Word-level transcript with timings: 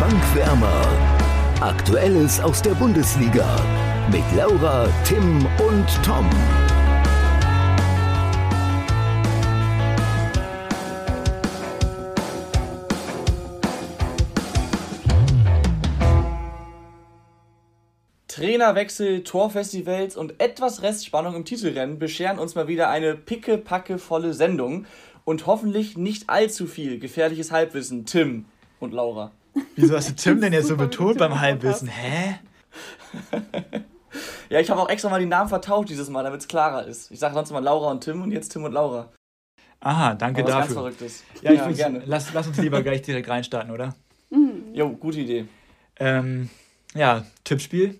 Bankwärmer. 0.00 0.82
Aktuelles 1.60 2.40
aus 2.40 2.60
der 2.60 2.72
Bundesliga 2.72 3.46
mit 4.10 4.24
Laura, 4.36 4.88
Tim 5.04 5.46
und 5.66 5.86
Tom. 6.04 6.28
Trainerwechsel, 18.26 19.22
Torfestivals 19.22 20.16
und 20.16 20.40
etwas 20.40 20.82
Restspannung 20.82 21.36
im 21.36 21.44
Titelrennen 21.44 22.00
bescheren 22.00 22.40
uns 22.40 22.56
mal 22.56 22.66
wieder 22.66 22.90
eine 22.90 23.14
picke-packe-volle 23.14 24.34
Sendung 24.34 24.86
und 25.24 25.46
hoffentlich 25.46 25.96
nicht 25.96 26.28
allzu 26.28 26.66
viel 26.66 26.98
gefährliches 26.98 27.52
Halbwissen. 27.52 28.06
Tim 28.06 28.46
und 28.80 28.92
Laura. 28.92 29.30
Wieso 29.76 29.96
hast 29.96 30.08
du 30.10 30.14
Tim 30.14 30.40
denn 30.40 30.52
jetzt 30.52 30.68
so 30.68 30.76
betont 30.76 31.18
beim 31.18 31.40
Halbwissen? 31.40 31.88
Hä? 31.88 32.38
ja, 34.50 34.60
ich 34.60 34.70
habe 34.70 34.80
auch 34.80 34.88
extra 34.88 35.08
mal 35.10 35.20
die 35.20 35.26
Namen 35.26 35.48
vertauscht 35.48 35.88
dieses 35.90 36.08
Mal, 36.08 36.22
damit 36.24 36.40
es 36.40 36.48
klarer 36.48 36.86
ist. 36.86 37.10
Ich 37.10 37.18
sage 37.18 37.34
sonst 37.34 37.50
mal 37.50 37.62
Laura 37.62 37.90
und 37.90 38.02
Tim 38.02 38.22
und 38.22 38.30
jetzt 38.32 38.50
Tim 38.50 38.64
und 38.64 38.72
Laura. 38.72 39.10
Aha, 39.80 40.14
danke 40.14 40.40
Aber 40.42 40.48
was 40.48 40.54
dafür. 40.54 40.66
Ganz 40.66 40.74
Verrücktes. 40.96 41.24
Ja, 41.42 41.52
ich 41.52 41.58
Ja, 41.58 41.70
gerne. 41.70 42.02
Lass, 42.06 42.32
lass 42.32 42.46
uns 42.46 42.56
lieber 42.58 42.82
gleich 42.82 43.02
direkt 43.02 43.28
reinstarten, 43.28 43.70
oder? 43.70 43.94
Jo, 44.72 44.90
gute 44.90 45.20
Idee. 45.20 45.46
Ähm, 46.00 46.50
ja, 46.94 47.24
Tippspiel. 47.44 47.98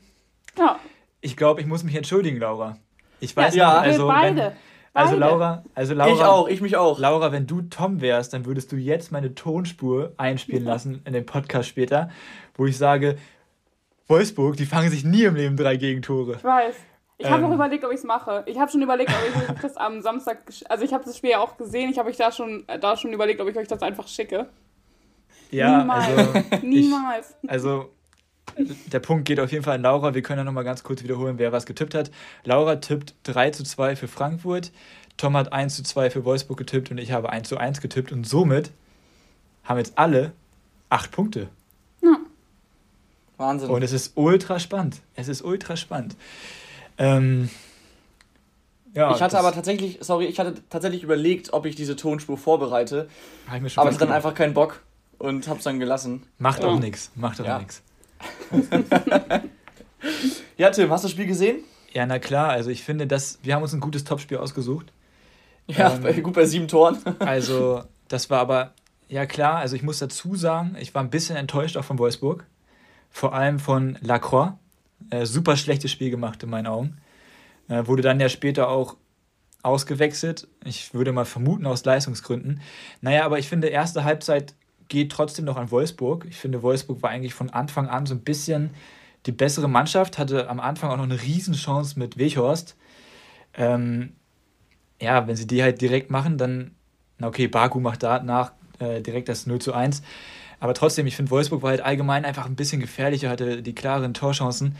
Ja, 0.58 0.80
Ich 1.20 1.36
glaube, 1.36 1.60
ich 1.60 1.66
muss 1.68 1.84
mich 1.84 1.94
entschuldigen, 1.94 2.38
Laura. 2.38 2.78
Ich 3.20 3.36
weiß 3.36 3.54
Ja. 3.54 3.74
nicht, 3.74 3.82
wir 3.84 3.90
also, 3.92 4.06
beide. 4.08 4.36
wenn, 4.36 4.52
also 4.94 5.10
Beide. 5.14 5.20
Laura, 5.20 5.64
also 5.74 5.94
Laura, 5.94 6.12
ich 6.12 6.22
auch, 6.22 6.48
ich 6.48 6.60
mich 6.60 6.76
auch. 6.76 6.98
Laura, 6.98 7.32
wenn 7.32 7.46
du 7.46 7.62
Tom 7.62 8.00
wärst, 8.00 8.32
dann 8.32 8.46
würdest 8.46 8.72
du 8.72 8.76
jetzt 8.76 9.12
meine 9.12 9.34
Tonspur 9.34 10.12
einspielen 10.16 10.64
lassen 10.64 11.02
in 11.04 11.12
den 11.12 11.26
Podcast 11.26 11.68
später, 11.68 12.08
wo 12.54 12.64
ich 12.66 12.78
sage, 12.78 13.18
Wolfsburg, 14.06 14.56
die 14.56 14.66
fangen 14.66 14.90
sich 14.90 15.04
nie 15.04 15.24
im 15.24 15.34
Leben 15.34 15.56
drei 15.56 15.76
Gegentore. 15.76 16.34
Ich 16.36 16.44
weiß. 16.44 16.74
Ich 17.16 17.30
habe 17.30 17.42
Ähm. 17.44 17.50
auch 17.50 17.54
überlegt, 17.54 17.84
ob 17.84 17.90
ich 17.92 17.98
es 17.98 18.04
mache. 18.04 18.42
Ich 18.46 18.58
habe 18.58 18.70
schon 18.70 18.82
überlegt, 18.82 19.10
ob 19.10 19.52
ich 19.54 19.60
das 19.62 19.76
am 19.76 20.00
Samstag. 20.02 20.38
Also 20.68 20.84
ich 20.84 20.92
habe 20.92 21.04
das 21.04 21.16
Spiel 21.16 21.30
ja 21.30 21.38
auch 21.40 21.56
gesehen. 21.56 21.90
Ich 21.90 21.98
habe 21.98 22.08
euch 22.10 22.16
da 22.16 22.30
schon, 22.32 22.64
äh, 22.68 22.78
da 22.78 22.96
schon 22.96 23.12
überlegt, 23.12 23.40
ob 23.40 23.48
ich 23.48 23.56
euch 23.56 23.68
das 23.68 23.82
einfach 23.82 24.06
schicke. 24.08 24.46
Ja, 25.50 25.78
Niemals. 25.78 26.06
also, 26.08 26.32
Niemals. 26.66 27.34
also 27.46 27.90
der 28.86 29.00
Punkt 29.00 29.24
geht 29.24 29.40
auf 29.40 29.50
jeden 29.52 29.64
Fall 29.64 29.74
an 29.76 29.82
Laura. 29.82 30.14
Wir 30.14 30.22
können 30.22 30.38
ja 30.38 30.44
nochmal 30.44 30.64
ganz 30.64 30.82
kurz 30.82 31.02
wiederholen, 31.02 31.38
wer 31.38 31.52
was 31.52 31.66
getippt 31.66 31.94
hat. 31.94 32.10
Laura 32.44 32.76
tippt 32.76 33.14
3 33.24 33.50
zu 33.50 33.64
2 33.64 33.96
für 33.96 34.08
Frankfurt, 34.08 34.70
Tom 35.16 35.36
hat 35.36 35.52
1 35.52 35.76
zu 35.76 35.82
2 35.82 36.10
für 36.10 36.24
Wolfsburg 36.24 36.58
getippt 36.58 36.90
und 36.90 36.98
ich 36.98 37.12
habe 37.12 37.30
1 37.30 37.48
zu 37.48 37.56
1 37.56 37.80
getippt 37.80 38.12
und 38.12 38.26
somit 38.26 38.70
haben 39.64 39.78
jetzt 39.78 39.96
alle 39.96 40.32
8 40.90 41.10
Punkte. 41.10 41.48
Wahnsinn. 43.36 43.68
Und 43.70 43.82
es 43.82 43.92
ist 43.92 44.12
ultra 44.14 44.60
spannend. 44.60 45.00
Es 45.16 45.26
ist 45.26 45.42
ultra 45.42 45.76
spannend. 45.76 46.14
Ähm, 46.98 47.50
ja, 48.94 49.12
ich 49.12 49.20
hatte 49.20 49.38
aber 49.38 49.52
tatsächlich, 49.52 49.98
sorry, 50.00 50.26
ich 50.26 50.38
hatte 50.38 50.54
tatsächlich 50.70 51.02
überlegt, 51.02 51.52
ob 51.52 51.66
ich 51.66 51.74
diese 51.74 51.96
Tonspur 51.96 52.38
vorbereite, 52.38 53.08
hab 53.48 53.56
ich 53.56 53.62
mir 53.62 53.70
schon 53.70 53.80
aber 53.80 53.90
ich 53.90 53.96
hatte 53.96 54.06
dann 54.06 54.14
einfach 54.14 54.34
keinen 54.34 54.54
Bock 54.54 54.82
und 55.18 55.48
hab's 55.48 55.64
dann 55.64 55.80
gelassen. 55.80 56.22
Macht 56.38 56.62
Ja. 56.62 56.68
auch 56.68 56.78
nichts. 56.78 57.10
Macht 57.16 57.40
auch 57.40 57.44
Ja. 57.44 57.58
nichts. 57.58 57.82
Ja, 60.56 60.70
Tim, 60.70 60.90
hast 60.90 61.02
du 61.02 61.06
das 61.06 61.12
Spiel 61.12 61.26
gesehen? 61.26 61.64
Ja, 61.92 62.06
na 62.06 62.18
klar. 62.18 62.50
Also 62.50 62.70
ich 62.70 62.82
finde, 62.84 63.06
dass 63.06 63.38
wir 63.42 63.54
haben 63.54 63.62
uns 63.62 63.72
ein 63.72 63.80
gutes 63.80 64.04
Topspiel 64.04 64.38
ausgesucht. 64.38 64.92
Ja, 65.66 65.94
Ähm. 65.94 66.22
gut 66.22 66.34
bei 66.34 66.44
sieben 66.44 66.68
Toren. 66.68 66.98
Also, 67.20 67.82
das 68.08 68.28
war 68.30 68.40
aber, 68.40 68.74
ja 69.08 69.26
klar, 69.26 69.56
also 69.56 69.76
ich 69.76 69.82
muss 69.82 69.98
dazu 69.98 70.36
sagen, 70.36 70.76
ich 70.78 70.94
war 70.94 71.02
ein 71.02 71.10
bisschen 71.10 71.36
enttäuscht 71.36 71.76
auch 71.76 71.84
von 71.84 71.98
Wolfsburg. 71.98 72.46
Vor 73.10 73.32
allem 73.32 73.58
von 73.58 73.96
Lacroix. 74.00 74.52
Äh, 75.10 75.24
super 75.26 75.56
schlechtes 75.56 75.90
Spiel 75.90 76.10
gemacht 76.10 76.42
in 76.42 76.50
meinen 76.50 76.66
Augen. 76.66 76.98
Äh, 77.68 77.86
wurde 77.86 78.02
dann 78.02 78.20
ja 78.20 78.28
später 78.28 78.68
auch 78.68 78.96
ausgewechselt. 79.62 80.46
Ich 80.64 80.92
würde 80.92 81.12
mal 81.12 81.24
vermuten 81.24 81.66
aus 81.66 81.84
Leistungsgründen. 81.84 82.60
Naja, 83.00 83.24
aber 83.24 83.38
ich 83.38 83.48
finde, 83.48 83.68
erste 83.68 84.04
Halbzeit 84.04 84.54
geht 84.88 85.12
trotzdem 85.12 85.44
noch 85.44 85.56
an 85.56 85.70
Wolfsburg. 85.70 86.26
Ich 86.28 86.36
finde, 86.36 86.62
Wolfsburg 86.62 87.02
war 87.02 87.10
eigentlich 87.10 87.34
von 87.34 87.50
Anfang 87.50 87.88
an 87.88 88.06
so 88.06 88.14
ein 88.14 88.20
bisschen 88.20 88.70
die 89.26 89.32
bessere 89.32 89.68
Mannschaft, 89.68 90.18
hatte 90.18 90.48
am 90.48 90.60
Anfang 90.60 90.90
auch 90.90 90.96
noch 90.96 91.04
eine 91.04 91.20
Riesenchance 91.20 91.98
mit 91.98 92.18
Weghorst. 92.18 92.76
Ähm, 93.54 94.12
ja, 95.00 95.26
wenn 95.26 95.36
sie 95.36 95.46
die 95.46 95.62
halt 95.62 95.80
direkt 95.80 96.10
machen, 96.10 96.38
dann, 96.38 96.72
na 97.18 97.28
okay, 97.28 97.48
Baku 97.48 97.80
macht 97.80 98.02
danach 98.02 98.52
äh, 98.78 99.00
direkt 99.00 99.28
das 99.28 99.46
0 99.46 99.60
zu 99.60 99.72
1. 99.72 100.02
Aber 100.60 100.74
trotzdem, 100.74 101.06
ich 101.06 101.16
finde, 101.16 101.30
Wolfsburg 101.30 101.62
war 101.62 101.70
halt 101.70 101.80
allgemein 101.80 102.24
einfach 102.24 102.46
ein 102.46 102.56
bisschen 102.56 102.80
gefährlicher, 102.80 103.28
hatte 103.28 103.62
die 103.62 103.74
klaren 103.74 104.14
Torchancen. 104.14 104.76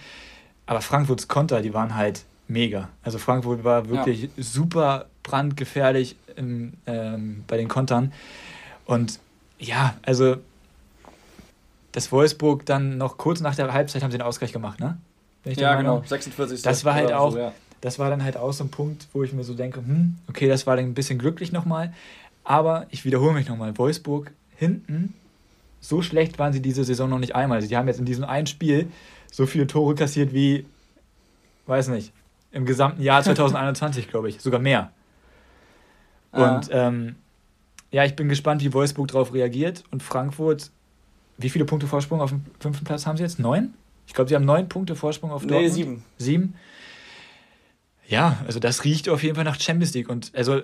Aber 0.67 0.81
Frankfurts 0.81 1.29
Konter, 1.29 1.61
die 1.63 1.75
waren 1.75 1.95
halt 1.95 2.25
mega. 2.49 2.89
Also 3.03 3.19
Frankfurt 3.19 3.65
war 3.65 3.89
wirklich 3.89 4.31
super 4.37 5.07
brandgefährlich 5.23 6.17
im, 6.37 6.75
ähm, 6.87 7.45
bei 7.47 7.57
den 7.57 7.69
Kontern. 7.69 8.13
Und 8.87 9.19
ja, 9.67 9.97
also 10.03 10.37
dass 11.93 12.11
Wolfsburg 12.11 12.67
dann 12.67 12.99
noch 12.99 13.17
kurz 13.19 13.41
nach 13.41 13.55
der 13.55 13.73
Halbzeit 13.73 14.03
haben 14.03 14.11
sie 14.11 14.19
den 14.19 14.27
Ausgleich 14.27 14.53
gemacht, 14.53 14.81
ne? 14.81 14.99
Ja, 15.45 15.75
genau, 15.77 16.03
46. 16.05 16.63
Das 16.63 16.85
war 16.85 16.95
halt 16.95 17.13
auch- 17.13 17.33
So, 17.33 17.39
ja. 17.39 17.53
das 17.83 17.99
war 17.99 18.11
dann 18.11 18.25
halt 18.25 18.37
auch 18.37 18.53
so 18.53 18.65
ein 18.65 18.71
Punkt, 18.71 19.07
wo 19.13 19.23
ich 19.23 19.33
mir 19.33 19.45
so 19.45 19.55
denke, 19.55 19.79
hm, 19.81 20.17
okay, 20.29 20.49
das 20.49 20.67
war 20.67 20.75
dann 20.77 20.87
ein 20.87 20.95
bisschen 20.95 21.19
glücklich 21.19 21.53
nochmal. 21.53 21.93
Aber 22.43 22.87
ich 22.91 23.05
wiederhole 23.05 23.33
mich 23.35 23.49
nochmal, 23.49 23.77
Wolfsburg 23.79 24.33
hinten, 24.57 25.15
so 25.81 26.03
schlecht 26.03 26.39
waren 26.39 26.53
sie 26.53 26.61
diese 26.63 26.83
Saison 26.85 27.09
noch 27.11 27.19
nicht 27.19 27.35
einmal. 27.35 27.57
Also 27.57 27.69
die 27.69 27.77
haben 27.77 27.87
jetzt 27.89 27.99
in 28.01 28.07
diesem 28.07 28.25
einen 28.25 28.47
Spiel 28.47 28.89
so 29.31 29.47
viele 29.47 29.67
Tore 29.67 29.95
kassiert 29.95 30.33
wie, 30.33 30.65
weiß 31.67 31.89
nicht, 31.89 32.13
im 32.53 32.65
gesamten 32.67 33.03
Jahr 33.03 33.23
2021, 33.23 34.09
glaube 34.09 34.29
ich, 34.31 34.41
sogar 34.41 34.61
mehr. 34.61 34.91
Und 36.33 36.69
ähm, 36.73 37.17
ja, 37.95 38.05
ich 38.05 38.17
bin 38.17 38.29
gespannt, 38.29 38.61
wie 38.65 38.73
Wolfsburg 38.73 39.07
darauf 39.09 39.33
reagiert. 39.33 39.85
Und 39.93 40.03
Frankfurt, 40.03 40.73
wie 41.39 41.49
viele 41.49 41.65
Punkte 41.65 41.87
Vorsprung 41.87 42.21
auf 42.21 42.31
dem 42.31 42.43
fünften 42.59 42.85
Platz 42.85 43.07
haben 43.07 43.17
sie 43.17 43.23
jetzt? 43.23 43.39
Neun? 43.39 43.73
Ich 44.09 44.15
glaube, 44.15 44.29
sie 44.29 44.35
haben 44.35 44.45
neun 44.45 44.69
Punkte 44.69 44.97
Vorsprung 44.97 45.31
auf 45.31 45.43
Nee, 45.45 45.49
Dortmund. 45.51 45.73
sieben. 45.73 46.05
Sieben. 46.19 46.55
Ja, 48.09 48.39
also 48.47 48.59
das 48.59 48.83
riecht 48.85 49.09
auf 49.09 49.23
jeden 49.23 49.37
Fall 49.37 49.45
nach 49.45 49.59
Champions 49.61 49.95
League. 49.95 50.09
Und 50.09 50.33
also 50.35 50.61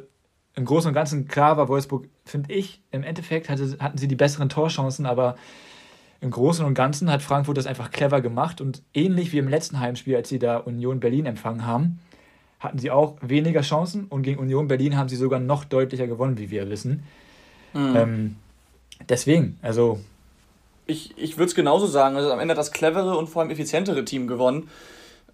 im 0.56 0.64
Großen 0.64 0.88
und 0.88 0.94
Ganzen, 0.94 1.28
klar 1.28 1.56
war 1.56 1.68
Wolfsburg, 1.68 2.08
finde 2.24 2.52
ich, 2.52 2.82
im 2.90 3.04
Endeffekt 3.04 3.48
hatte, 3.48 3.76
hatten 3.78 3.96
sie 3.96 4.08
die 4.08 4.16
besseren 4.16 4.48
Torchancen, 4.48 5.06
aber 5.06 5.36
im 6.20 6.30
Großen 6.32 6.64
und 6.66 6.74
Ganzen 6.74 7.10
hat 7.10 7.22
Frankfurt 7.22 7.56
das 7.56 7.66
einfach 7.66 7.92
clever 7.92 8.20
gemacht 8.20 8.60
und 8.60 8.82
ähnlich 8.92 9.32
wie 9.32 9.38
im 9.38 9.48
letzten 9.48 9.78
Heimspiel, 9.78 10.16
als 10.16 10.28
sie 10.28 10.38
da 10.40 10.56
Union 10.58 10.98
Berlin 11.00 11.24
empfangen 11.26 11.64
haben, 11.64 12.00
hatten 12.60 12.78
sie 12.78 12.90
auch 12.90 13.16
weniger 13.22 13.62
Chancen 13.62 14.04
und 14.04 14.22
gegen 14.22 14.38
Union 14.38 14.68
Berlin 14.68 14.96
haben 14.96 15.08
sie 15.08 15.16
sogar 15.16 15.40
noch 15.40 15.64
deutlicher 15.64 16.06
gewonnen, 16.06 16.38
wie 16.38 16.50
wir 16.50 16.68
wissen. 16.70 17.02
Mhm. 17.72 17.96
Ähm, 17.96 18.36
deswegen, 19.08 19.58
also 19.62 19.98
Ich, 20.86 21.16
ich 21.16 21.36
würde 21.36 21.46
es 21.46 21.54
genauso 21.54 21.86
sagen. 21.86 22.16
Also 22.16 22.30
am 22.32 22.38
Ende 22.38 22.52
hat 22.52 22.58
das 22.58 22.72
clevere 22.72 23.16
und 23.16 23.28
vor 23.28 23.42
allem 23.42 23.50
effizientere 23.50 24.04
Team 24.04 24.26
gewonnen. 24.26 24.68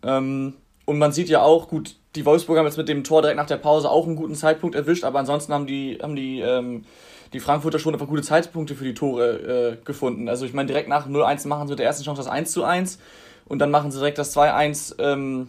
Ähm, 0.03 0.55
und 0.85 0.99
man 0.99 1.13
sieht 1.13 1.29
ja 1.29 1.43
auch, 1.43 1.69
gut, 1.69 1.97
die 2.15 2.25
Wolfsburger 2.25 2.61
haben 2.61 2.67
jetzt 2.67 2.79
mit 2.79 2.89
dem 2.89 3.03
Tor 3.03 3.23
direkt 3.23 3.37
nach 3.37 3.47
der 3.47 3.57
Pause 3.57 3.91
auch 3.91 4.07
einen 4.07 4.17
guten 4.17 4.37
Zeitpunkt 4.37 4.77
erwischt, 4.77 5.05
aber 5.05 5.19
ansonsten 5.19 5.53
haben 5.53 5.67
die, 5.67 5.99
haben 6.01 6.15
die, 6.15 6.41
ähm, 6.41 6.85
die 7.33 7.41
Frankfurter 7.41 7.81
schon 7.81 7.93
einfach 7.93 8.07
gute 8.07 8.23
Zeitpunkte 8.23 8.77
für 8.77 8.85
die 8.85 8.95
Tore 8.95 9.79
äh, 9.81 9.85
gefunden. 9.85 10.29
Also 10.29 10.47
ich 10.47 10.53
meine, 10.53 10.69
direkt 10.69 10.89
nach 10.89 11.09
0-1 11.09 11.49
machen 11.49 11.67
sie 11.67 11.73
mit 11.73 11.81
der 11.81 11.87
ersten 11.87 12.05
Chance 12.05 12.23
das 12.23 12.31
1-1 12.31 12.99
und 13.47 13.59
dann 13.59 13.73
machen 13.73 13.91
sie 13.91 13.99
direkt 13.99 14.19
das 14.19 14.37
2-1, 14.37 14.95
ähm, 15.01 15.49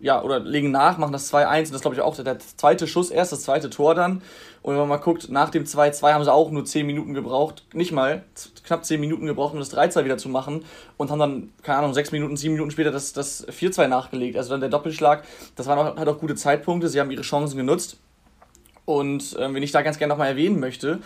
ja, 0.00 0.22
oder 0.22 0.40
legen 0.40 0.70
nach, 0.70 0.98
machen 0.98 1.12
das 1.12 1.32
2-1 1.32 1.66
und 1.66 1.72
das 1.74 1.82
glaube 1.82 1.94
ich 1.94 2.00
auch 2.00 2.16
der, 2.16 2.38
zweite 2.38 2.86
Schuss 2.86 3.10
erst, 3.10 3.32
das 3.32 3.42
zweite 3.42 3.70
Tor 3.70 3.94
dann. 3.94 4.22
Und 4.62 4.72
wenn 4.72 4.80
man 4.80 4.88
mal 4.88 4.96
guckt, 4.96 5.30
nach 5.30 5.50
dem 5.50 5.64
2-2 5.64 6.12
haben 6.12 6.24
sie 6.24 6.32
auch 6.32 6.50
nur 6.50 6.64
10 6.64 6.86
Minuten 6.86 7.14
gebraucht, 7.14 7.64
nicht 7.72 7.92
mal, 7.92 8.24
knapp 8.64 8.84
10 8.84 9.00
Minuten 9.00 9.26
gebraucht, 9.26 9.52
um 9.52 9.58
das 9.58 9.74
3-2 9.74 10.04
wieder 10.04 10.18
zu 10.18 10.28
machen 10.28 10.64
und 10.96 11.10
haben 11.10 11.18
dann, 11.18 11.52
keine 11.62 11.78
Ahnung, 11.78 11.94
6 11.94 12.12
Minuten, 12.12 12.36
7 12.36 12.52
Minuten 12.54 12.70
später 12.70 12.90
das, 12.90 13.12
das 13.12 13.46
4-2 13.48 13.86
nachgelegt. 13.88 14.36
Also 14.36 14.50
dann 14.50 14.60
der 14.60 14.70
Doppelschlag, 14.70 15.24
das 15.56 15.66
waren 15.66 15.78
auch, 15.78 15.96
halt 15.96 16.08
auch 16.08 16.18
gute 16.18 16.34
Zeitpunkte, 16.34 16.88
sie 16.88 17.00
haben 17.00 17.10
ihre 17.10 17.22
Chancen 17.22 17.56
genutzt. 17.56 17.98
Und 18.84 19.36
ähm, 19.38 19.54
wenn 19.54 19.62
ich 19.62 19.72
da 19.72 19.82
ganz 19.82 19.98
gerne 19.98 20.12
nochmal 20.12 20.28
erwähnen 20.28 20.60
möchte, 20.60 21.00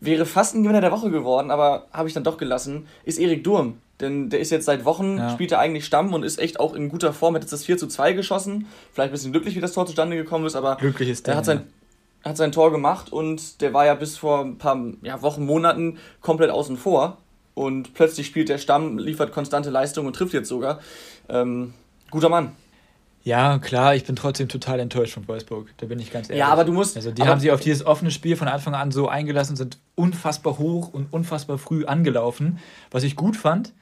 wäre 0.00 0.26
fast 0.26 0.54
ein 0.54 0.64
Gewinner 0.64 0.80
der 0.80 0.92
Woche 0.92 1.10
geworden, 1.10 1.50
aber 1.50 1.86
habe 1.92 2.08
ich 2.08 2.14
dann 2.14 2.24
doch 2.24 2.36
gelassen, 2.36 2.88
ist 3.04 3.18
Erik 3.18 3.44
Durm. 3.44 3.78
Denn 4.02 4.28
der 4.28 4.40
ist 4.40 4.50
jetzt 4.50 4.66
seit 4.66 4.84
Wochen, 4.84 5.16
Ja. 5.16 5.30
spielt 5.30 5.52
er 5.52 5.60
eigentlich 5.60 5.86
Stamm 5.86 6.12
und 6.12 6.24
ist 6.24 6.38
echt 6.38 6.60
auch 6.60 6.74
in 6.74 6.88
guter 6.90 7.12
Form. 7.12 7.34
Hat 7.34 7.42
jetzt 7.42 7.52
das 7.52 7.64
4 7.64 7.78
zu 7.78 7.86
2 7.86 8.12
geschossen. 8.12 8.66
Vielleicht 8.92 9.10
ein 9.10 9.12
bisschen 9.12 9.32
glücklich, 9.32 9.54
wie 9.56 9.60
das 9.60 9.72
Tor 9.72 9.86
zustande 9.86 10.16
gekommen 10.16 10.44
ist, 10.44 10.56
aber 10.56 10.76
glücklich 10.76 11.08
ist 11.08 11.26
er 11.28 11.32
der. 11.32 11.36
hat 11.38 11.44
sein, 11.46 11.62
hat 12.24 12.36
sein 12.36 12.52
Tor 12.52 12.70
gemacht 12.72 13.12
und 13.12 13.60
der 13.62 13.72
war 13.72 13.86
ja 13.86 13.94
bis 13.94 14.18
vor 14.18 14.40
ein 14.44 14.58
paar 14.58 14.78
ja, 15.02 15.22
Wochen, 15.22 15.46
Monaten 15.46 15.98
komplett 16.20 16.50
außen 16.50 16.76
vor. 16.76 17.18
Und 17.54 17.94
plötzlich 17.94 18.26
spielt 18.26 18.48
der 18.48 18.58
Stamm, 18.58 18.98
liefert 18.98 19.32
konstante 19.32 19.70
Leistung 19.70 20.06
und 20.06 20.14
trifft 20.16 20.32
jetzt 20.32 20.48
sogar. 20.48 20.80
Ähm, 21.28 21.74
guter 22.10 22.28
Mann. 22.28 22.52
Ja, 23.24 23.58
klar, 23.58 23.94
ich 23.94 24.04
bin 24.04 24.16
trotzdem 24.16 24.48
total 24.48 24.80
enttäuscht 24.80 25.14
von 25.14 25.28
Wolfsburg. 25.28 25.68
Da 25.76 25.86
bin 25.86 26.00
ich 26.00 26.10
ganz 26.10 26.28
ehrlich. 26.28 26.40
Ja, 26.40 26.48
aber 26.48 26.64
du 26.64 26.72
musst. 26.72 26.96
Also 26.96 27.12
die 27.12 27.22
haben 27.22 27.38
sich 27.38 27.52
auf 27.52 27.60
dieses 27.60 27.86
offene 27.86 28.10
Spiel 28.10 28.34
von 28.36 28.48
Anfang 28.48 28.74
an 28.74 28.90
so 28.90 29.06
eingelassen, 29.08 29.54
sind 29.54 29.78
unfassbar 29.94 30.58
hoch 30.58 30.92
und 30.92 31.12
unfassbar 31.12 31.58
früh 31.58 31.84
angelaufen, 31.84 32.58
was 32.90 33.04
ich 33.04 33.14
gut 33.14 33.36
fand. 33.36 33.72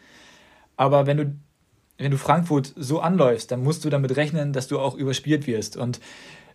Aber 0.81 1.07
wenn 1.07 1.19
du, 1.19 1.37
wenn 1.99 2.11
du 2.11 2.17
Frankfurt 2.17 2.73
so 2.75 3.01
anläufst, 3.01 3.53
dann 3.53 3.63
musst 3.63 3.85
du 3.85 3.91
damit 3.91 4.17
rechnen, 4.17 4.55
dass 4.55 4.67
du 4.67 4.79
auch 4.79 4.95
überspielt 4.95 5.47
wirst. 5.47 5.77
Und 5.77 6.01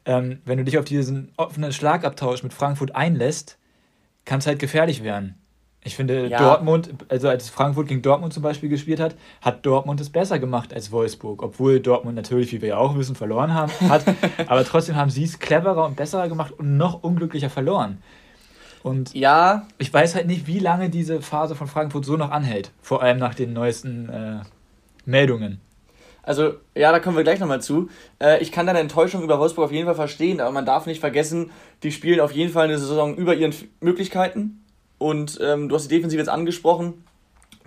ähm, 0.06 0.40
wenn 0.46 0.58
du 0.58 0.64
dich 0.64 0.80
auf 0.80 0.86
diesen 0.86 1.32
offenen 1.38 1.72
Schlagabtausch 1.72 2.42
mit 2.42 2.52
Frankfurt 2.52 2.96
einlässt, 2.96 3.60
kann 4.26 4.40
es 4.40 4.48
halt 4.48 4.58
gefährlich 4.58 5.04
werden. 5.04 5.36
Ich 5.84 5.96
finde, 5.96 6.26
ja. 6.26 6.40
Dortmund, 6.40 6.96
also 7.08 7.30
als 7.30 7.50
Frankfurt 7.50 7.88
gegen 7.88 8.02
Dortmund 8.02 8.34
zum 8.34 8.42
Beispiel 8.42 8.68
gespielt 8.68 9.00
hat, 9.00 9.16
hat 9.42 9.64
Dortmund 9.64 10.02
es 10.02 10.10
besser 10.10 10.40
gemacht 10.40 10.74
als 10.74 10.92
Wolfsburg. 10.92 11.44
Obwohl 11.44 11.80
Dortmund 11.80 12.16
natürlich, 12.16 12.52
wie 12.52 12.64
wir 12.64 12.70
ja 12.70 12.78
auch 12.78 12.98
wissen, 12.98 13.16
verloren 13.16 13.54
haben, 13.54 13.72
hat. 13.88 14.06
aber 14.48 14.66
trotzdem 14.66 14.96
haben 14.96 15.12
sie 15.12 15.26
es 15.26 15.38
cleverer 15.38 15.86
und 15.86 15.98
besser 15.98 16.28
gemacht 16.30 16.52
und 16.58 16.78
noch 16.78 17.04
unglücklicher 17.04 17.52
verloren. 17.52 18.02
Und 18.86 19.16
ja. 19.16 19.66
ich 19.80 19.92
weiß 19.92 20.14
halt 20.14 20.28
nicht, 20.28 20.46
wie 20.46 20.60
lange 20.60 20.92
diese 20.92 21.20
Phase 21.20 21.56
von 21.56 21.66
Frankfurt 21.66 22.06
so 22.06 22.18
noch 22.18 22.30
anhält. 22.30 22.70
Vor 22.84 23.02
allem 23.02 23.18
nach 23.18 23.34
den 23.34 23.52
neuesten 23.52 24.10
äh, 24.10 24.42
Meldungen. 25.06 25.60
Also, 26.22 26.54
ja, 26.76 26.92
da 26.92 27.00
kommen 27.00 27.18
wir 27.18 27.24
gleich 27.24 27.40
nochmal 27.40 27.64
zu. 27.64 27.90
Äh, 28.22 28.44
ich 28.44 28.52
kann 28.52 28.68
deine 28.68 28.78
Enttäuschung 28.78 29.24
über 29.24 29.40
Wolfsburg 29.40 29.66
auf 29.66 29.72
jeden 29.72 29.88
Fall 29.88 29.96
verstehen, 29.96 30.40
aber 30.40 30.52
man 30.52 30.68
darf 30.68 30.86
nicht 30.86 31.00
vergessen, 31.00 31.50
die 31.82 31.92
spielen 31.92 32.20
auf 32.20 32.32
jeden 32.32 32.52
Fall 32.54 32.66
eine 32.66 32.78
Saison 32.78 33.16
über 33.16 33.34
ihren 33.34 33.56
Möglichkeiten. 33.80 34.64
Und 35.00 35.40
ähm, 35.42 35.68
du 35.68 35.74
hast 35.74 35.86
die 35.90 35.96
Defensive 35.96 36.20
jetzt 36.20 36.30
angesprochen. 36.30 37.06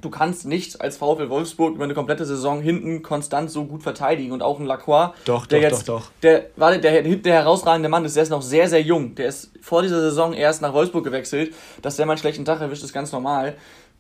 Du 0.01 0.11
kannst 0.11 0.47
nicht 0.47 0.81
als 0.81 0.97
VfL 0.97 1.29
Wolfsburg 1.29 1.75
über 1.75 1.85
eine 1.85 1.95
komplette 1.95 2.25
Saison 2.25 2.61
hinten 2.61 3.03
konstant 3.03 3.51
so 3.51 3.65
gut 3.65 3.83
verteidigen. 3.83 4.33
Und 4.33 4.43
auch 4.43 4.61
ein 4.61 4.67
Lacroix, 4.67 5.13
doch, 5.25 5.47
der 5.47 5.61
doch, 5.61 5.69
jetzt, 5.71 5.89
doch, 5.89 6.01
doch. 6.01 6.11
Der, 6.23 6.47
warte, 6.57 6.81
der, 6.81 7.03
der 7.03 7.35
herausragende 7.35 7.89
Mann 7.89 8.05
ist, 8.05 8.15
der 8.15 8.23
ist 8.23 8.31
noch 8.31 8.43
sehr, 8.43 8.69
sehr 8.69 8.83
jung. 8.83 9.15
Der 9.17 9.29
ist 9.29 9.51
vor 9.61 9.83
dieser 9.83 10.01
Saison 10.01 10.33
erst 10.33 10.63
nach 10.63 10.73
Wolfsburg 10.73 11.05
gewechselt. 11.05 11.55
Dass 11.83 11.97
der 11.97 12.07
mal 12.07 12.13
einen 12.13 12.21
schlechten 12.21 12.45
Tag 12.45 12.61
erwischt, 12.61 12.85
ist 12.85 12.93
ganz 12.93 13.11
normal. 13.11 13.55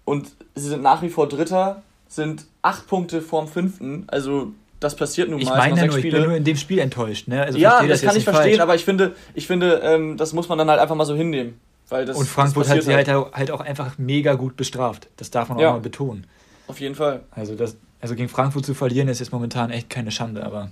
Und 0.05 0.29
sie 0.55 0.69
sind 0.69 0.83
nach 0.83 1.03
wie 1.03 1.09
vor 1.09 1.29
Dritter, 1.29 1.83
sind 2.07 2.47
acht 2.63 2.87
Punkte 2.87 3.21
vorm 3.21 3.49
Fünften. 3.49 4.05
Also 4.07 4.53
das 4.81 4.95
passiert 4.95 5.29
nun 5.29 5.39
mal. 5.39 5.43
Ich 5.43 5.49
meine 5.51 5.81
ja 5.81 5.87
nur, 5.87 5.99
ich 5.99 6.11
bin 6.11 6.25
nur 6.25 6.35
in 6.35 6.45
dem 6.45 6.57
Spiel 6.57 6.79
enttäuscht. 6.79 7.29
Ne? 7.29 7.43
Also 7.43 7.59
ja, 7.59 7.81
das, 7.81 7.89
das 7.89 8.03
kann 8.03 8.17
ich 8.17 8.25
verstehen, 8.25 8.53
falsch. 8.53 8.61
aber 8.61 8.75
ich 8.75 8.85
finde, 8.85 9.15
ich 9.35 9.47
finde 9.47 9.81
ähm, 9.83 10.17
das 10.17 10.33
muss 10.33 10.49
man 10.49 10.59
dann 10.59 10.71
halt 10.71 10.81
einfach 10.81 10.95
mal 10.95 11.05
so 11.05 11.15
hinnehmen. 11.15 11.61
Weil 11.89 12.05
das, 12.05 12.17
und 12.17 12.27
Frankfurt 12.27 12.69
hat 12.69 12.83
sie 12.83 12.95
halt, 12.95 13.09
halt 13.09 13.51
auch 13.51 13.61
einfach 13.61 13.97
mega 13.99 14.35
gut 14.35 14.57
bestraft. 14.57 15.09
Das 15.17 15.31
darf 15.31 15.49
man 15.49 15.59
auch 15.59 15.73
mal 15.73 15.81
betonen. 15.81 16.27
Auf 16.67 16.81
jeden 16.81 16.95
Fall. 16.95 17.23
Also, 17.31 17.55
das, 17.55 17.77
also 18.01 18.15
gegen 18.15 18.29
Frankfurt 18.29 18.67
zu 18.67 18.75
verlieren 18.75 19.09
ist 19.09 19.21
jetzt 19.21 19.33
momentan 19.33 19.71
echt 19.71 19.89
keine 19.89 20.11
Schande, 20.11 20.45
aber 20.45 20.71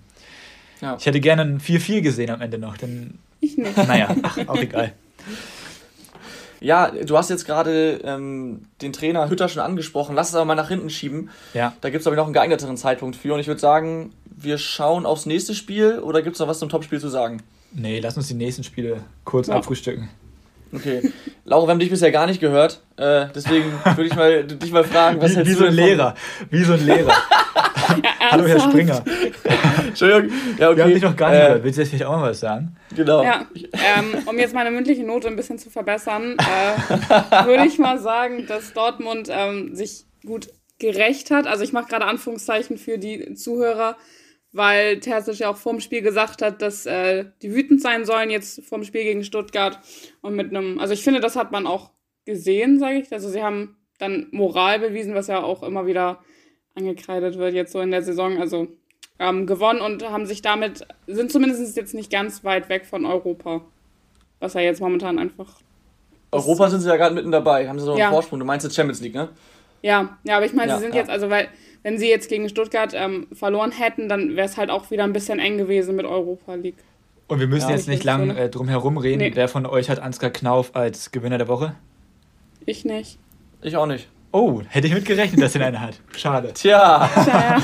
ja. 0.80 0.96
ich 0.98 1.06
hätte 1.06 1.20
gerne 1.20 1.42
ein 1.42 1.60
4-4 1.60 2.02
gesehen 2.02 2.30
am 2.30 2.40
Ende 2.42 2.58
noch. 2.58 2.76
Denn, 2.76 3.18
ich 3.40 3.56
nicht. 3.56 3.76
Naja, 3.86 4.14
ach, 4.22 4.38
auch 4.46 4.56
egal. 4.56 4.92
Ja, 6.60 6.90
du 6.90 7.16
hast 7.16 7.30
jetzt 7.30 7.44
gerade 7.44 8.00
ähm, 8.04 8.62
den 8.82 8.92
Trainer 8.92 9.28
Hütter 9.28 9.48
schon 9.48 9.62
angesprochen. 9.62 10.14
Lass 10.14 10.30
es 10.30 10.34
aber 10.34 10.44
mal 10.44 10.54
nach 10.54 10.68
hinten 10.68 10.90
schieben. 10.90 11.30
Ja. 11.54 11.74
Da 11.80 11.90
gibt 11.90 12.00
es, 12.00 12.04
glaube 12.04 12.14
ich, 12.14 12.18
noch 12.18 12.24
einen 12.24 12.34
geeigneteren 12.34 12.76
Zeitpunkt 12.76 13.16
für. 13.16 13.34
Und 13.34 13.40
ich 13.40 13.46
würde 13.46 13.60
sagen, 13.60 14.12
wir 14.24 14.58
schauen 14.58 15.06
aufs 15.06 15.26
nächste 15.26 15.54
Spiel 15.54 15.98
oder 15.98 16.22
gibt 16.22 16.36
es 16.36 16.40
noch 16.40 16.48
was 16.48 16.58
zum 16.58 16.68
Topspiel 16.68 17.00
zu 17.00 17.08
sagen? 17.08 17.42
Nee, 17.72 18.00
lass 18.00 18.16
uns 18.16 18.28
die 18.28 18.34
nächsten 18.34 18.64
Spiele 18.64 19.02
kurz 19.24 19.48
ja. 19.48 19.54
abfrühstücken. 19.54 20.08
Okay. 20.72 21.12
Laura, 21.44 21.66
wir 21.66 21.70
haben 21.72 21.78
dich 21.78 21.90
bisher 21.90 22.10
gar 22.10 22.26
nicht 22.26 22.40
gehört. 22.40 22.82
Äh, 22.96 23.26
deswegen 23.34 23.72
würde 23.84 24.04
ich 24.04 24.14
mal, 24.14 24.44
dich 24.44 24.72
mal 24.72 24.84
fragen, 24.84 25.20
was 25.20 25.32
wie, 25.32 25.36
hältst 25.36 25.52
wie 25.52 25.54
du 25.54 25.60
so 25.60 25.66
ein 25.66 25.74
Lehrer. 25.74 26.14
Wie 26.50 26.64
so 26.64 26.72
ein 26.72 26.84
Lehrer. 26.84 27.08
ja, 27.08 28.10
Hallo, 28.30 28.46
Herr 28.46 28.60
Springer. 28.60 29.04
Entschuldigung. 29.86 30.36
Ja, 30.58 30.68
okay. 30.68 30.76
Wir 30.76 30.84
haben 30.84 30.94
dich 30.94 31.02
noch 31.02 31.16
gar 31.16 31.30
nicht 31.30 31.38
äh, 31.38 31.44
gehört. 31.44 31.64
Willst 31.64 31.78
du 31.78 31.82
jetzt 31.82 31.90
vielleicht 31.90 32.04
auch 32.04 32.16
mal 32.18 32.30
was 32.30 32.40
sagen? 32.40 32.76
Genau. 32.94 33.22
Ja, 33.22 33.46
ähm, 33.54 34.22
um 34.26 34.38
jetzt 34.38 34.54
meine 34.54 34.70
mündliche 34.70 35.04
Note 35.04 35.28
ein 35.28 35.36
bisschen 35.36 35.58
zu 35.58 35.70
verbessern, 35.70 36.36
äh, 36.38 37.46
würde 37.46 37.66
ich 37.66 37.78
mal 37.78 37.98
sagen, 37.98 38.46
dass 38.46 38.72
Dortmund 38.72 39.28
ähm, 39.30 39.74
sich 39.74 40.04
gut 40.24 40.48
gerecht 40.78 41.30
hat. 41.30 41.46
Also 41.46 41.64
ich 41.64 41.72
mache 41.72 41.86
gerade 41.88 42.04
Anführungszeichen 42.04 42.76
für 42.76 42.98
die 42.98 43.34
Zuhörer 43.34 43.96
weil 44.56 45.00
Terzic 45.00 45.38
ja 45.38 45.50
auch 45.50 45.56
vorm 45.56 45.80
Spiel 45.80 46.02
gesagt 46.02 46.42
hat, 46.42 46.62
dass 46.62 46.86
äh, 46.86 47.26
die 47.42 47.54
wütend 47.54 47.82
sein 47.82 48.04
sollen 48.04 48.30
jetzt 48.30 48.64
vorm 48.64 48.84
Spiel 48.84 49.04
gegen 49.04 49.24
Stuttgart 49.24 49.78
und 50.22 50.34
mit 50.34 50.50
einem, 50.50 50.78
also 50.78 50.94
ich 50.94 51.02
finde, 51.02 51.20
das 51.20 51.36
hat 51.36 51.52
man 51.52 51.66
auch 51.66 51.90
gesehen, 52.24 52.78
sage 52.78 52.98
ich. 52.98 53.12
Also 53.12 53.28
sie 53.28 53.42
haben 53.42 53.76
dann 53.98 54.28
Moral 54.30 54.78
bewiesen, 54.78 55.14
was 55.14 55.26
ja 55.26 55.42
auch 55.42 55.62
immer 55.62 55.86
wieder 55.86 56.20
angekreidet 56.74 57.38
wird 57.38 57.54
jetzt 57.54 57.72
so 57.72 57.80
in 57.80 57.90
der 57.90 58.02
Saison. 58.02 58.38
Also 58.38 58.68
ähm, 59.18 59.46
gewonnen 59.46 59.80
und 59.80 60.08
haben 60.08 60.26
sich 60.26 60.42
damit, 60.42 60.86
sind 61.06 61.32
zumindest 61.32 61.76
jetzt 61.76 61.94
nicht 61.94 62.10
ganz 62.10 62.44
weit 62.44 62.68
weg 62.68 62.86
von 62.86 63.06
Europa. 63.06 63.62
Was 64.40 64.54
ja 64.54 64.60
jetzt 64.60 64.80
momentan 64.80 65.18
einfach. 65.18 65.60
Europa 66.32 66.68
sind 66.68 66.80
sie 66.80 66.88
ja 66.88 66.96
gerade 66.96 67.14
mitten 67.14 67.30
dabei, 67.30 67.68
haben 67.68 67.78
sie 67.78 67.86
so 67.86 67.92
einen 67.92 68.00
ja. 68.00 68.10
Vorsprung. 68.10 68.38
Du 68.38 68.44
meinst 68.44 68.64
jetzt 68.64 68.76
Champions 68.76 69.00
League, 69.00 69.14
ne? 69.14 69.30
Ja, 69.80 70.18
ja, 70.24 70.36
aber 70.36 70.46
ich 70.46 70.52
meine, 70.52 70.72
ja, 70.72 70.76
sie 70.76 70.82
sind 70.84 70.94
ja. 70.94 71.00
jetzt, 71.00 71.10
also 71.10 71.30
weil 71.30 71.48
wenn 71.86 71.98
sie 71.98 72.08
jetzt 72.08 72.28
gegen 72.28 72.48
Stuttgart 72.48 72.92
ähm, 72.96 73.28
verloren 73.32 73.70
hätten, 73.70 74.08
dann 74.08 74.34
wäre 74.34 74.48
es 74.48 74.56
halt 74.56 74.70
auch 74.70 74.90
wieder 74.90 75.04
ein 75.04 75.12
bisschen 75.12 75.38
eng 75.38 75.56
gewesen 75.56 75.94
mit 75.94 76.04
Europa 76.04 76.56
League. 76.56 76.82
Und 77.28 77.38
wir 77.38 77.46
müssen 77.46 77.68
ja, 77.68 77.76
jetzt 77.76 77.86
nicht 77.86 78.02
lang 78.02 78.30
äh, 78.30 78.48
drum 78.48 78.66
herum 78.66 78.98
reden. 78.98 79.18
Nee. 79.18 79.30
Wer 79.34 79.46
von 79.46 79.66
euch 79.66 79.88
hat 79.88 80.00
Ansgar 80.00 80.30
Knauf 80.30 80.74
als 80.74 81.12
Gewinner 81.12 81.38
der 81.38 81.46
Woche? 81.46 81.76
Ich 82.64 82.84
nicht. 82.84 83.20
Ich 83.62 83.76
auch 83.76 83.86
nicht. 83.86 84.08
Oh, 84.32 84.62
hätte 84.66 84.88
ich 84.88 84.94
mitgerechnet, 84.94 85.40
dass 85.40 85.54
er 85.54 85.64
einen 85.64 85.80
hat. 85.80 86.00
Schade. 86.16 86.52
Tja. 86.54 87.08
Tja. 87.22 87.62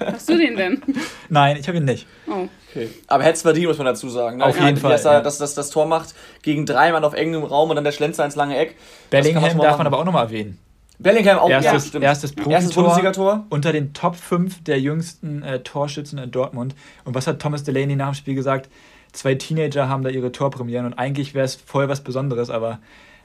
Hast 0.12 0.30
du 0.30 0.38
den 0.38 0.56
denn? 0.56 0.82
Nein, 1.28 1.58
ich 1.60 1.68
habe 1.68 1.76
ihn 1.76 1.84
nicht. 1.84 2.06
Oh. 2.26 2.48
Okay. 2.70 2.88
Aber 3.06 3.22
hätte 3.22 3.34
es 3.34 3.42
verdient, 3.42 3.66
muss 3.66 3.76
man 3.76 3.88
dazu 3.88 4.08
sagen. 4.08 4.38
Ne? 4.38 4.46
Auf 4.46 4.58
jeden 4.58 4.78
Fall. 4.78 4.92
Dass 4.92 5.04
er 5.04 5.12
ja. 5.12 5.20
dass, 5.20 5.36
dass 5.36 5.54
das 5.54 5.68
Tor 5.68 5.84
macht 5.84 6.14
gegen 6.40 6.64
drei 6.64 6.90
Mann 6.90 7.04
auf 7.04 7.12
engem 7.12 7.44
Raum 7.44 7.68
und 7.68 7.76
dann 7.76 7.84
der 7.84 7.92
Schlenzer 7.92 8.24
ins 8.24 8.34
lange 8.34 8.56
Eck. 8.56 8.76
Bellingham 9.10 9.58
darf 9.58 9.76
man 9.76 9.86
aber 9.86 9.98
auch 9.98 10.06
nochmal 10.06 10.24
erwähnen. 10.24 10.58
Bellingham 10.98 11.38
auch 11.38 11.48
erstes, 11.48 11.92
ja, 11.92 12.00
erstes, 12.00 12.32
erstes 12.32 12.74
Bundesligator. 12.74 13.46
Unter 13.50 13.72
den 13.72 13.92
Top 13.92 14.16
5 14.16 14.64
der 14.64 14.80
jüngsten 14.80 15.42
äh, 15.42 15.60
Torschützen 15.60 16.18
in 16.18 16.30
Dortmund. 16.30 16.74
Und 17.04 17.14
was 17.14 17.26
hat 17.26 17.40
Thomas 17.40 17.62
Delaney 17.62 17.94
nach 17.94 18.10
dem 18.10 18.14
Spiel 18.14 18.34
gesagt? 18.34 18.68
Zwei 19.12 19.34
Teenager 19.36 19.88
haben 19.88 20.02
da 20.02 20.10
ihre 20.10 20.32
Torpremieren 20.32 20.86
und 20.86 20.94
eigentlich 20.94 21.34
wäre 21.34 21.44
es 21.44 21.54
voll 21.54 21.88
was 21.88 22.02
Besonderes, 22.02 22.50
aber 22.50 22.78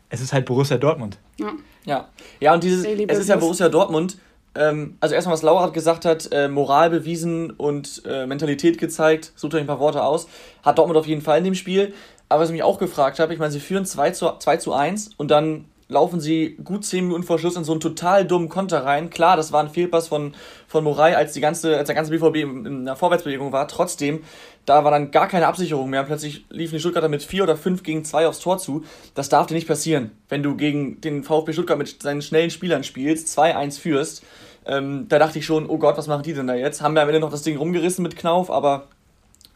es 0.09 0.21
ist 0.21 0.31
halt 0.31 0.45
Borussia 0.45 0.77
Dortmund. 0.77 1.17
Ja, 1.39 1.51
ja, 1.85 2.07
ja 2.39 2.53
und 2.53 2.63
dieses, 2.63 2.85
es 2.85 3.17
ist 3.17 3.29
ja 3.29 3.35
Borussia 3.35 3.69
Dortmund. 3.69 4.17
Ähm, 4.55 4.97
also 4.99 5.15
erstmal, 5.15 5.33
was 5.33 5.41
Laura 5.41 5.69
gesagt 5.69 6.05
hat, 6.05 6.31
äh, 6.31 6.47
Moral 6.47 6.91
bewiesen 6.91 7.51
und 7.51 8.03
äh, 8.05 8.27
Mentalität 8.27 8.77
gezeigt, 8.77 9.33
sucht 9.35 9.55
euch 9.55 9.61
ein 9.61 9.67
paar 9.67 9.79
Worte 9.79 10.03
aus, 10.03 10.27
hat 10.61 10.77
Dortmund 10.77 10.97
auf 10.97 11.07
jeden 11.07 11.21
Fall 11.21 11.39
in 11.39 11.43
dem 11.43 11.55
Spiel. 11.55 11.93
Aber 12.29 12.41
was 12.41 12.49
ich 12.49 12.53
mich 12.53 12.63
auch 12.63 12.77
gefragt 12.77 13.19
habe, 13.19 13.33
ich 13.33 13.39
meine, 13.39 13.51
sie 13.51 13.59
führen 13.59 13.85
2 13.85 14.11
zu, 14.11 14.31
2 14.37 14.57
zu 14.57 14.73
1 14.73 15.11
und 15.17 15.31
dann 15.31 15.65
laufen 15.93 16.19
sie 16.19 16.57
gut 16.63 16.83
zehn 16.85 17.05
Minuten 17.05 17.23
vor 17.23 17.39
Schluss 17.39 17.55
in 17.55 17.63
so 17.63 17.71
einen 17.71 17.79
total 17.79 18.25
dummen 18.25 18.50
Konter 18.50 18.83
rein. 18.83 19.09
Klar, 19.09 19.38
das 19.38 19.51
war 19.51 19.63
ein 19.63 19.69
Fehlpass 19.69 20.09
von, 20.09 20.33
von 20.67 20.83
Morai, 20.83 21.15
als, 21.15 21.33
die 21.33 21.39
ganze, 21.39 21.77
als 21.77 21.88
der 21.88 21.95
ganze 21.95 22.12
BVB 22.12 22.35
in, 22.38 22.65
in 22.65 22.81
einer 22.81 22.95
Vorwärtsbewegung 22.95 23.51
war. 23.51 23.67
Trotzdem, 23.67 24.23
da 24.65 24.83
war 24.83 24.91
dann 24.91 25.12
gar 25.12 25.27
keine 25.27 25.47
Absicherung 25.47 25.89
mehr. 25.89 26.03
Plötzlich 26.03 26.45
liefen 26.50 26.75
die 26.75 26.79
Stuttgarter 26.79 27.07
mit 27.07 27.23
vier 27.23 27.43
oder 27.43 27.55
fünf 27.55 27.83
gegen 27.83 28.03
zwei 28.03 28.27
aufs 28.27 28.39
Tor 28.39 28.57
zu. 28.57 28.83
Das 29.15 29.29
darf 29.29 29.47
dir 29.47 29.53
nicht 29.53 29.67
passieren, 29.67 30.12
wenn 30.27 30.43
du 30.43 30.57
gegen 30.57 31.00
den 31.00 31.23
VfB 31.23 31.53
Stuttgart 31.53 31.77
mit 31.77 32.01
seinen 32.01 32.21
schnellen 32.21 32.50
Spielern 32.50 32.83
spielst, 32.83 33.27
2-1 33.38 33.79
führst. 33.79 34.23
Ähm, 34.65 35.07
da 35.09 35.19
dachte 35.19 35.39
ich 35.39 35.45
schon, 35.45 35.69
oh 35.69 35.77
Gott, 35.77 35.97
was 35.97 36.07
machen 36.07 36.23
die 36.23 36.33
denn 36.33 36.47
da 36.47 36.55
jetzt? 36.55 36.81
Haben 36.81 36.95
wir 36.95 37.01
am 37.01 37.09
Ende 37.09 37.19
noch 37.19 37.31
das 37.31 37.43
Ding 37.43 37.57
rumgerissen 37.57 38.03
mit 38.03 38.15
Knauf, 38.15 38.50
aber 38.50 38.88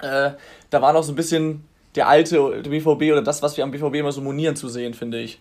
äh, 0.01 0.31
da 0.69 0.81
war 0.81 0.93
noch 0.93 1.03
so 1.03 1.11
ein 1.11 1.15
bisschen 1.15 1.63
der 1.95 2.07
alte 2.07 2.61
BVB 2.61 3.11
oder 3.11 3.21
das, 3.21 3.41
was 3.41 3.57
wir 3.57 3.63
am 3.63 3.71
BVB 3.71 3.95
immer 3.95 4.11
so 4.11 4.21
monieren 4.21 4.55
zu 4.55 4.69
sehen, 4.69 4.93
finde 4.93 5.19
ich. 5.19 5.39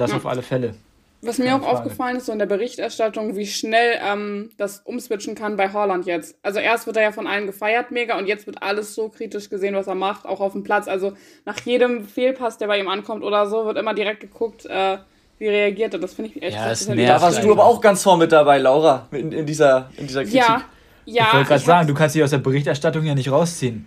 Das 0.00 0.10
ja. 0.10 0.16
auf 0.16 0.26
alle 0.26 0.42
Fälle. 0.42 0.74
Was 1.22 1.36
mir 1.36 1.54
auch 1.54 1.60
Frage. 1.60 1.76
aufgefallen 1.76 2.16
ist, 2.16 2.26
so 2.26 2.32
in 2.32 2.38
der 2.38 2.46
Berichterstattung, 2.46 3.36
wie 3.36 3.46
schnell 3.46 3.98
ähm, 4.02 4.50
das 4.56 4.80
umswitchen 4.80 5.34
kann 5.34 5.58
bei 5.58 5.70
Holland 5.70 6.06
jetzt. 6.06 6.36
Also 6.42 6.60
erst 6.60 6.86
wird 6.86 6.96
er 6.96 7.02
ja 7.02 7.12
von 7.12 7.26
allen 7.26 7.44
gefeiert 7.46 7.90
mega 7.90 8.16
und 8.16 8.26
jetzt 8.26 8.46
wird 8.46 8.62
alles 8.62 8.94
so 8.94 9.10
kritisch 9.10 9.50
gesehen, 9.50 9.74
was 9.74 9.86
er 9.86 9.94
macht, 9.94 10.24
auch 10.24 10.40
auf 10.40 10.52
dem 10.52 10.62
Platz. 10.62 10.88
Also 10.88 11.12
nach 11.44 11.60
jedem 11.66 12.06
Fehlpass, 12.08 12.56
der 12.56 12.68
bei 12.68 12.78
ihm 12.78 12.88
ankommt 12.88 13.22
oder 13.22 13.46
so, 13.46 13.66
wird 13.66 13.76
immer 13.76 13.92
direkt 13.92 14.20
geguckt, 14.20 14.64
äh, 14.64 14.96
wie 15.38 15.48
reagiert 15.48 15.92
er. 15.92 16.00
Das 16.00 16.14
finde 16.14 16.30
ich 16.30 16.42
echt 16.42 16.56
ja, 16.56 16.70
das 16.70 16.86
Da 16.86 17.20
warst 17.20 17.44
du 17.44 17.52
aber 17.52 17.66
auch 17.66 17.82
ganz 17.82 18.02
vorne 18.02 18.22
mit 18.22 18.32
dabei, 18.32 18.56
Laura, 18.56 19.06
in, 19.10 19.30
in, 19.32 19.44
dieser, 19.44 19.90
in 19.98 20.06
dieser 20.06 20.22
Kritik. 20.22 20.40
Ja, 20.40 20.62
ja. 21.04 21.26
Ich 21.26 21.34
wollte 21.34 21.48
gerade 21.48 21.64
sagen, 21.64 21.86
du 21.86 21.92
kannst 21.92 22.14
dich 22.14 22.22
aus 22.22 22.30
der 22.30 22.38
Berichterstattung 22.38 23.04
ja 23.04 23.14
nicht 23.14 23.30
rausziehen. 23.30 23.86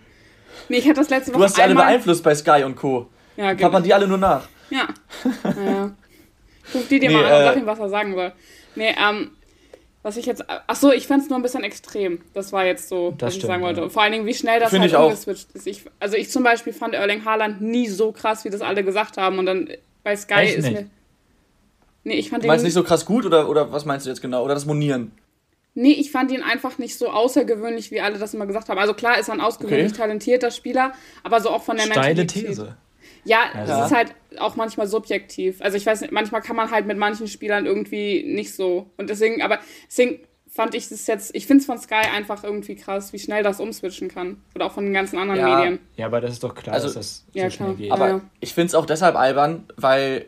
Nee, 0.70 0.78
ich 0.78 0.86
hatte 0.86 1.00
das 1.00 1.10
letzte 1.10 1.32
Woche 1.32 1.40
Du 1.40 1.46
hast 1.46 1.58
die 1.58 1.62
alle 1.64 1.74
beeinflusst 1.74 2.24
bei 2.24 2.36
Sky 2.36 2.64
und 2.64 2.76
Co. 2.76 3.08
Ja, 3.36 3.54
genau. 3.54 3.62
Kann 3.64 3.72
man 3.72 3.84
die 3.84 3.94
alle 3.94 4.08
nur 4.08 4.20
nach. 4.20 4.48
Ja. 4.70 4.88
ja. 5.44 5.92
Guck 6.72 6.88
die 6.90 7.00
dir 7.00 7.10
nee, 7.10 7.16
mal 7.16 7.26
an 7.26 7.34
und 7.34 7.46
sag 7.46 7.56
äh, 7.56 7.60
ihm, 7.60 7.66
was 7.66 7.80
er 7.80 7.90
sagen 7.90 8.14
soll. 8.14 8.32
Nee, 8.76 8.96
ähm, 8.98 9.32
was 10.04 10.18
ich 10.18 10.26
jetzt. 10.26 10.44
Achso, 10.50 10.92
ich 10.92 11.08
fand 11.08 11.24
es 11.24 11.30
nur 11.30 11.40
ein 11.40 11.42
bisschen 11.42 11.64
extrem. 11.64 12.20
Das 12.34 12.52
war 12.52 12.66
jetzt 12.66 12.90
so, 12.90 13.16
was 13.20 13.34
stimmt, 13.34 13.44
ich 13.44 13.48
sagen 13.48 13.64
wollte. 13.64 13.82
Ja. 13.82 13.90
vor 13.90 14.04
allen 14.04 14.12
Dingen, 14.12 14.26
wie 14.26 14.34
schnell 14.34 14.60
das 14.60 14.70
Find 14.70 14.82
halt 14.82 14.96
umgeswitcht 14.96 15.48
ist. 15.54 15.66
Ich, 15.66 15.84
also 16.00 16.18
ich 16.18 16.30
zum 16.30 16.44
Beispiel 16.44 16.74
fand 16.74 16.94
Erling 16.94 17.26
Haaland 17.26 17.62
nie 17.62 17.88
so 17.88 18.12
krass, 18.12 18.44
wie 18.46 18.50
das 18.50 18.62
alle 18.62 18.84
gesagt 18.84 19.18
haben. 19.18 19.40
Und 19.40 19.46
dann 19.46 19.70
bei 20.04 20.16
Sky 20.16 20.34
Echt 20.34 20.58
ist 20.58 20.66
nicht? 20.66 20.74
mir. 20.74 20.90
Nee, 22.04 22.16
ich 22.16 22.30
fand 22.30 22.44
du 22.44 22.48
meinst 22.48 22.66
nicht 22.66 22.74
so 22.74 22.84
krass 22.84 23.06
gut 23.06 23.26
oder, 23.26 23.48
oder 23.48 23.72
was 23.72 23.86
meinst 23.86 24.06
du 24.06 24.10
jetzt 24.10 24.22
genau? 24.22 24.44
Oder 24.44 24.54
das 24.54 24.66
Monieren? 24.66 25.14
Nee, 25.76 25.94
ich 25.94 26.12
fand 26.12 26.32
ihn 26.32 26.44
einfach 26.44 26.78
nicht 26.78 26.98
so 26.98 27.10
außergewöhnlich, 27.10 27.90
wie 27.90 28.02
alle 28.02 28.20
das 28.20 28.34
immer 28.34 28.46
gesagt 28.46 28.70
haben. 28.70 28.78
Also 28.78 28.94
klar 28.94 29.18
ist 29.18 29.30
er 29.30 29.36
ein 29.36 29.42
ausgewöhnlich 29.42 29.94
okay. 29.94 30.02
talentierter 30.02 30.52
Spieler, 30.52 30.94
aber 31.24 31.40
so 31.40 31.50
auch 31.50 31.64
von 31.64 31.78
der 31.78 31.86
Steile 31.86 32.16
Mentalität. 32.16 32.48
These. 32.48 32.76
Ja, 33.24 33.44
Also- 33.54 33.74
es 33.74 33.86
ist 33.88 33.96
halt 33.96 34.16
auch 34.40 34.56
manchmal 34.56 34.88
subjektiv. 34.88 35.62
Also 35.62 35.78
ich 35.78 35.86
weiß 35.86 36.02
nicht, 36.02 36.12
manchmal 36.12 36.42
kann 36.42 36.56
man 36.56 36.72
halt 36.72 36.86
mit 36.86 36.98
manchen 36.98 37.28
Spielern 37.28 37.66
irgendwie 37.66 38.24
nicht 38.24 38.54
so. 38.56 38.90
Und 38.98 39.10
deswegen, 39.10 39.42
aber 39.42 39.60
deswegen 39.88 40.20
fand 40.50 40.76
ich 40.76 40.92
es 40.92 41.08
jetzt, 41.08 41.34
ich 41.36 41.48
finde 41.48 41.62
es 41.62 41.66
von 41.66 41.80
Sky 41.80 41.96
einfach 42.14 42.44
irgendwie 42.44 42.76
krass, 42.76 43.12
wie 43.14 43.18
schnell 43.20 43.42
das 43.44 43.60
umswitchen 43.60 44.08
kann. 44.08 44.38
Oder 44.56 44.68
auch 44.68 44.72
von 44.74 44.84
den 44.84 44.94
ganzen 44.94 45.18
anderen 45.18 45.40
Ja. 45.40 45.56
Medien. 45.58 45.80
Ja, 45.98 46.06
aber 46.06 46.22
das 46.22 46.34
ist 46.34 46.44
doch 46.44 46.54
klar, 46.54 46.76
Also- 46.76 46.88
dass 46.88 46.94
das 46.96 47.26
so 47.34 47.40
Ja, 47.40 47.50
schnell 47.50 47.70
klar. 47.70 47.78
geht. 47.78 47.92
Aber 47.92 48.08
Ja. 48.08 48.22
ich 48.40 48.54
finde 48.54 48.68
es 48.68 48.76
auch 48.76 48.86
deshalb 48.86 49.16
albern, 49.16 49.66
weil 49.78 50.26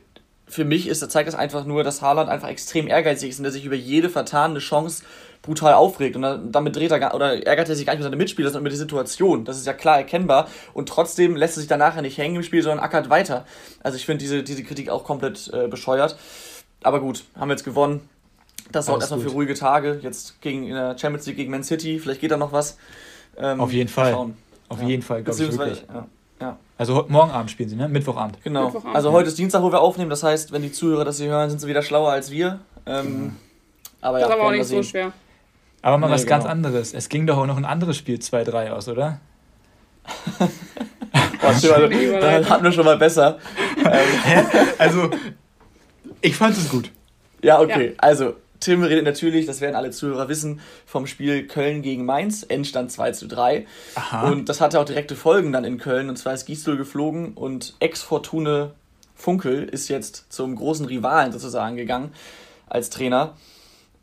für 0.48 0.64
mich 0.66 0.88
ist, 0.88 1.00
zeigt 1.12 1.28
das 1.28 1.36
einfach 1.36 1.66
nur, 1.66 1.84
dass 1.84 2.02
Haaland 2.04 2.30
einfach 2.30 2.50
extrem 2.50 2.88
ehrgeizig 2.88 3.32
ist 3.32 3.40
und 3.40 3.44
der 3.44 3.52
sich 3.52 3.66
über 3.66 3.76
jede 3.76 4.10
vertane 4.10 4.60
Chance 4.60 5.04
brutal 5.46 5.74
aufregt. 5.74 6.16
Und 6.16 6.24
dann- 6.24 6.52
damit 6.52 6.76
dreht 6.76 6.92
er 6.92 7.00
gar, 7.00 7.14
oder 7.16 7.46
ärgert 7.46 7.70
er 7.70 7.76
sich 7.76 7.86
gar 7.86 7.94
nicht 7.94 8.00
über 8.00 8.06
seine 8.06 8.16
Mitspieler, 8.18 8.50
sondern 8.50 8.64
über 8.64 8.70
die 8.72 8.76
Situation. 8.76 9.46
Das 9.46 9.58
ist 9.58 9.66
ja 9.66 9.74
klar 9.74 9.98
erkennbar. 9.98 10.48
Und 10.74 10.90
trotzdem 10.90 11.36
lässt 11.36 11.58
er 11.58 11.62
sich 11.62 11.70
danach 11.70 12.00
nicht 12.02 12.18
hängen 12.18 12.36
im 12.38 12.44
Spiel, 12.44 12.62
sondern 12.62 12.80
ackert 12.84 13.10
weiter. 13.10 13.46
Also 13.82 13.98
ich 13.98 14.06
finde 14.06 14.20
diese, 14.24 14.44
diese 14.44 14.64
Kritik 14.64 14.90
auch 14.90 15.04
komplett 15.04 15.50
äh, 15.54 15.68
bescheuert. 15.68 16.18
Aber 16.84 17.00
gut, 17.00 17.24
haben 17.38 17.48
wir 17.50 17.54
jetzt 17.54 17.64
gewonnen. 17.64 18.08
Das 18.72 18.88
sorgt 18.88 19.02
erstmal 19.02 19.20
für 19.22 19.30
ruhige 19.30 19.54
Tage. 19.54 20.00
Jetzt 20.02 20.42
gegen 20.42 20.64
in 20.68 20.74
der 20.74 20.98
Champions 20.98 21.26
League 21.28 21.38
gegen 21.38 21.52
Man 21.52 21.64
City. 21.64 22.00
Vielleicht 22.00 22.22
geht 22.22 22.32
da 22.32 22.38
noch 22.38 22.52
was. 22.52 22.78
Ähm, 23.38 23.62
Auf 23.62 23.72
jeden 23.72 23.90
Fall. 23.90 24.12
Schauen. 24.12 24.38
Auf 24.70 24.82
Ja. 24.82 24.88
jeden 24.88 25.04
Fall, 25.04 25.22
glaube 25.24 25.40
ich 25.40 25.46
Beziehungsweise, 25.48 25.82
wirklich. 25.82 25.90
ja. 25.94 26.08
Ja. 26.42 26.58
Also 26.78 27.06
morgen 27.08 27.32
Abend 27.32 27.50
spielen 27.52 27.70
sie, 27.70 27.76
ne? 27.78 27.88
Mittwochabend. 27.88 28.44
Genau. 28.44 28.66
Mittwochabend. 28.66 28.96
Also 28.96 29.12
heute 29.14 29.30
ist 29.30 29.38
Dienstag, 29.38 29.62
wo 29.62 29.72
wir 29.72 29.80
aufnehmen. 29.80 30.10
Das 30.10 30.24
heißt, 30.24 30.52
wenn 30.52 30.64
die 30.64 30.72
Zuhörer 30.72 31.06
das 31.06 31.18
hier 31.20 31.30
hören, 31.30 31.50
sind 31.50 31.60
sie 31.60 31.68
wieder 31.68 31.82
schlauer 31.82 32.12
als 32.12 32.30
wir. 32.32 32.60
Ähm, 32.86 33.36
aber 34.02 34.20
ja, 34.20 34.26
das 34.28 34.36
ist 34.36 34.40
aber 34.40 34.48
auch 34.48 34.52
nicht 34.52 34.64
so 34.66 34.76
sehen. 34.76 34.84
schwer. 34.84 35.14
Aber 35.86 36.00
mal 36.00 36.08
Nee, 36.08 36.14
was 36.14 36.26
ganz 36.26 36.46
genau. 36.46 36.52
anderes. 36.52 36.96
Es 36.96 37.10
ging 37.10 37.28
doch 37.28 37.38
auch 37.38 37.46
noch 37.46 37.58
ein 37.58 37.66
anderes 37.66 37.96
Spiel 37.96 38.18
2-3 38.18 38.72
aus, 38.72 38.88
oder? 38.88 39.20
Boah, 40.40 40.50
also, 41.48 41.68
dann 41.70 42.50
hatten 42.50 42.64
wir 42.64 42.72
schon 42.72 42.86
mal 42.86 42.98
besser. 42.98 43.38
ähm, 43.78 44.46
Also, 44.80 45.12
ich 46.22 46.36
fand 46.36 46.58
es 46.58 46.70
gut. 46.70 46.90
ja, 47.44 47.60
okay. 47.62 47.90
Ja. 47.90 47.94
Also, 48.00 48.34
Tim 48.60 48.82
redet 48.82 49.06
natürlich, 49.06 49.46
das 49.46 49.62
werden 49.62 49.76
alle 49.76 49.92
Zuhörer 49.92 50.28
wissen, 50.28 50.60
vom 50.88 51.06
Spiel 51.06 51.46
Köln 51.46 51.84
gegen 51.84 52.04
Mainz. 52.04 52.42
Endstand 52.42 52.92
2 52.92 53.12
zu 53.12 53.28
3. 53.28 53.68
Aha. 53.94 54.28
Und 54.28 54.50
das 54.50 54.62
hatte 54.62 54.80
auch 54.80 54.86
direkte 54.86 55.16
Folgen 55.16 55.52
dann 55.52 55.66
in 55.66 55.78
Köln. 55.78 56.10
Und 56.10 56.18
zwar 56.18 56.34
ist 56.34 56.48
Gisdol 56.48 56.78
geflogen 56.78 57.34
und 57.34 57.76
Ex-Fortune 57.80 58.72
Funkel 59.14 59.66
ist 59.66 59.88
jetzt 59.90 60.34
zum 60.34 60.56
großen 60.56 60.88
Rivalen 60.88 61.32
sozusagen 61.32 61.76
gegangen 61.76 62.12
als 62.68 62.90
Trainer. 62.90 63.36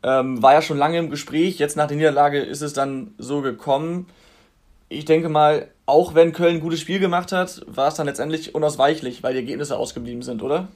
Ähm, 0.03 0.41
war 0.43 0.53
ja 0.53 0.61
schon 0.61 0.77
lange 0.77 0.97
im 0.97 1.09
Gespräch. 1.09 1.59
Jetzt 1.59 1.77
nach 1.77 1.87
der 1.87 1.97
Niederlage 1.97 2.39
ist 2.39 2.61
es 2.61 2.73
dann 2.73 3.13
so 3.17 3.41
gekommen. 3.41 4.07
Ich 4.89 5.05
denke 5.05 5.29
mal, 5.29 5.69
auch 5.85 6.13
wenn 6.13 6.33
Köln 6.33 6.55
ein 6.55 6.61
gutes 6.61 6.81
Spiel 6.81 6.99
gemacht 6.99 7.31
hat, 7.31 7.61
war 7.67 7.87
es 7.87 7.95
dann 7.95 8.07
letztendlich 8.07 8.53
unausweichlich, 8.53 9.23
weil 9.23 9.33
die 9.33 9.39
Ergebnisse 9.39 9.77
ausgeblieben 9.77 10.21
sind, 10.21 10.43
oder? 10.43 10.67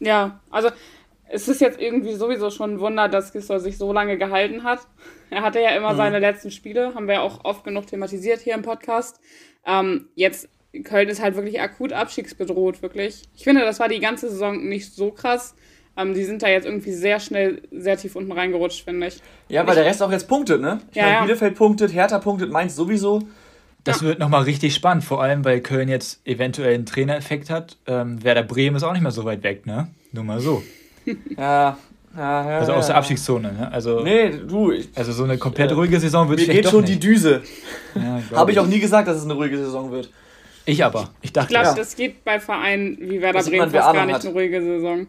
Ja, 0.00 0.40
also 0.50 0.70
es 1.28 1.48
ist 1.48 1.60
jetzt 1.60 1.80
irgendwie 1.80 2.14
sowieso 2.14 2.50
schon 2.50 2.74
ein 2.74 2.80
Wunder, 2.80 3.08
dass 3.08 3.32
Gisdol 3.32 3.60
sich 3.60 3.78
so 3.78 3.92
lange 3.92 4.18
gehalten 4.18 4.64
hat. 4.64 4.80
Er 5.30 5.42
hatte 5.42 5.58
ja 5.60 5.70
immer 5.70 5.94
Mhm. 5.94 5.96
seine 5.96 6.18
letzten 6.20 6.52
Spiele, 6.52 6.94
haben 6.94 7.08
wir 7.08 7.14
ja 7.14 7.20
auch 7.22 7.44
oft 7.44 7.64
genug 7.64 7.88
thematisiert 7.88 8.40
hier 8.40 8.54
im 8.54 8.62
Podcast. 8.62 9.18
Ähm, 9.66 10.06
jetzt, 10.14 10.48
Köln 10.84 11.08
ist 11.08 11.20
halt 11.20 11.34
wirklich 11.34 11.60
akut 11.60 11.92
abstiegsbedroht, 11.92 12.82
wirklich. 12.82 13.22
Ich 13.34 13.42
finde, 13.42 13.62
das 13.62 13.80
war 13.80 13.88
die 13.88 13.98
ganze 13.98 14.28
Saison 14.30 14.68
nicht 14.68 14.92
so 14.94 15.10
krass. 15.10 15.56
Ähm, 15.96 16.14
die 16.14 16.24
sind 16.24 16.42
da 16.42 16.48
jetzt 16.48 16.64
irgendwie 16.66 16.92
sehr 16.92 17.20
schnell 17.20 17.62
sehr 17.70 17.96
tief 17.96 18.16
unten 18.16 18.32
reingerutscht, 18.32 18.84
finde 18.84 19.06
ich. 19.08 19.18
Ja, 19.48 19.66
weil 19.66 19.74
der 19.76 19.84
Rest 19.84 20.02
auch 20.02 20.10
jetzt 20.10 20.26
punktet, 20.28 20.60
ne? 20.60 20.80
Ich 20.90 20.96
Ja, 20.96 21.02
meine, 21.04 21.14
ja. 21.16 21.22
Bielefeld 21.24 21.54
punktet, 21.54 21.92
Hertha 21.94 22.18
punktet, 22.18 22.50
Mainz 22.50 22.74
sowieso. 22.74 23.22
Das 23.84 24.02
wird 24.02 24.18
nochmal 24.18 24.42
richtig 24.44 24.74
spannend, 24.74 25.04
vor 25.04 25.22
allem 25.22 25.44
weil 25.44 25.60
Köln 25.60 25.88
jetzt 25.90 26.26
eventuell 26.26 26.74
einen 26.74 26.86
Trainereffekt 26.86 27.50
hat. 27.50 27.76
Ähm, 27.86 28.24
Werder 28.24 28.42
Bremen 28.42 28.76
ist 28.76 28.82
auch 28.82 28.92
nicht 28.92 29.02
mehr 29.02 29.10
so 29.12 29.24
weit 29.26 29.42
weg, 29.42 29.66
ne? 29.66 29.88
Nur 30.12 30.24
mal 30.24 30.40
so. 30.40 30.62
Ja, 31.36 31.76
ja, 32.16 32.50
ja. 32.50 32.58
Also 32.60 32.72
ja. 32.72 32.78
aus 32.78 32.86
der 32.86 32.96
Abstiegszone, 32.96 33.52
ne? 33.52 33.70
Also, 33.72 34.00
Nee, 34.00 34.30
du, 34.30 34.70
ich, 34.72 34.88
also 34.94 35.12
so 35.12 35.24
eine 35.24 35.36
komplett 35.36 35.70
äh, 35.70 35.74
ruhige 35.74 36.00
Saison 36.00 36.28
wird 36.30 36.40
mir 36.40 36.46
geht 36.54 36.68
schon 36.70 36.80
nicht. 36.82 36.94
die 36.94 36.98
Düse. 37.00 37.42
Ja, 37.94 38.22
Habe 38.38 38.52
ich 38.52 38.58
auch 38.58 38.66
nie 38.66 38.78
gesagt, 38.80 39.06
dass 39.08 39.18
es 39.18 39.24
eine 39.24 39.34
ruhige 39.34 39.58
Saison 39.58 39.90
wird. 39.90 40.10
Ich 40.64 40.82
aber. 40.82 41.10
Ich 41.20 41.26
Ich 41.26 41.32
dachte, 41.34 41.48
glaube, 41.50 41.66
Ja. 41.66 41.74
das 41.74 41.94
geht 41.94 42.24
bei 42.24 42.40
Vereinen 42.40 42.96
wie 43.00 43.20
Werder 43.20 43.42
Bremen 43.42 43.70
fast 43.70 43.92
gar 43.94 44.06
nicht 44.06 44.14
hat. 44.14 44.24
eine 44.24 44.32
ruhige 44.32 44.62
Saison. 44.62 45.06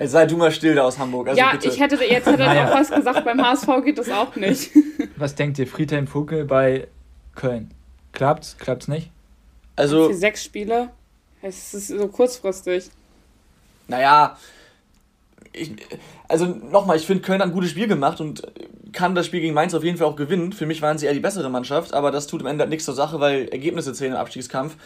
Ey, 0.00 0.06
sei 0.06 0.26
du 0.26 0.36
mal 0.36 0.52
still 0.52 0.76
da 0.76 0.84
aus 0.84 0.96
Hamburg. 0.96 1.26
Also 1.28 1.40
ja, 1.40 1.50
bitte. 1.50 1.68
ich 1.68 1.80
hätte 1.80 1.96
jetzt 2.04 2.26
hätte 2.26 2.38
Naja. 2.38 2.68
auch 2.68 2.74
was 2.74 2.88
gesagt, 2.88 3.24
beim 3.24 3.42
HSV 3.44 3.66
geht 3.84 3.98
das 3.98 4.08
auch 4.10 4.36
nicht. 4.36 4.70
was 5.16 5.34
denkt 5.34 5.58
ihr? 5.58 5.66
Friedhelm 5.66 6.06
Funkel 6.06 6.44
bei 6.44 6.86
Köln. 7.34 7.72
Klappt's? 8.12 8.56
Klappt's 8.58 8.86
nicht? 8.86 9.10
also, 9.74 10.08
Für 10.08 10.14
sechs 10.14 10.44
Spiele? 10.44 10.90
Es 11.42 11.74
ist 11.74 11.88
so 11.88 12.06
kurzfristig. 12.06 12.90
naja, 13.88 14.36
ich, 15.52 15.72
also 16.28 16.46
nochmal, 16.46 16.96
ich 16.96 17.06
finde, 17.06 17.22
Köln 17.24 17.40
hat 17.40 17.48
ein 17.48 17.52
gutes 17.54 17.70
Spiel 17.70 17.88
gemacht 17.88 18.20
und 18.20 18.42
kann 18.92 19.16
das 19.16 19.26
Spiel 19.26 19.40
gegen 19.40 19.54
Mainz 19.54 19.74
auf 19.74 19.82
jeden 19.82 19.98
Fall 19.98 20.06
auch 20.06 20.16
gewinnen. 20.16 20.52
Für 20.52 20.66
mich 20.66 20.80
waren 20.80 20.96
sie 20.98 21.06
eher 21.06 21.12
die 21.14 21.20
bessere 21.20 21.50
Mannschaft, 21.50 21.92
aber 21.92 22.12
das 22.12 22.28
tut 22.28 22.40
am 22.42 22.46
Ende 22.46 22.68
nichts 22.68 22.84
zur 22.84 22.94
Sache, 22.94 23.18
weil 23.18 23.48
Ergebnisse 23.48 23.92
zählen 23.92 24.12
im 24.12 24.18
Abstiegskampf. 24.18 24.76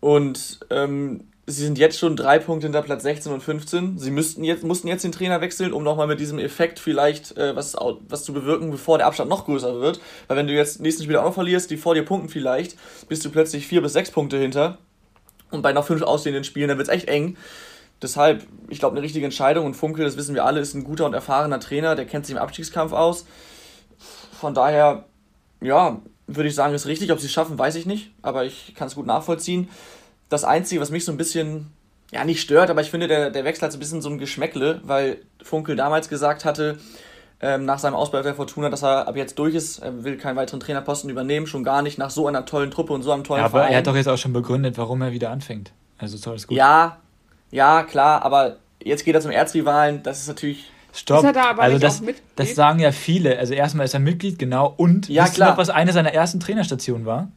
Und 0.00 0.60
ähm, 0.70 1.24
sie 1.46 1.64
sind 1.64 1.78
jetzt 1.78 1.98
schon 1.98 2.16
drei 2.16 2.38
Punkte 2.38 2.66
hinter 2.66 2.82
Platz 2.82 3.02
16 3.02 3.32
und 3.32 3.42
15. 3.42 3.98
Sie 3.98 4.10
müssten 4.10 4.44
jetzt, 4.44 4.62
mussten 4.62 4.88
jetzt 4.88 5.02
den 5.02 5.12
Trainer 5.12 5.40
wechseln, 5.40 5.72
um 5.72 5.82
nochmal 5.82 6.06
mit 6.06 6.20
diesem 6.20 6.38
Effekt 6.38 6.78
vielleicht 6.78 7.36
äh, 7.36 7.56
was, 7.56 7.76
was 8.08 8.24
zu 8.24 8.32
bewirken, 8.32 8.70
bevor 8.70 8.98
der 8.98 9.08
Abstand 9.08 9.28
noch 9.28 9.44
größer 9.44 9.80
wird. 9.80 10.00
Weil 10.28 10.36
wenn 10.36 10.46
du 10.46 10.52
jetzt 10.52 10.80
nächsten 10.80 11.02
Spiel 11.02 11.16
auch 11.16 11.24
noch 11.24 11.34
verlierst, 11.34 11.70
die 11.70 11.76
vor 11.76 11.94
dir 11.94 12.04
punkten 12.04 12.28
vielleicht, 12.28 12.76
bist 13.08 13.24
du 13.24 13.30
plötzlich 13.30 13.66
vier 13.66 13.82
bis 13.82 13.92
sechs 13.92 14.10
Punkte 14.10 14.38
hinter. 14.38 14.78
Und 15.50 15.62
bei 15.62 15.72
noch 15.72 15.84
fünf 15.84 16.02
ausstehenden 16.02 16.44
Spielen, 16.44 16.68
dann 16.68 16.78
wird 16.78 16.88
es 16.88 16.94
echt 16.94 17.08
eng. 17.08 17.36
Deshalb, 18.00 18.46
ich 18.68 18.78
glaube, 18.78 18.96
eine 18.96 19.04
richtige 19.04 19.24
Entscheidung. 19.24 19.66
Und 19.66 19.74
Funkel, 19.74 20.04
das 20.04 20.16
wissen 20.16 20.34
wir 20.34 20.44
alle, 20.44 20.60
ist 20.60 20.74
ein 20.74 20.84
guter 20.84 21.06
und 21.06 21.12
erfahrener 21.12 21.60
Trainer, 21.60 21.94
der 21.94 22.06
kennt 22.06 22.24
sich 22.24 22.36
im 22.36 22.40
Abstiegskampf 22.40 22.92
aus. 22.92 23.26
Von 24.40 24.54
daher, 24.54 25.04
ja, 25.60 26.00
würde 26.26 26.48
ich 26.48 26.54
sagen, 26.54 26.74
ist 26.74 26.86
richtig. 26.86 27.12
Ob 27.12 27.20
sie 27.20 27.26
es 27.26 27.32
schaffen, 27.32 27.58
weiß 27.58 27.74
ich 27.74 27.86
nicht, 27.86 28.12
aber 28.22 28.44
ich 28.44 28.74
kann 28.74 28.86
es 28.88 28.94
gut 28.94 29.06
nachvollziehen. 29.06 29.68
Das 30.32 30.44
Einzige, 30.44 30.80
was 30.80 30.90
mich 30.90 31.04
so 31.04 31.12
ein 31.12 31.18
bisschen, 31.18 31.66
ja, 32.10 32.24
nicht 32.24 32.40
stört, 32.40 32.70
aber 32.70 32.80
ich 32.80 32.90
finde, 32.90 33.06
der, 33.08 33.30
der 33.30 33.44
Wechsel 33.44 33.64
hat 33.64 33.72
so 33.72 33.76
ein 33.76 33.80
bisschen 33.80 34.00
so 34.02 34.08
ein 34.08 34.18
Geschmäckle, 34.18 34.80
weil 34.84 35.18
Funkel 35.42 35.76
damals 35.76 36.08
gesagt 36.08 36.44
hatte, 36.44 36.78
ähm, 37.40 37.64
nach 37.64 37.78
seinem 37.78 37.94
Ausbau 37.94 38.22
der 38.22 38.34
Fortuna, 38.34 38.70
dass 38.70 38.82
er 38.82 39.08
ab 39.08 39.16
jetzt 39.16 39.38
durch 39.38 39.54
ist, 39.54 39.80
er 39.80 40.04
will 40.04 40.16
keinen 40.16 40.36
weiteren 40.36 40.60
Trainerposten 40.60 41.10
übernehmen, 41.10 41.46
schon 41.46 41.64
gar 41.64 41.82
nicht 41.82 41.98
nach 41.98 42.10
so 42.10 42.26
einer 42.28 42.46
tollen 42.46 42.70
Truppe 42.70 42.92
und 42.92 43.02
so 43.02 43.12
einem 43.12 43.24
tollen 43.24 43.40
Ja, 43.40 43.46
aber 43.46 43.58
Verein. 43.58 43.72
er 43.72 43.78
hat 43.78 43.86
doch 43.86 43.96
jetzt 43.96 44.08
auch 44.08 44.16
schon 44.16 44.32
begründet, 44.32 44.78
warum 44.78 45.02
er 45.02 45.12
wieder 45.12 45.30
anfängt. 45.30 45.72
Also 45.98 46.16
ist 46.16 46.26
alles 46.26 46.46
gut. 46.46 46.56
Ja, 46.56 46.98
ja, 47.50 47.82
klar, 47.82 48.24
aber 48.24 48.56
jetzt 48.82 49.04
geht 49.04 49.14
er 49.14 49.20
zum 49.20 49.32
Erzrivalen, 49.32 50.02
das 50.02 50.20
ist 50.20 50.28
natürlich. 50.28 50.70
Stopp. 50.94 51.18
Ist 51.18 51.24
er 51.24 51.32
da 51.32 51.44
aber 51.50 51.62
also 51.62 51.74
nicht 51.74 51.84
das, 51.84 52.02
das 52.36 52.54
sagen 52.54 52.78
ja 52.78 52.92
viele. 52.92 53.38
Also 53.38 53.54
erstmal 53.54 53.86
ist 53.86 53.94
er 53.94 54.00
Mitglied, 54.00 54.38
genau. 54.38 54.72
Und 54.76 55.08
Ja, 55.08 55.26
klar. 55.26 55.50
noch, 55.50 55.56
was 55.58 55.70
eine 55.70 55.92
seiner 55.92 56.12
ersten 56.12 56.38
Trainerstationen 56.38 57.06
war? 57.06 57.28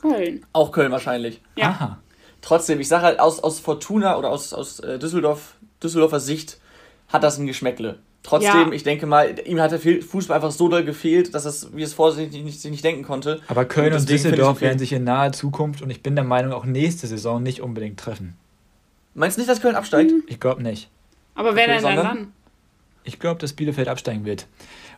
Köln. 0.00 0.44
Auch 0.52 0.72
Köln 0.72 0.92
wahrscheinlich. 0.92 1.40
Ja. 1.56 1.68
Aha. 1.70 1.98
Trotzdem, 2.40 2.80
ich 2.80 2.88
sage 2.88 3.04
halt, 3.04 3.20
aus, 3.20 3.40
aus 3.40 3.58
Fortuna 3.60 4.16
oder 4.18 4.30
aus, 4.30 4.52
aus 4.52 4.80
äh, 4.80 4.98
Düsseldorf, 4.98 5.54
Düsseldorfer 5.82 6.20
Sicht 6.20 6.58
hat 7.08 7.22
das 7.24 7.38
ein 7.38 7.46
Geschmäckle. 7.46 7.98
Trotzdem, 8.22 8.68
Ja. 8.68 8.72
ich 8.72 8.82
denke 8.82 9.06
mal, 9.06 9.36
ihm 9.46 9.60
hat 9.60 9.72
der 9.72 9.80
Fußball 9.80 10.34
einfach 10.36 10.50
so 10.50 10.68
doll 10.68 10.84
gefehlt, 10.84 11.34
dass 11.34 11.44
es, 11.44 11.74
wie 11.74 11.82
es 11.82 11.94
vorsichtig 11.94 12.44
nicht, 12.44 12.60
sich 12.60 12.70
nicht 12.70 12.84
denken 12.84 13.02
konnte. 13.02 13.40
Aber 13.48 13.64
Köln 13.64 13.92
und, 13.92 14.00
Und 14.00 14.08
Düsseldorf 14.10 14.60
werden 14.60 14.78
sich 14.78 14.92
in 14.92 15.04
naher 15.04 15.32
Zukunft 15.32 15.82
und 15.82 15.90
ich 15.90 16.02
bin 16.02 16.14
der 16.14 16.24
Meinung 16.24 16.52
auch 16.52 16.64
nächste 16.64 17.06
Saison 17.06 17.42
nicht 17.42 17.60
unbedingt 17.62 17.98
treffen. 17.98 18.36
Meinst 19.14 19.36
du 19.36 19.40
nicht, 19.40 19.50
dass 19.50 19.60
Köln 19.60 19.76
absteigt? 19.76 20.12
Ich 20.26 20.38
glaube 20.40 20.62
nicht. 20.62 20.90
Aber 21.34 21.54
wer 21.56 21.64
Okay, 21.64 21.82
denn 21.82 21.96
dann? 21.96 22.32
Ich 23.04 23.18
glaube, 23.18 23.40
dass 23.40 23.52
Bielefeld 23.54 23.88
absteigen 23.88 24.24
wird. 24.24 24.46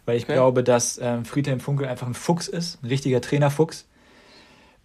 Weil 0.07 0.17
ich 0.17 0.25
Okay. 0.25 0.33
glaube, 0.33 0.65
dass 0.65 0.99
ähm, 1.01 1.25
Friedhelm 1.25 1.61
Funkel 1.61 1.87
einfach 1.87 2.07
ein 2.07 2.15
Fuchs 2.15 2.49
ist, 2.49 2.83
ein 2.83 2.89
richtiger 2.89 3.21
Trainerfuchs. 3.21 3.87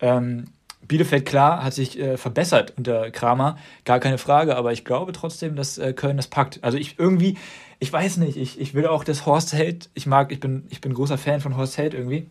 Ähm, 0.02 0.46
Bielefeld, 0.88 1.26
klar, 1.26 1.64
hat 1.64 1.74
sich 1.74 2.00
äh, 2.00 2.18
verbessert 2.18 2.74
unter 2.78 3.12
Kramer, 3.12 3.58
gar 3.86 4.00
keine 4.00 4.18
Frage, 4.18 4.56
aber 4.56 4.72
ich 4.72 4.86
glaube 4.86 5.12
trotzdem, 5.12 5.56
dass 5.56 5.78
äh, 5.78 5.94
Köln 5.94 6.18
das 6.18 6.28
packt. 6.28 6.64
Also 6.64 6.78
ich 6.78 7.00
irgendwie, 7.00 7.38
ich 7.80 7.92
weiß 7.92 8.18
nicht, 8.18 8.38
ich, 8.38 8.60
ich 8.60 8.74
will 8.74 8.88
auch, 8.88 9.04
dass 9.04 9.26
Horst 9.26 9.54
Held, 9.54 9.90
ich 9.94 10.06
mag, 10.06 10.32
ich 10.32 10.40
bin, 10.40 10.66
ich 10.70 10.82
bin 10.82 10.94
großer 10.94 11.18
Fan 11.18 11.42
von 11.42 11.58
Horst 11.58 11.78
Held 11.78 11.94
irgendwie. 11.94 12.30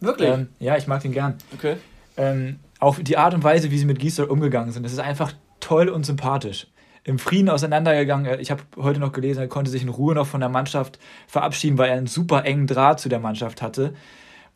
Wirklich? 0.00 0.28
Ähm, 0.28 0.48
ja, 0.58 0.76
ich 0.76 0.86
mag 0.86 1.02
den 1.02 1.12
gern. 1.12 1.36
okay. 1.54 1.76
ähm, 2.16 2.58
auch 2.78 2.98
die 2.98 3.16
Art 3.16 3.34
und 3.34 3.42
Weise, 3.42 3.70
wie 3.70 3.78
sie 3.78 3.86
mit 3.86 3.98
Gisdol 3.98 4.26
umgegangen 4.26 4.72
sind, 4.72 4.82
das 4.82 4.92
ist 4.92 4.98
einfach 4.98 5.32
toll 5.60 5.88
und 5.88 6.04
sympathisch. 6.04 6.66
Im 7.04 7.18
Frieden 7.18 7.48
auseinandergegangen. 7.48 8.26
Äh, 8.26 8.40
Ich 8.40 8.50
habe 8.50 8.62
heute 8.76 9.00
noch 9.00 9.12
gelesen, 9.12 9.40
er 9.40 9.48
konnte 9.48 9.70
sich 9.70 9.82
in 9.82 9.88
Ruhe 9.88 10.14
noch 10.14 10.26
von 10.26 10.40
der 10.40 10.48
Mannschaft 10.48 10.98
verabschieden, 11.26 11.78
weil 11.78 11.88
er 11.88 11.96
einen 11.96 12.08
super 12.08 12.44
engen 12.44 12.66
Draht 12.66 13.00
zu 13.00 13.08
der 13.08 13.20
Mannschaft 13.20 13.62
hatte. 13.62 13.94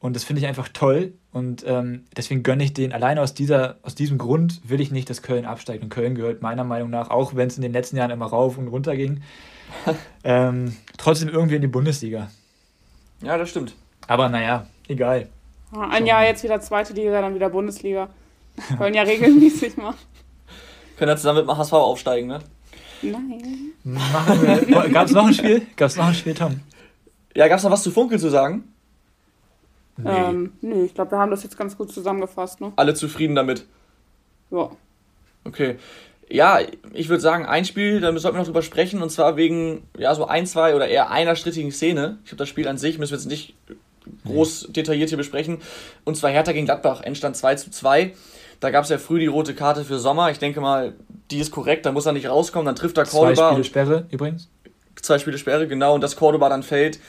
Und 0.00 0.16
das 0.16 0.25
finde 0.25 0.40
ich 0.40 0.49
einfach 0.49 0.69
toll. 0.69 1.12
Und 1.30 1.62
ähm, 1.66 2.04
deswegen 2.16 2.42
gönne 2.42 2.64
ich 2.64 2.73
den. 2.73 2.92
Alleine 2.92 3.21
aus, 3.21 3.35
dieser, 3.35 3.76
aus 3.83 3.95
diesem 3.95 4.16
Grund 4.16 4.61
will 4.64 4.80
ich 4.80 4.90
nicht, 4.90 5.11
dass 5.11 5.21
Köln 5.23 5.45
absteigt. 5.45 5.83
Und 5.83 5.90
Köln 5.90 6.14
gehört 6.14 6.40
meiner 6.40 6.64
Meinung 6.64 6.88
nach, 6.88 7.11
auch 7.11 7.35
wenn 7.35 7.49
es 7.49 7.57
in 7.57 7.62
den 7.62 7.73
letzten 7.73 7.99
Jahren 7.99 8.11
immer 8.11 8.26
rauf 8.26 8.57
und 8.57 8.69
runter 8.69 8.97
ging, 8.97 9.23
ähm, 10.25 10.75
trotzdem 10.97 11.28
irgendwie 11.28 11.57
in 11.57 11.61
die 11.61 11.69
Bundesliga. 11.69 12.30
Ja, 13.23 13.37
das 13.37 13.50
stimmt. 13.50 13.75
Aber 14.07 14.30
naja, 14.30 14.66
egal. 14.88 15.28
Ah, 15.73 15.88
Ein 15.90 16.07
Jahr 16.07 16.25
jetzt 16.25 16.42
wieder 16.42 16.61
zweite 16.61 16.95
Liga, 16.95 17.21
dann 17.21 17.35
wieder 17.35 17.50
Bundesliga. 17.50 18.09
Köln 18.78 18.95
ja 18.95 19.02
regelmäßig 19.02 19.76
mal. 19.76 19.95
Können 20.97 21.09
dann 21.09 21.19
zusammen 21.19 21.40
mit 21.40 21.49
dem 21.49 21.57
HSV 21.57 21.73
aufsteigen, 21.75 22.28
ne? 22.28 22.40
Nein. 23.02 23.73
Machen 23.85 24.42
wir. 24.42 24.88
Gab 24.88 25.07
es 25.07 25.12
noch 25.12 25.26
ein 25.26 25.35
Spiel? 25.35 25.66
Gab 25.76 25.88
es 25.88 25.97
noch 25.97 26.07
ein 26.07 26.14
Spiel, 26.14 26.35
Tom? 26.35 26.61
Ja, 27.35 27.49
gab 27.49 27.59
es 27.59 27.64
noch 27.64 27.71
was 27.71 27.83
zu 27.83 27.90
Funkel 27.90 28.19
zu 28.19 28.28
sagen? 28.30 28.64
Nee. 30.04 30.11
Ähm, 30.11 30.52
nee, 30.61 30.83
ich 30.85 30.95
glaube, 30.95 31.12
wir 31.12 31.19
haben 31.19 31.30
das 31.30 31.42
jetzt 31.42 31.57
ganz 31.59 31.76
gut 31.76 31.92
zusammengefasst, 31.92 32.61
ne? 32.61 32.73
Alle 32.76 32.95
zufrieden 32.95 33.35
damit? 33.35 33.66
Ja. 34.50 34.71
Okay. 35.45 35.76
Ja, 36.28 36.61
ich 36.92 37.09
würde 37.09 37.21
sagen, 37.21 37.45
ein 37.47 37.64
Spiel, 37.64 38.00
da 38.00 38.16
sollten 38.19 38.37
wir 38.37 38.40
noch 38.40 38.47
drüber 38.47 38.62
sprechen, 38.62 39.02
und 39.02 39.11
zwar 39.11 39.37
wegen, 39.37 39.83
ja, 39.99 40.14
so 40.14 40.26
ein, 40.26 40.47
zwei 40.47 40.76
oder 40.76 40.87
eher 40.87 41.11
einer 41.11 41.35
strittigen 41.35 41.73
Szene. 41.73 42.19
Ich 42.23 42.30
glaube, 42.30 42.38
das 42.38 42.49
Spiel 42.49 42.69
an 42.69 42.78
sich 42.78 42.99
müssen 42.99 43.12
wir 43.12 43.19
jetzt 43.19 43.26
nicht 43.28 43.54
groß 44.26 44.69
detailliert 44.71 45.09
hier 45.09 45.19
besprechen. 45.19 45.59
Und 46.04 46.16
zwar 46.16 46.30
Hertha 46.30 46.52
gegen 46.52 46.66
Gladbach, 46.66 47.00
Endstand 47.02 47.37
2 47.37 47.54
zu 47.57 47.71
2. 47.71 48.14
Da 48.61 48.71
gab 48.71 48.85
es 48.85 48.90
ja 48.90 48.99
früh 48.99 49.19
die 49.19 49.26
rote 49.26 49.54
Karte 49.54 49.85
für 49.85 49.99
Sommer. 49.99 50.30
Ich 50.30 50.38
denke 50.38 50.61
mal, 50.61 50.95
die 51.30 51.38
ist 51.38 51.50
korrekt, 51.50 51.85
da 51.87 51.92
muss 51.92 52.07
er 52.07 52.12
nicht 52.12 52.28
rauskommen, 52.28 52.66
dann 52.66 52.76
trifft 52.76 52.99
er 52.99 53.04
Zwei 53.07 53.19
Cordoba. 53.19 53.47
Spiele 53.49 53.57
und- 53.59 53.66
Sperre 53.66 54.07
übrigens. 54.11 54.49
zwei 55.02 55.19
Spiele 55.19 55.38
Sperre, 55.38 55.66
genau, 55.66 55.95
und 55.95 56.00
dass 56.02 56.14
Cordoba 56.16 56.49
dann 56.49 56.62
fällt. 56.62 57.00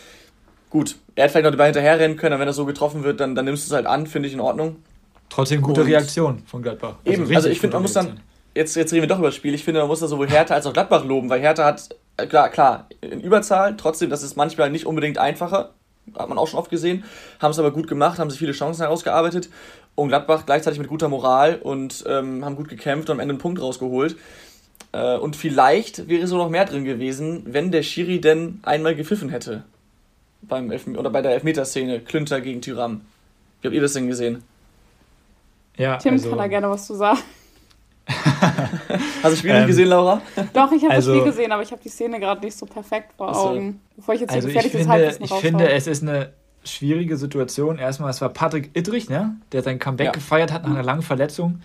Gut, 0.71 0.95
er 1.15 1.25
hätte 1.25 1.33
vielleicht 1.33 1.43
noch 1.43 1.51
dabei 1.51 1.65
hinterherrennen 1.65 2.17
können, 2.17 2.33
aber 2.33 2.41
wenn 2.41 2.47
er 2.47 2.53
so 2.53 2.65
getroffen 2.65 3.03
wird, 3.03 3.19
dann, 3.19 3.35
dann 3.35 3.45
nimmst 3.45 3.65
du 3.65 3.67
es 3.67 3.75
halt 3.75 3.85
an, 3.85 4.07
finde 4.07 4.27
ich 4.27 4.33
in 4.33 4.39
Ordnung. 4.39 4.77
Trotzdem 5.29 5.61
gute 5.61 5.81
Und- 5.81 5.87
Reaktion 5.87 6.43
von 6.47 6.63
Gladbach. 6.63 6.95
Eben, 7.05 7.33
also, 7.35 7.49
ich 7.49 7.59
finde, 7.59 7.75
man 7.75 7.83
muss 7.83 7.93
dann, 7.93 8.19
jetzt, 8.55 8.75
jetzt 8.75 8.91
reden 8.93 9.03
wir 9.03 9.07
doch 9.07 9.19
über 9.19 9.27
das 9.27 9.35
Spiel, 9.35 9.53
ich 9.53 9.63
finde, 9.63 9.81
man 9.81 9.89
muss 9.89 9.99
da 9.99 10.07
sowohl 10.07 10.29
Hertha 10.29 10.55
als 10.55 10.65
auch 10.65 10.73
Gladbach 10.73 11.05
loben, 11.05 11.29
weil 11.29 11.41
Hertha 11.41 11.65
hat, 11.65 11.89
äh, 12.17 12.25
klar, 12.25 12.49
klar, 12.49 12.87
in 13.01 13.21
Überzahl, 13.21 13.75
trotzdem, 13.77 14.09
das 14.09 14.23
ist 14.23 14.37
manchmal 14.37 14.69
nicht 14.71 14.85
unbedingt 14.85 15.17
einfacher, 15.17 15.71
hat 16.17 16.29
man 16.29 16.37
auch 16.37 16.47
schon 16.47 16.59
oft 16.59 16.71
gesehen, 16.71 17.03
haben 17.39 17.51
es 17.51 17.59
aber 17.59 17.71
gut 17.71 17.87
gemacht, 17.87 18.17
haben 18.17 18.29
sich 18.29 18.39
viele 18.39 18.53
Chancen 18.53 18.81
herausgearbeitet 18.81 19.49
und 19.95 20.07
Gladbach 20.07 20.45
gleichzeitig 20.45 20.79
mit 20.79 20.87
guter 20.87 21.09
Moral 21.09 21.59
und 21.61 22.03
ähm, 22.07 22.43
haben 22.45 22.55
gut 22.55 22.69
gekämpft 22.69 23.09
und 23.09 23.15
am 23.15 23.19
Ende 23.19 23.33
einen 23.33 23.39
Punkt 23.39 23.61
rausgeholt. 23.61 24.15
Äh, 24.93 25.17
und 25.17 25.35
vielleicht 25.35 26.07
wäre 26.07 26.27
so 26.27 26.37
noch 26.37 26.49
mehr 26.49 26.65
drin 26.65 26.83
gewesen, 26.85 27.43
wenn 27.45 27.71
der 27.71 27.83
Schiri 27.83 28.19
denn 28.21 28.59
einmal 28.63 28.95
gepfiffen 28.95 29.29
hätte. 29.29 29.63
Beim 30.43 30.71
Elf 30.71 30.87
oder 30.87 31.09
bei 31.09 31.21
der 31.21 31.31
Elfmeterszene, 31.33 31.99
Klünter 32.01 32.41
gegen 32.41 32.61
Tyram. 32.61 33.01
Wie 33.61 33.67
habt 33.67 33.75
ihr 33.75 33.81
das 33.81 33.93
denn 33.93 34.07
gesehen? 34.07 34.43
Ja, 35.77 35.97
Tim 35.97 36.13
also, 36.13 36.29
kann 36.29 36.37
da 36.39 36.47
gerne 36.47 36.69
was 36.69 36.87
zu 36.87 36.95
sagen. 36.95 37.19
Hast 38.07 39.23
du 39.23 39.29
das 39.29 39.39
Spiel 39.39 39.51
Ähm, 39.51 39.57
nicht 39.59 39.67
gesehen, 39.67 39.87
Laura? 39.89 40.21
Doch, 40.53 40.71
ich 40.71 40.83
habe 40.83 40.93
Also- 40.93 41.11
das 41.13 41.19
Spiel 41.21 41.31
gesehen, 41.31 41.51
aber 41.51 41.63
ich 41.63 41.71
habe 41.71 41.81
die 41.83 41.89
Szene 41.89 42.19
gerade 42.19 42.41
nicht 42.43 42.57
so 42.57 42.65
perfekt 42.65 43.13
vor. 43.15 43.35
Augen. 43.35 43.79
Bevor 43.95 44.15
ich 44.15 44.21
jetzt 44.21 44.31
Also 44.31 44.47
hier 44.49 44.57
ich 44.57 44.63
gefährliches 44.71 44.81
finde, 44.81 44.93
Halbwissen 44.93 45.23
ich 45.25 45.33
finde, 45.41 45.69
es 45.71 45.87
ist 45.87 46.01
eine 46.03 46.33
schwierige 46.63 47.17
Situation. 47.17 47.77
Erstmal, 47.77 48.09
es 48.09 48.21
war 48.21 48.29
Patrick 48.29 48.71
Ittrich, 48.75 49.09
ne? 49.09 49.35
der 49.51 49.63
sein 49.63 49.79
Comeback 49.79 50.07
Ja. 50.07 50.11
gefeiert 50.11 50.51
hat 50.51 50.63
nach 50.63 50.71
einer 50.71 50.83
langen 50.83 51.01
Verletzung. 51.03 51.61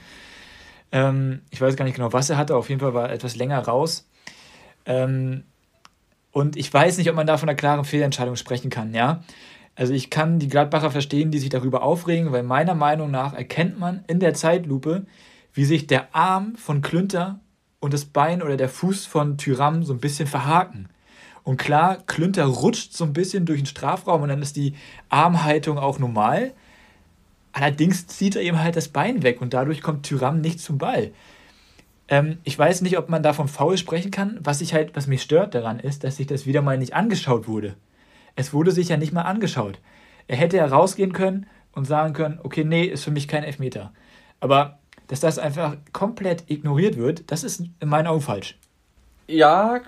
Ähm, 0.93 1.41
ich 1.51 1.61
weiß 1.61 1.77
gar 1.77 1.85
nicht 1.85 1.97
genau, 1.97 2.13
was 2.13 2.31
er 2.31 2.37
hatte. 2.37 2.55
Auf 2.57 2.69
jeden 2.69 2.81
Fall 2.81 2.95
war 2.95 3.09
er 3.09 3.15
etwas 3.15 3.37
länger 3.37 3.59
raus. 3.61 4.09
Ähm, 4.85 5.43
und 6.37 6.59
ich 6.59 6.71
weiß 6.71 6.99
nicht, 6.99 7.09
ob 7.09 7.17
man 7.17 7.27
da 7.27 7.39
von 7.39 7.49
einer 7.49 7.57
klaren 7.57 7.87
Fehlentscheidung 7.87 8.37
sprechen 8.37 8.69
kann, 8.69 8.93
ja. 8.93 9.23
Also 9.75 9.95
ich 9.95 10.11
kann 10.11 10.39
die 10.39 10.49
Gladbacher 10.49 10.91
verstehen, 10.91 11.31
die 11.31 11.39
sich 11.39 11.49
darüber 11.49 11.83
aufregen, 11.83 12.31
weil 12.31 12.43
meiner 12.43 12.75
Meinung 12.75 13.11
nach 13.11 13.33
erkennt 13.33 13.79
man 13.79 14.05
in 14.07 14.21
der 14.21 14.35
Zeitlupe, 14.35 15.07
wie 15.55 15.65
sich 15.65 15.87
der 15.87 16.15
Arm 16.15 16.55
von 16.57 16.83
Klünter 16.83 17.41
und 17.81 17.95
das 17.95 18.05
Bein 18.05 18.43
oder 18.43 18.59
der 18.59 18.69
Fuß 18.69 19.07
von 19.07 19.39
Tyram 19.39 19.83
so 19.83 19.95
ein 19.95 19.99
bisschen 19.99 20.29
verhaken. 20.29 20.91
Und 21.43 21.57
klar, 21.57 22.03
Klünter 22.05 22.45
rutscht 22.45 22.93
so 22.93 23.05
ein 23.05 23.15
bisschen 23.15 23.47
durch 23.47 23.61
den 23.61 23.67
Strafraum 23.67 24.21
und 24.21 24.29
dann 24.29 24.43
ist 24.43 24.57
die 24.57 24.75
Armhaltung 25.09 25.79
auch 25.79 25.99
normal. 25.99 26.53
Allerdings 27.53 28.09
zieht 28.09 28.37
er 28.37 28.43
eben 28.43 28.61
halt 28.63 28.77
das 28.77 28.89
Bein 28.89 29.23
weg 29.23 29.41
und 29.41 29.55
dadurch 29.55 29.81
kommt 29.81 30.05
Tyram 30.05 30.43
nicht 30.43 30.61
zum 30.61 30.77
Ball. 30.77 31.13
Ähm, 32.09 32.39
ich 32.45 32.59
weiß 32.59 32.83
nicht, 32.83 32.99
ob 32.99 33.09
man 33.09 33.23
da 33.23 33.33
vom 33.33 33.49
Foul 33.49 33.77
sprechen 33.77 34.11
kann. 34.11 34.39
Was 34.41 34.61
ich 34.61 34.75
halt, 34.75 34.95
was 34.95 35.07
mich 35.07 35.23
stört 35.23 35.55
daran 35.55 35.81
ist, 35.81 36.05
dass 36.05 36.17
sich 36.17 36.27
das 36.27 36.47
wieder 36.47 36.63
mal 36.63 36.79
nicht 36.79 36.95
angeschaut 36.95 37.49
wurde. 37.49 37.75
Es 38.37 38.53
wurde 38.53 38.71
sich 38.71 38.89
ja 38.89 38.97
nicht 38.97 39.13
mal 39.13 39.23
angeschaut. 39.23 39.81
Er 40.29 40.37
hätte 40.37 40.57
ja 40.57 40.67
rausgehen 40.67 41.13
können 41.13 41.47
und 41.73 41.87
sagen 41.87 42.13
können, 42.13 42.41
okay, 42.43 42.65
nee, 42.65 42.85
ist 42.85 43.05
für 43.05 43.11
mich 43.11 43.29
kein 43.29 43.45
Elfmeter. 43.45 43.93
Aber 44.41 44.79
dass 45.09 45.21
das 45.21 45.39
einfach 45.39 45.77
komplett 45.93 46.45
ignoriert 46.51 46.97
wird, 46.97 47.31
das 47.31 47.45
ist 47.45 47.61
in 47.81 47.89
meinen 47.89 48.07
Augen 48.07 48.21
falsch. 48.21 48.59
Ja, 49.29 49.81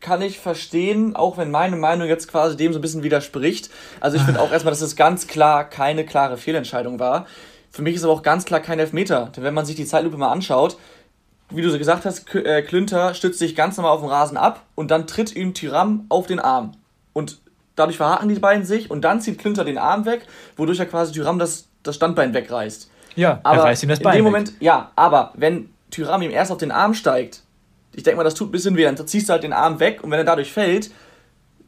kann 0.00 0.22
ich 0.22 0.38
verstehen, 0.38 1.16
auch 1.16 1.38
wenn 1.38 1.50
meine 1.50 1.76
Meinung 1.76 2.08
jetzt 2.08 2.28
quasi 2.28 2.56
dem 2.56 2.72
so 2.72 2.78
ein 2.78 2.82
bisschen 2.82 3.02
widerspricht. 3.02 3.70
Also 4.00 4.16
ich 4.16 4.22
finde 4.22 4.40
auch 4.40 4.52
erstmal, 4.52 4.72
dass 4.72 4.80
es 4.80 4.96
ganz 4.96 5.26
klar 5.26 5.68
keine 5.68 6.04
klare 6.04 6.36
Fehlentscheidung 6.36 6.98
war. 6.98 7.26
Für 7.70 7.82
mich 7.82 7.94
ist 7.94 8.04
aber 8.04 8.12
auch 8.12 8.22
ganz 8.22 8.44
klar 8.44 8.60
kein 8.60 8.78
Elfmeter. 8.78 9.30
Denn 9.34 9.44
wenn 9.44 9.54
man 9.54 9.64
sich 9.64 9.76
die 9.76 9.86
Zeitlupe 9.86 10.16
mal 10.16 10.30
anschaut, 10.32 10.76
wie 11.50 11.62
du 11.62 11.70
so 11.70 11.78
gesagt 11.78 12.04
hast, 12.04 12.32
äh, 12.34 12.62
Klünter 12.62 13.14
stützt 13.14 13.38
sich 13.38 13.54
ganz 13.56 13.76
normal 13.76 13.92
auf 13.92 14.00
den 14.00 14.08
Rasen 14.08 14.36
ab 14.36 14.62
und 14.74 14.90
dann 14.90 15.06
tritt 15.06 15.34
ihm 15.34 15.54
Tyram 15.54 16.06
auf 16.08 16.26
den 16.26 16.40
Arm. 16.40 16.72
Und 17.12 17.38
dadurch 17.76 17.96
verhaken 17.96 18.28
die 18.28 18.38
beiden 18.38 18.64
sich 18.64 18.90
und 18.90 19.02
dann 19.02 19.20
zieht 19.20 19.38
Klünter 19.38 19.64
den 19.64 19.78
Arm 19.78 20.04
weg, 20.04 20.26
wodurch 20.56 20.78
er 20.78 20.86
quasi 20.86 21.12
Tyram 21.12 21.38
das, 21.38 21.66
das 21.82 21.96
Standbein 21.96 22.34
wegreißt. 22.34 22.90
Ja, 23.16 23.40
Aber 23.42 23.58
er 23.58 23.64
reißt 23.64 23.82
ihm 23.82 23.88
das 23.88 24.00
Bein 24.00 24.12
in 24.12 24.18
dem 24.18 24.26
weg. 24.26 24.32
Moment, 24.32 24.52
ja, 24.60 24.92
aber 24.96 25.32
wenn 25.34 25.70
Tyram 25.90 26.22
ihm 26.22 26.30
erst 26.30 26.52
auf 26.52 26.58
den 26.58 26.70
Arm 26.70 26.94
steigt, 26.94 27.42
ich 27.92 28.04
denke 28.04 28.18
mal, 28.18 28.24
das 28.24 28.34
tut 28.34 28.48
ein 28.48 28.52
bisschen 28.52 28.76
weh, 28.76 28.84
dann 28.84 29.06
ziehst 29.06 29.28
du 29.28 29.32
halt 29.32 29.42
den 29.42 29.52
Arm 29.52 29.80
weg 29.80 30.04
und 30.04 30.10
wenn 30.10 30.18
er 30.18 30.24
dadurch 30.24 30.52
fällt, 30.52 30.90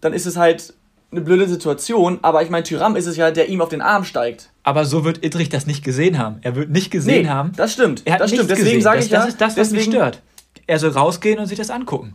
dann 0.00 0.12
ist 0.12 0.26
es 0.26 0.36
halt 0.36 0.74
eine 1.10 1.20
blöde 1.20 1.48
Situation, 1.48 2.20
aber 2.22 2.42
ich 2.42 2.50
meine, 2.50 2.62
Tyram 2.62 2.96
ist 2.96 3.06
es 3.06 3.16
ja, 3.16 3.30
der 3.30 3.48
ihm 3.48 3.60
auf 3.60 3.68
den 3.68 3.82
Arm 3.82 4.04
steigt. 4.04 4.50
Aber 4.64 4.84
so 4.84 5.04
wird 5.04 5.24
Idrich 5.24 5.48
das 5.48 5.66
nicht 5.66 5.82
gesehen 5.84 6.18
haben. 6.18 6.36
Er 6.42 6.54
wird 6.54 6.70
nicht 6.70 6.90
gesehen 6.90 7.28
haben. 7.28 7.52
das 7.56 7.72
stimmt. 7.72 8.02
Er 8.04 8.14
hat 8.14 8.20
das 8.20 8.30
stimmt. 8.30 8.50
Deswegen 8.50 8.80
sage 8.80 8.98
das, 8.98 9.06
ich 9.06 9.12
ja, 9.12 9.18
das 9.18 9.28
ist 9.28 9.40
das, 9.40 9.56
was 9.56 9.70
mich 9.70 9.84
stört. 9.84 10.20
Er 10.66 10.78
soll 10.78 10.90
rausgehen 10.90 11.38
und 11.40 11.46
sich 11.46 11.58
das 11.58 11.70
angucken. 11.70 12.14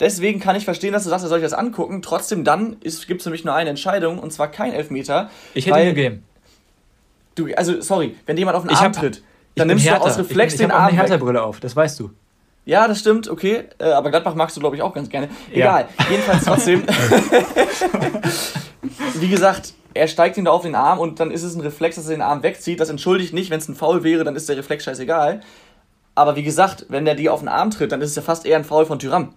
deswegen 0.00 0.40
kann 0.40 0.56
ich 0.56 0.64
verstehen, 0.64 0.92
dass 0.94 1.04
du 1.04 1.10
sagst, 1.10 1.24
er 1.24 1.28
soll 1.28 1.40
sich 1.40 1.50
das 1.50 1.58
angucken. 1.58 2.00
Trotzdem 2.00 2.44
dann 2.44 2.76
gibt 2.80 3.20
es 3.20 3.22
für 3.22 3.30
mich 3.30 3.44
nur 3.44 3.54
eine 3.54 3.70
Entscheidung 3.70 4.18
und 4.18 4.32
zwar 4.32 4.48
kein 4.50 4.72
Elfmeter. 4.72 5.30
Ich 5.54 5.66
hätte 5.66 5.76
weil 5.76 5.88
ihn 5.88 5.94
gegeben. 5.94 6.22
Du, 7.34 7.48
also, 7.56 7.80
sorry, 7.80 8.14
wenn 8.26 8.36
jemand 8.36 8.56
auf 8.56 8.62
den 8.64 8.70
Ich 8.72 8.76
Arm 8.78 8.86
hab- 8.86 8.92
tritt, 9.00 9.16
Ich 9.18 9.22
dann 9.56 9.68
nimmst 9.68 9.86
du 9.86 9.94
aus 9.94 10.18
Reflex 10.18 10.54
ich 10.54 10.58
bin, 10.60 10.68
den 10.68 10.70
ich 10.70 10.74
hab 10.74 10.80
auch 10.80 10.84
Arm 10.84 10.92
eine 10.94 11.02
weg. 11.02 11.10
Hertha-Brille 11.10 11.42
auf, 11.42 11.60
das 11.60 11.76
weißt 11.76 12.00
du. 12.00 12.10
Ja, 12.64 12.86
das 12.86 13.00
stimmt, 13.00 13.28
okay. 13.28 13.64
Äh, 13.78 13.90
aber 13.90 14.10
Gladbach 14.10 14.34
magst 14.34 14.56
du, 14.56 14.60
glaube 14.60 14.76
ich, 14.76 14.82
auch 14.82 14.94
ganz 14.94 15.08
gerne. 15.08 15.28
Egal. 15.50 15.88
Jedenfalls 16.08 16.44
trotzdem. 16.44 16.82
Wie 19.14 19.28
gesagt, 19.28 19.74
er 19.94 20.08
steigt 20.08 20.36
ihn 20.36 20.44
da 20.44 20.52
auf 20.52 20.62
den 20.62 20.74
Arm 20.74 20.98
und 20.98 21.20
dann 21.20 21.30
ist 21.30 21.42
es 21.42 21.54
ein 21.54 21.60
Reflex, 21.60 21.96
dass 21.96 22.06
er 22.06 22.16
den 22.16 22.22
Arm 22.22 22.42
wegzieht. 22.42 22.80
Das 22.80 22.88
entschuldigt 22.88 23.34
nicht, 23.34 23.50
wenn 23.50 23.58
es 23.58 23.68
ein 23.68 23.74
Foul 23.74 24.04
wäre, 24.04 24.24
dann 24.24 24.36
ist 24.36 24.48
der 24.48 24.56
Reflex 24.56 24.84
scheißegal. 24.84 25.40
Aber 26.14 26.36
wie 26.36 26.42
gesagt, 26.42 26.86
wenn 26.88 27.04
der 27.04 27.14
dir 27.14 27.32
auf 27.32 27.40
den 27.40 27.48
Arm 27.48 27.70
tritt, 27.70 27.90
dann 27.90 28.00
ist 28.00 28.10
es 28.10 28.16
ja 28.16 28.22
fast 28.22 28.46
eher 28.46 28.58
ein 28.58 28.64
Foul 28.64 28.86
von 28.86 28.98
Tyram. 28.98 29.34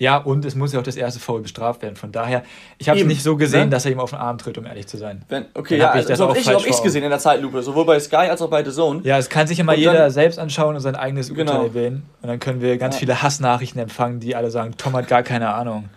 Ja, 0.00 0.16
und 0.16 0.46
es 0.46 0.54
muss 0.54 0.72
ja 0.72 0.80
auch 0.80 0.82
das 0.82 0.96
erste 0.96 1.20
Foul 1.20 1.42
bestraft 1.42 1.82
werden. 1.82 1.94
Von 1.94 2.10
daher, 2.10 2.42
ich 2.78 2.88
habe 2.88 2.98
es 2.98 3.04
nicht 3.06 3.22
so 3.22 3.36
gesehen, 3.36 3.64
ne? 3.64 3.68
dass 3.68 3.84
er 3.84 3.92
ihm 3.92 4.00
auf 4.00 4.08
den 4.10 4.18
Arm 4.18 4.38
tritt, 4.38 4.56
um 4.56 4.64
ehrlich 4.64 4.86
zu 4.86 4.96
sein. 4.96 5.22
Wenn, 5.28 5.44
okay, 5.52 5.76
Dann 5.76 5.78
ja, 5.78 5.86
hab 5.88 5.94
ich 5.96 5.98
also, 6.00 6.08
das 6.08 6.18
so 6.18 6.28
habe 6.28 6.38
ich 6.38 6.44
falsch 6.46 6.66
es 6.70 6.82
gesehen 6.82 7.04
in 7.04 7.10
der 7.10 7.18
Zeitlupe, 7.18 7.62
sowohl 7.62 7.84
bei 7.84 8.00
Sky 8.00 8.16
als 8.16 8.40
auch 8.40 8.48
bei 8.48 8.64
The 8.64 8.70
Zone. 8.70 9.02
Ja, 9.04 9.18
es 9.18 9.28
kann 9.28 9.46
sich 9.46 9.58
immer 9.58 9.72
Und 9.74 9.78
jeder 9.78 9.92
dann- 9.92 10.10
selbst 10.10 10.38
anschauen 10.38 10.74
und 10.74 10.80
sein 10.80 10.96
eigenes 10.96 11.28
Genau. 11.34 11.52
Urteil 11.58 11.74
wählen. 11.74 12.02
Und 12.22 12.28
dann 12.28 12.40
können 12.40 12.62
wir 12.62 12.78
ganz 12.78 12.94
Ja. 12.94 13.00
viele 13.00 13.20
Hassnachrichten 13.22 13.78
empfangen, 13.78 14.20
die 14.20 14.34
alle 14.34 14.50
sagen, 14.50 14.72
Tom 14.78 14.94
hat 14.96 15.06
gar 15.06 15.22
keine 15.22 15.52
Ahnung. 15.52 15.90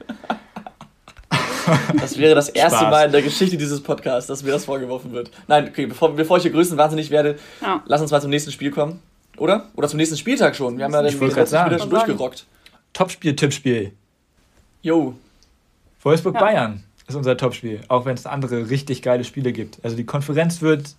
Das 2.02 2.18
wäre 2.18 2.36
das 2.36 2.50
erste 2.50 2.80
Spaß. 2.80 2.92
Mal 2.92 3.06
in 3.06 3.12
der 3.14 3.22
Geschichte 3.22 3.56
dieses 3.56 3.82
Podcasts, 3.82 4.28
dass 4.28 4.44
mir 4.44 4.52
das 4.52 4.66
vorgeworfen 4.66 5.14
wird. 5.14 5.32
Nein, 5.48 5.70
okay, 5.70 5.86
bevor, 5.86 6.14
bevor 6.14 6.36
ich 6.38 6.44
hier 6.44 6.52
größenwahnsinnig 6.52 7.10
werde, 7.10 7.38
Ja. 7.62 7.82
lass 7.86 8.02
uns 8.02 8.12
mal 8.12 8.20
zum 8.20 8.32
nächsten 8.32 8.52
Spiel 8.52 8.70
kommen. 8.70 9.00
Oder? 9.38 9.68
Oder 9.76 9.88
zum 9.88 9.96
nächsten 9.98 10.18
Spieltag 10.18 10.58
schon. 10.58 10.78
Wir 10.78 10.84
haben 10.84 10.92
ja 10.94 11.02
den 11.02 11.18
letzten 11.18 11.46
sagen. 11.46 11.80
schon 11.80 11.90
durchgerockt. 11.90 12.46
Topspiel, 12.94 13.36
Tippspiel. 13.36 13.92
Jo. 14.82 15.16
Wolfsburg-Bayern 16.02 16.84
ist 17.08 17.16
unser 17.16 17.38
Topspiel, 17.38 17.82
auch 17.88 18.06
wenn 18.06 18.16
es 18.16 18.26
andere 18.26 18.70
richtig 18.70 19.02
geile 19.02 19.24
Spiele 19.24 19.52
gibt. 19.54 19.84
Also 19.84 19.96
die 19.96 20.06
Konferenz 20.06 20.62
wird 20.62 20.96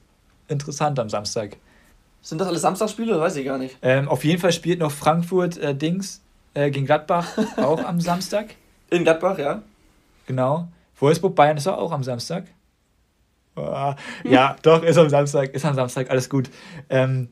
interessant 0.48 0.98
am 0.98 1.09
Samstag. 1.09 1.57
Sind 2.22 2.40
das 2.40 2.48
alles 2.48 2.62
Samstagsspiele? 2.62 3.20
Weiß 3.20 3.37
ich 3.37 3.44
gar 3.44 3.59
nicht. 3.59 3.76
Ähm, 3.83 4.09
auf 4.09 4.24
jeden 4.24 4.40
Fall 4.40 4.52
spielt 4.52 4.80
noch 4.80 4.90
Frankfurt 4.90 5.59
äh, 5.59 5.74
Dings 5.74 6.22
äh, 6.54 6.70
gegen 6.70 6.87
Gladbach 6.87 7.28
auch 7.59 7.83
am 7.85 8.00
Samstag. 8.00 8.54
In 8.90 9.04
Gladbach, 9.04 9.38
ja. 9.38 9.62
Genau. 10.26 10.68
Wolfsburg-Bayern 10.98 11.57
ist 11.59 11.66
auch 11.66 11.92
am 11.92 12.02
Samstag. 12.02 12.46
Ah, 13.57 13.94
Ja, 14.24 14.57
doch, 14.62 14.83
ist 14.83 14.96
am 14.96 15.09
Samstag, 15.09 15.50
ist 15.54 15.64
am 15.64 15.74
Samstag, 15.74 16.11
alles 16.11 16.28
gut. 16.28 16.50
Ähm, 16.88 17.28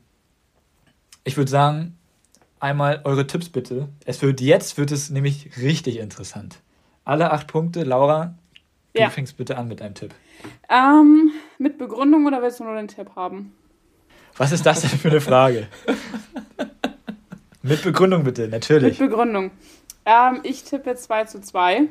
ich 1.24 1.36
würde 1.36 1.50
sagen, 1.50 1.96
einmal 2.62 3.00
eure 3.04 3.26
Tipps 3.26 3.48
bitte. 3.48 3.88
Es 4.04 4.22
wird 4.22 4.40
jetzt 4.40 4.78
wird 4.78 4.90
es 4.92 5.10
nämlich 5.10 5.56
richtig 5.58 5.98
interessant. 5.98 6.60
Alle 7.04 7.32
acht 7.32 7.48
Punkte, 7.48 7.82
Laura, 7.82 8.34
du 8.94 9.00
Ja. 9.00 9.10
fängst 9.10 9.36
bitte 9.36 9.58
an 9.58 9.68
mit 9.68 9.80
deinem 9.80 9.94
Tipp. 9.94 10.14
Ähm, 10.68 11.30
mit 11.58 11.78
Begründung 11.78 12.26
oder 12.26 12.40
willst 12.42 12.60
du 12.60 12.64
nur 12.64 12.76
den 12.76 12.88
Tipp 12.88 13.10
haben? 13.16 13.52
Was 14.36 14.52
ist 14.52 14.64
das 14.64 14.80
denn 14.82 14.90
für 14.90 15.08
eine 15.10 15.20
Frage? 15.20 15.66
mit 17.62 17.82
Begründung 17.82 18.24
bitte, 18.24 18.42
Mit 18.42 18.50
natürlich. 18.52 18.98
Begründung. 18.98 19.50
Ähm, 20.04 20.40
ich 20.42 20.64
tippe 20.64 20.94
2 20.94 21.24
zu 21.24 21.40
2. 21.40 21.82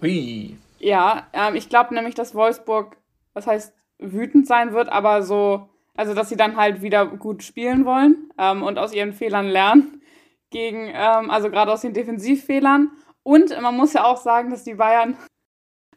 Hui. 0.00 0.56
Ja, 0.78 1.26
ähm, 1.32 1.54
ich 1.54 1.68
glaube 1.68 1.94
nämlich, 1.94 2.14
dass 2.14 2.34
Wolfsburg, 2.34 2.96
was 3.34 3.46
heißt 3.46 3.72
wütend 3.98 4.46
sein 4.46 4.72
wird, 4.72 4.88
aber 4.88 5.22
so, 5.22 5.68
also 5.96 6.14
dass 6.14 6.28
sie 6.28 6.36
dann 6.36 6.56
halt 6.56 6.82
wieder 6.82 7.06
gut 7.06 7.42
spielen 7.42 7.84
wollen 7.84 8.30
ähm, 8.38 8.62
und 8.62 8.78
aus 8.78 8.94
ihren 8.94 9.12
Fehlern 9.12 9.48
lernen. 9.48 10.02
gegen, 10.50 10.90
ähm, 10.92 11.30
also 11.30 11.50
gerade 11.50 11.72
aus 11.72 11.80
den 11.80 11.94
Defensivfehlern. 11.94 12.90
Und 13.22 13.60
man 13.62 13.76
muss 13.76 13.94
ja 13.94 14.04
auch 14.04 14.18
sagen, 14.18 14.50
dass 14.50 14.64
die 14.64 14.74
Bayern 14.74 15.16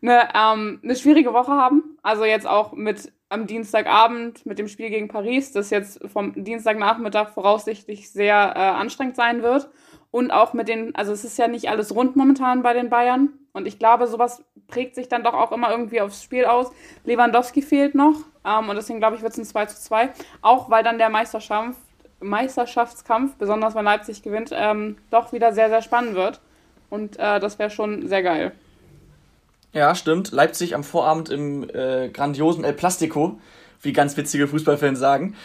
eine, 0.02 0.30
ähm, 0.34 0.80
eine 0.84 0.96
schwierige 0.96 1.34
Woche 1.34 1.52
haben. 1.52 1.98
Also 2.04 2.26
jetzt 2.26 2.48
auch 2.48 2.74
mit 2.74 3.12
am 3.30 3.48
Dienstagabend 3.48 4.46
mit 4.46 4.60
dem 4.60 4.68
Spiel 4.68 4.90
gegen 4.90 5.08
Paris, 5.08 5.52
das 5.52 5.72
jetzt 5.72 6.00
vom 6.08 6.44
Dienstagnachmittag 6.44 7.30
voraussichtlich 7.30 8.12
sehr 8.12 8.54
äh, 8.56 8.60
anstrengend 8.60 9.16
sein 9.16 9.42
wird. 9.42 9.70
Und 10.12 10.32
auch 10.32 10.54
mit 10.54 10.70
den, 10.70 10.96
also 10.96 11.12
es 11.12 11.26
ist 11.26 11.38
ja 11.38 11.48
nicht 11.48 11.70
alles 11.70 11.94
rund 11.94 12.16
momentan 12.16 12.62
bei 12.62 12.74
den 12.74 12.90
Bayern. 12.90 13.34
Und 13.52 13.66
ich 13.66 13.80
glaube, 13.80 14.08
sowas 14.08 14.46
prägt 14.68 14.96
sich 14.96 15.10
dann 15.10 15.24
doch 15.24 15.34
auch 15.34 15.52
immer 15.52 15.72
irgendwie 15.72 16.02
aufs 16.02 16.24
Spiel 16.24 16.46
aus. 16.46 16.72
Lewandowski 17.04 17.62
fehlt 17.62 17.96
noch. 17.96 18.16
Ähm, 18.46 18.70
und 18.70 18.76
deswegen 18.76 19.00
glaube 19.00 19.16
ich, 19.16 19.22
wird 19.22 19.34
es 19.34 19.40
ein 19.40 19.46
2 19.46 19.66
zu 19.68 19.82
2. 19.82 20.10
Auch 20.42 20.70
weil 20.70 20.84
dann 20.84 20.98
der 20.98 21.10
Meisterschaft, 21.10 21.78
Meisterschaftskampf, 22.20 23.36
besonders 23.36 23.76
wenn 23.76 23.86
Leipzig 23.86 24.22
gewinnt, 24.22 24.52
ähm, 24.54 24.98
doch 25.12 25.34
wieder 25.34 25.54
sehr, 25.54 25.70
sehr 25.70 25.82
spannend 25.82 26.16
wird. 26.16 26.40
Und 26.90 27.18
äh, 27.18 27.40
das 27.40 27.60
wäre 27.60 27.70
schon 27.70 28.08
sehr 28.08 28.24
geil. 28.24 28.52
Ja, 29.74 29.94
stimmt. 29.96 30.32
Leipzig 30.32 30.76
am 30.76 30.84
Vorabend 30.84 31.30
im 31.30 31.70
äh, 31.70 32.10
grandiosen 32.10 32.64
El 32.64 32.74
Plastico, 32.74 33.40
wie 33.82 33.92
ganz 33.92 34.16
witzige 34.16 34.48
Fußballfans 34.48 35.00
sagen. 35.00 35.36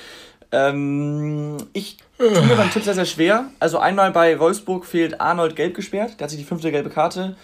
Ähm, 0.53 1.57
ich 1.73 1.99
tue 2.19 2.31
mir 2.31 2.57
beim 2.57 2.71
Tipp 2.71 2.85
sehr, 2.85 2.95
sehr 2.95 3.07
schwer. 3.07 3.47
Also 3.59 3.79
einmal 3.79 4.13
bei 4.13 4.39
Wolfsburg 4.39 4.85
fehlt 4.85 5.21
Arnold 5.21 5.57
gelb 5.57 5.75
gesperrt. 5.75 6.19
Der 6.19 6.25
hat 6.25 6.31
sich 6.31 6.39
die 6.39 6.45
fünfte 6.45 6.71
gelbe 6.71 6.91
Karte 6.91 7.37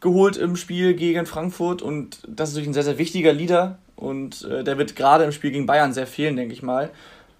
geholt 0.00 0.36
im 0.36 0.56
Spiel 0.56 0.94
gegen 0.94 1.26
Frankfurt 1.26 1.82
und 1.82 2.18
das 2.28 2.50
ist 2.50 2.54
natürlich 2.54 2.70
ein 2.70 2.74
sehr, 2.74 2.82
sehr 2.82 2.98
wichtiger 2.98 3.32
Leader 3.32 3.78
und 3.96 4.44
äh, 4.44 4.62
der 4.62 4.78
wird 4.78 4.94
gerade 4.94 5.24
im 5.24 5.32
Spiel 5.32 5.50
gegen 5.50 5.66
Bayern 5.66 5.92
sehr 5.92 6.06
fehlen, 6.06 6.36
denke 6.36 6.52
ich 6.52 6.62
mal. 6.62 6.90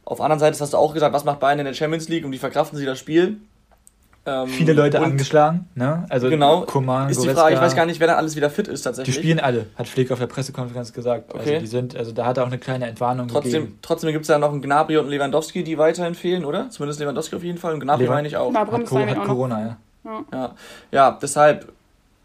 Auf 0.04 0.18
der 0.18 0.24
anderen 0.24 0.40
Seite 0.40 0.58
hast 0.58 0.72
du 0.72 0.76
auch 0.76 0.94
gesagt, 0.94 1.12
was 1.14 1.24
macht 1.24 1.40
Bayern 1.40 1.58
in 1.58 1.64
der 1.64 1.74
Champions 1.74 2.08
League 2.08 2.24
und 2.24 2.32
wie 2.32 2.38
verkraften 2.38 2.78
sie 2.78 2.86
das 2.86 2.98
Spiel? 2.98 3.38
Ähm, 4.28 4.48
Viele 4.48 4.72
Leute 4.72 5.00
angeschlagen, 5.00 5.68
ne? 5.76 6.04
Also 6.08 6.28
genau, 6.28 6.62
Koman, 6.62 7.08
ist 7.08 7.22
die 7.22 7.28
Frage, 7.28 7.54
ich 7.54 7.60
weiß 7.60 7.76
gar 7.76 7.86
nicht, 7.86 8.00
wer 8.00 8.08
da 8.08 8.16
alles 8.16 8.34
wieder 8.34 8.50
fit 8.50 8.66
ist 8.66 8.82
tatsächlich. 8.82 9.14
Die 9.14 9.22
spielen 9.22 9.38
alle, 9.38 9.66
hat 9.76 9.86
Flick 9.86 10.10
auf 10.10 10.18
der 10.18 10.26
Pressekonferenz 10.26 10.92
gesagt. 10.92 11.32
Also 11.32 11.42
okay. 11.42 11.54
Also 11.54 11.60
die 11.60 11.66
sind, 11.68 11.96
also 11.96 12.10
da 12.10 12.26
hat 12.26 12.36
er 12.36 12.42
auch 12.42 12.48
eine 12.48 12.58
kleine 12.58 12.86
Entwarnung 12.86 13.28
trotzdem, 13.28 13.52
gegeben. 13.52 13.78
Trotzdem 13.82 14.10
gibt 14.10 14.22
es 14.22 14.28
ja 14.28 14.38
noch 14.38 14.50
einen 14.50 14.62
Gnabry 14.62 14.96
und 14.96 15.04
einen 15.04 15.12
Lewandowski, 15.12 15.62
die 15.62 15.78
weiterhin 15.78 16.16
fehlen, 16.16 16.44
oder? 16.44 16.70
Zumindest 16.70 16.98
Lewandowski 16.98 17.36
auf 17.36 17.44
jeden 17.44 17.58
Fall 17.58 17.74
und 17.74 17.80
Gnabry 17.80 18.08
meine 18.08 18.26
ich 18.26 18.36
auch. 18.36 18.52
Hat, 18.52 18.68
Co 18.86 18.98
hat 18.98 19.24
Corona, 19.24 19.60
ja. 19.60 19.76
ja. 20.04 20.24
Ja. 20.32 20.54
Ja, 20.90 21.18
deshalb 21.22 21.72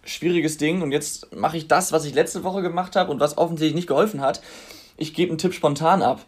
schwieriges 0.04 0.58
Ding 0.58 0.82
und 0.82 0.92
jetzt 0.92 1.36
mache 1.36 1.58
ich 1.58 1.68
das, 1.68 1.92
was 1.92 2.06
ich 2.06 2.14
letzte 2.14 2.44
Woche 2.44 2.62
gemacht 2.62 2.96
habe 2.96 3.12
und 3.12 3.20
was 3.20 3.38
offensichtlich 3.38 3.76
nicht 3.76 3.88
geholfen 3.88 4.22
hat. 4.22 4.42
Ich 4.98 5.14
gebe 5.14 5.30
einen 5.30 5.38
Tipp 5.38 5.54
spontan 5.54 6.02
ab. 6.02 6.26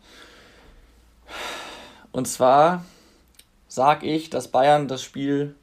Und 2.11 2.27
zwar 2.27 2.85
sage 3.67 4.05
ich, 4.05 4.29
dass 4.29 4.49
Bayern 4.49 4.87
das 4.87 5.01
Spiel 5.01 5.55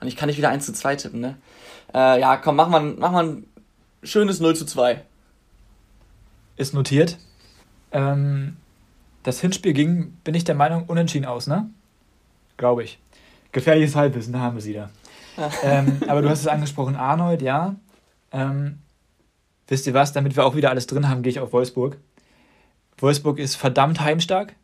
und 0.00 0.08
ich 0.08 0.16
kann 0.16 0.26
nicht 0.26 0.36
wieder 0.36 0.50
1 0.50 0.66
zu 0.66 0.72
2 0.72 0.96
tippen, 0.96 1.20
ne? 1.20 1.38
Äh, 1.94 2.20
ja, 2.20 2.36
komm, 2.36 2.56
mach 2.56 2.68
mal, 2.68 2.82
mach 2.82 3.12
mal 3.12 3.24
ein 3.24 3.46
schönes 4.02 4.40
0 4.40 4.56
zu 4.56 4.66
2. 4.66 5.02
Ist 6.56 6.74
notiert. 6.74 7.18
Ähm, 7.92 8.56
das 9.22 9.40
Hinspiel 9.40 9.72
ging, 9.72 10.12
bin 10.24 10.34
ich 10.34 10.44
der 10.44 10.56
Meinung, 10.56 10.86
unentschieden 10.86 11.26
aus, 11.26 11.46
ne? 11.46 11.70
Glaube 12.56 12.82
ich. 12.82 12.98
Gefährliches 13.52 13.94
Halbwissen, 13.94 14.32
da 14.32 14.40
haben 14.40 14.56
wir 14.56 14.62
sie 14.62 14.72
da. 14.72 14.90
ähm, 15.62 16.00
aber 16.06 16.22
du 16.22 16.28
hast 16.28 16.40
es 16.40 16.46
angesprochen, 16.46 16.96
Arnold, 16.96 17.42
ja. 17.42 17.76
Ähm, 18.32 18.78
wisst 19.68 19.86
ihr 19.86 19.94
was, 19.94 20.12
damit 20.12 20.36
wir 20.36 20.44
auch 20.44 20.56
wieder 20.56 20.70
alles 20.70 20.86
drin 20.86 21.08
haben, 21.08 21.22
gehe 21.22 21.30
ich 21.30 21.40
auf 21.40 21.52
Wolfsburg. 21.52 21.98
Wolfsburg 22.98 23.38
ist 23.38 23.56
verdammt 23.56 24.00
heimstark. 24.00 24.54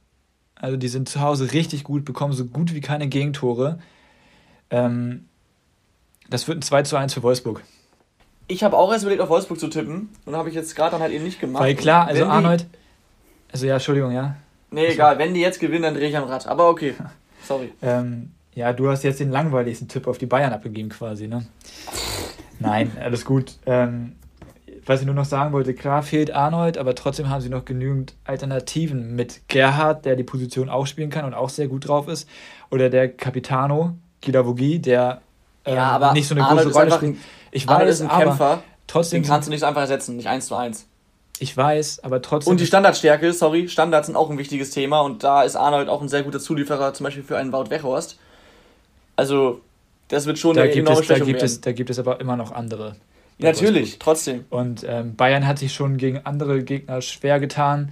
Also 0.55 0.77
die 0.77 0.89
sind 0.89 1.09
zu 1.09 1.21
Hause 1.21 1.53
richtig 1.53 1.85
gut, 1.85 2.05
bekommen 2.05 2.33
so 2.33 2.45
gut 2.45 2.75
wie 2.75 2.81
keine 2.81 3.09
Gegentore. 3.09 3.79
Ähm, 4.71 5.29
das 6.29 6.49
wird 6.49 6.59
ein 6.59 6.63
2 6.63 6.83
zu 6.83 6.97
1 6.97 7.15
für 7.15 7.23
Wolfsburg. 7.23 7.63
Ich 8.49 8.65
habe 8.65 8.77
auch 8.77 8.91
erst 8.91 9.05
überlegt, 9.05 9.23
auf 9.23 9.29
Wolfsburg 9.29 9.61
zu 9.61 9.69
tippen. 9.69 10.09
Und 10.25 10.35
habe 10.35 10.49
ich 10.49 10.55
jetzt 10.55 10.75
gerade 10.75 10.93
dann 10.93 11.01
halt 11.01 11.13
eben 11.13 11.25
nicht 11.25 11.41
gemacht. 11.41 11.63
Weil 11.63 11.75
klar, 11.75 12.07
also 12.07 12.25
Arnold. 12.25 12.67
also 13.53 13.67
ja, 13.67 13.75
Entschuldigung, 13.75 14.13
ja. 14.13 14.37
Nee, 14.71 14.89
Was 14.89 14.95
egal. 14.95 15.19
Wenn 15.19 15.35
die 15.35 15.41
jetzt 15.41 15.61
gewinnen, 15.61 15.83
dann 15.83 15.95
drehe 15.95 16.09
ich 16.09 16.17
am 16.17 16.25
Rad. 16.25 16.47
Aber 16.47 16.69
okay. 16.69 16.95
Sorry. 17.47 17.73
ähm, 17.83 18.33
ja, 18.55 18.73
du 18.73 18.91
hast 18.91 19.05
jetzt 19.05 19.21
den 19.21 19.31
langweiligsten 19.31 19.89
Tipp 19.89 20.07
auf 20.07 20.19
die 20.19 20.27
Bayern 20.27 20.53
abgegeben 20.53 20.89
quasi, 20.89 21.29
ne? 21.29 21.47
Nein, 22.59 22.93
alles 23.01 23.25
gut. 23.25 23.57
Ähm, 23.67 24.17
was 24.85 25.01
ich 25.01 25.07
nur 25.07 25.15
noch 25.15 25.27
sagen 25.27 25.53
wollte, 25.53 25.75
klar 25.75 26.03
fehlt 26.03 26.31
Arnold, 26.31 26.79
aber 26.79 26.95
trotzdem 26.95 27.29
haben 27.29 27.41
sie 27.41 27.51
noch 27.51 27.65
genügend 27.65 28.15
Alternativen 28.25 29.15
mit 29.15 29.43
Gerhard, 29.49 30.05
der 30.07 30.17
die 30.17 30.25
Position 30.25 30.69
auch 30.71 30.87
spielen 30.87 31.11
kann 31.11 31.25
und 31.25 31.35
auch 31.35 31.51
sehr 31.51 31.69
gut 31.69 31.87
drauf 31.87 32.09
ist. 32.09 32.29
Oder 32.71 32.89
der 32.89 33.09
Capitano, 33.09 33.97
Kilavogi, 34.23 34.81
der 34.81 35.21
ja, 35.67 35.73
ähm, 35.73 35.79
aber 35.79 36.13
nicht 36.13 36.27
so 36.27 36.35
eine 36.35 36.45
Arnold 36.45 36.67
große 36.67 36.79
Rolle 36.79 36.93
spielt. 36.93 37.17
Ich 37.51 37.69
Arnold 37.69 37.89
weiß, 37.89 38.01
ist 38.01 38.11
ein 38.11 38.19
Kämpfer. 38.19 38.63
Trotzdem 38.87 39.23
den 39.23 39.29
kannst 39.29 39.49
du 39.49 39.51
nicht 39.51 39.61
so 39.61 39.67
einfach 39.67 39.83
ersetzen, 39.83 40.17
nicht 40.17 40.29
1 40.29 40.47
zu 40.47 40.57
1. 40.57 40.87
Ich 41.41 41.57
weiß, 41.57 42.03
aber 42.03 42.23
trotzdem. 42.23 42.53
Und 42.53 42.61
die 42.61 42.67
Standardstärke, 42.67 43.33
sorry, 43.33 43.69
Standards 43.69 44.07
sind 44.07 44.17
auch 44.17 44.31
ein 44.31 44.39
wichtiges 44.39 44.71
Thema 44.71 45.03
und 45.03 45.23
da 45.23 45.43
ist 45.43 45.57
Arnold 45.57 45.89
auch 45.89 46.03
ein 46.03 46.09
sehr 46.09 46.23
guter 46.23 46.41
Zulieferer, 46.41 46.95
zum 46.95 47.05
Beispiel 47.05 47.23
für 47.23 47.37
einen 47.37 47.53
Wout 47.53 47.71
Weghorst. 47.71 48.19
Also, 49.19 49.63
das 50.07 50.27
wird 50.27 50.39
schon 50.39 50.55
da 50.55 50.63
eine 50.63 50.71
gibt 50.71 50.89
es, 50.89 51.07
da 51.09 51.19
gibt 51.19 51.43
es, 51.43 51.61
Da 51.61 51.73
gibt 51.73 51.91
es 51.91 51.99
aber 51.99 52.21
immer 52.21 52.37
noch 52.37 52.53
andere. 52.53 52.95
Ja, 53.39 53.51
natürlich, 53.51 53.99
trotzdem. 53.99 54.45
Und 54.49 54.87
ähm, 54.89 55.17
Bayern 55.17 55.45
hat 55.45 55.59
sich 55.59 55.75
schon 55.75 55.97
gegen 55.97 56.21
andere 56.25 56.63
Gegner 56.63 57.03
schwer 57.03 57.41
getan. 57.41 57.91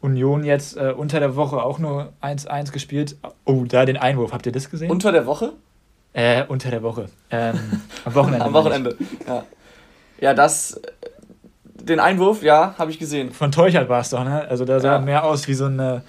Union 0.00 0.44
jetzt 0.44 0.78
äh, 0.78 0.94
unter 0.96 1.20
der 1.20 1.36
Woche 1.36 1.62
auch 1.62 1.78
nur 1.78 2.14
1-1 2.22 2.72
gespielt. 2.72 3.16
Oh, 3.44 3.64
da 3.68 3.84
den 3.84 3.98
Einwurf. 3.98 4.32
Habt 4.32 4.46
ihr 4.46 4.52
das 4.52 4.70
gesehen? 4.70 4.90
Unter 4.90 5.12
der 5.12 5.26
Woche? 5.26 5.52
Äh, 6.14 6.44
unter 6.48 6.70
der 6.70 6.82
Woche. 6.82 7.10
Ähm, 7.30 7.82
am 8.06 8.14
Wochenende. 8.14 8.46
am 8.46 8.54
Wochenende, 8.54 8.96
ja. 9.26 9.44
Ja, 10.22 10.32
das. 10.32 10.80
Den 11.74 12.00
Einwurf, 12.00 12.42
ja, 12.42 12.74
habe 12.78 12.90
ich 12.90 12.98
gesehen. 12.98 13.30
Von 13.30 13.52
Teuchert 13.52 13.90
war 13.90 14.00
es 14.00 14.08
doch, 14.08 14.24
ne? 14.24 14.48
Also 14.48 14.64
da 14.64 14.80
sah 14.80 14.94
ja. 14.94 14.98
mehr 15.00 15.24
aus 15.24 15.48
wie 15.48 15.54
so 15.54 15.66
eine. 15.66 16.02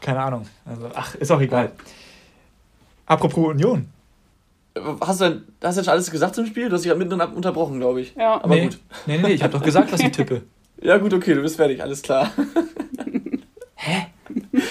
Keine 0.00 0.20
Ahnung. 0.20 0.46
Also, 0.64 0.88
ach, 0.94 1.14
ist 1.14 1.30
auch 1.30 1.42
egal. 1.42 1.72
Apropos 3.12 3.48
Union. 3.48 3.88
Hast 5.00 5.20
du, 5.20 5.24
denn, 5.24 5.42
hast 5.62 5.76
du 5.76 5.80
denn 5.80 5.84
schon 5.84 5.92
alles 5.92 6.10
gesagt 6.10 6.34
zum 6.34 6.46
Spiel? 6.46 6.68
Du 6.68 6.76
hast 6.76 6.84
dich 6.84 6.94
mitten 6.94 7.20
unterbrochen, 7.20 7.78
glaube 7.78 8.00
ich. 8.00 8.14
Ja. 8.14 8.42
Aber 8.42 8.54
nee. 8.54 8.62
gut. 8.62 8.78
Nee, 9.06 9.18
nee, 9.18 9.22
nee, 9.28 9.34
ich 9.34 9.42
habe 9.42 9.52
doch 9.52 9.62
gesagt, 9.62 9.92
was 9.92 10.00
ich 10.00 10.12
tippe. 10.12 10.42
ja, 10.82 10.96
gut, 10.96 11.12
okay, 11.12 11.34
du 11.34 11.42
bist 11.42 11.56
fertig, 11.56 11.82
alles 11.82 12.00
klar. 12.00 12.30
Hä? 13.76 14.06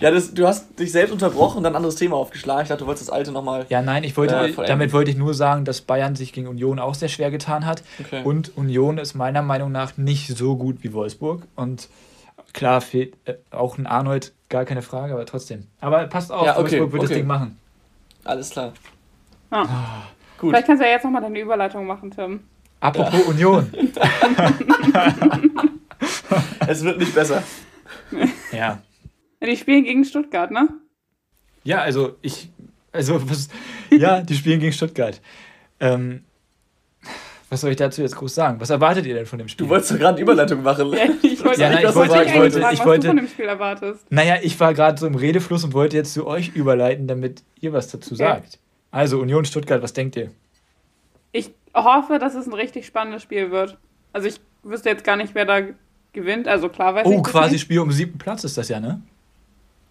Ja, 0.00 0.10
das, 0.10 0.34
du 0.34 0.46
hast 0.46 0.78
dich 0.78 0.92
selbst 0.92 1.12
unterbrochen 1.12 1.58
und 1.58 1.62
dann 1.62 1.72
ein 1.72 1.76
anderes 1.76 1.94
Thema 1.94 2.16
aufgeschlagen. 2.16 2.64
Ich 2.64 2.68
dachte, 2.68 2.80
du 2.80 2.86
wolltest 2.86 3.08
das 3.08 3.14
alte 3.14 3.32
nochmal. 3.32 3.64
Ja, 3.70 3.80
nein, 3.80 4.04
ich 4.04 4.14
wollte, 4.18 4.34
äh, 4.34 4.52
damit 4.66 4.92
wollte 4.92 5.10
ich 5.10 5.16
nur 5.16 5.32
sagen, 5.32 5.64
dass 5.64 5.80
Bayern 5.80 6.14
sich 6.14 6.34
gegen 6.34 6.46
Union 6.46 6.78
auch 6.78 6.94
sehr 6.94 7.08
schwer 7.08 7.30
getan 7.30 7.64
hat. 7.64 7.82
Okay. 7.98 8.20
Und 8.22 8.54
Union 8.58 8.98
ist 8.98 9.14
meiner 9.14 9.40
Meinung 9.40 9.72
nach 9.72 9.96
nicht 9.96 10.36
so 10.36 10.56
gut 10.56 10.82
wie 10.82 10.92
Wolfsburg. 10.92 11.44
Und 11.56 11.88
klar 12.54 12.80
fehlt 12.80 13.18
äh, 13.26 13.34
auch 13.50 13.76
ein 13.76 13.86
Arnold, 13.86 14.32
gar 14.48 14.64
keine 14.64 14.80
Frage, 14.80 15.12
aber 15.12 15.26
trotzdem. 15.26 15.66
Aber 15.80 16.06
passt 16.06 16.32
auf, 16.32 16.46
ja, 16.46 16.52
okay, 16.52 16.80
Wolfsburg 16.80 16.92
wird 16.92 17.02
okay. 17.02 17.08
das 17.08 17.18
Ding 17.18 17.26
machen. 17.26 17.58
Alles 18.24 18.50
klar. 18.50 18.72
Ah. 19.50 19.62
ah. 19.62 20.02
Gut. 20.38 20.50
Vielleicht 20.50 20.66
kannst 20.66 20.82
du 20.82 20.86
ja 20.86 20.92
jetzt 20.92 21.04
nochmal 21.04 21.22
deine 21.22 21.38
Überleitung 21.38 21.86
machen, 21.86 22.10
Tim. 22.10 22.40
Apropos 22.80 23.20
ja. 23.20 23.26
Union. 23.26 23.72
es 26.66 26.82
wird 26.84 26.98
nicht 26.98 27.14
besser. 27.14 27.42
Ja. 28.52 28.82
Die 29.42 29.56
spielen 29.56 29.84
gegen 29.84 30.04
Stuttgart, 30.04 30.50
ne? 30.50 30.68
Ja, 31.64 31.78
also 31.80 32.16
ich, 32.22 32.50
also 32.92 33.28
was, 33.28 33.48
ja, 33.90 34.20
die 34.20 34.34
spielen 34.34 34.60
gegen 34.60 34.72
Stuttgart. 34.72 35.20
Ähm, 35.80 36.24
was 37.50 37.60
soll 37.60 37.70
ich 37.70 37.76
dazu 37.76 38.02
jetzt 38.02 38.16
groß 38.16 38.34
sagen? 38.34 38.60
Was 38.60 38.70
erwartet 38.70 39.06
ihr 39.06 39.14
denn 39.14 39.26
von 39.26 39.38
dem 39.38 39.48
Spiel? 39.48 39.66
Du 39.66 39.70
wolltest 39.70 39.92
doch 39.92 39.98
gerade 39.98 40.20
Überleitung 40.20 40.62
machen. 40.62 40.92
Ja, 40.94 41.04
ich 41.22 41.44
wollte, 41.44 41.60
ja, 41.60 41.70
nein, 41.70 41.84
ich 41.86 41.94
wollte, 41.94 42.24
ich 42.24 42.34
wollte, 42.34 42.60
fragen, 42.60 42.74
ich 42.74 42.84
wollte, 42.84 42.98
was 42.98 43.00
du 43.00 43.06
von 43.08 43.16
dem 43.16 43.28
Spiel 43.28 43.44
erwartest. 43.44 44.10
Naja, 44.10 44.36
ich 44.42 44.58
war 44.58 44.74
gerade 44.74 44.98
so 44.98 45.06
im 45.06 45.14
Redefluss 45.14 45.64
und 45.64 45.74
wollte 45.74 45.96
jetzt 45.96 46.14
zu 46.14 46.26
euch 46.26 46.54
überleiten, 46.54 47.06
damit 47.06 47.42
ihr 47.60 47.72
was 47.72 47.88
dazu 47.88 48.14
okay. 48.14 48.24
sagt. 48.24 48.58
Also 48.90 49.18
Union 49.20 49.44
Stuttgart, 49.44 49.82
was 49.82 49.92
denkt 49.92 50.16
ihr? 50.16 50.30
Ich 51.32 51.50
hoffe, 51.74 52.18
dass 52.18 52.34
es 52.34 52.46
ein 52.46 52.54
richtig 52.54 52.86
spannendes 52.86 53.22
Spiel 53.22 53.50
wird. 53.50 53.76
Also 54.12 54.28
ich 54.28 54.40
wüsste 54.62 54.88
jetzt 54.88 55.04
gar 55.04 55.16
nicht, 55.16 55.34
wer 55.34 55.44
da 55.44 55.60
gewinnt. 56.12 56.48
Also 56.48 56.68
klar 56.68 56.94
weiß 56.94 57.06
oh, 57.06 57.10
ich 57.10 57.18
Oh, 57.18 57.22
quasi 57.22 57.58
Spiel 57.58 57.80
um 57.80 57.90
siebten 57.90 58.18
Platz 58.18 58.44
ist 58.44 58.56
das 58.56 58.68
ja, 58.68 58.80
ne? 58.80 59.02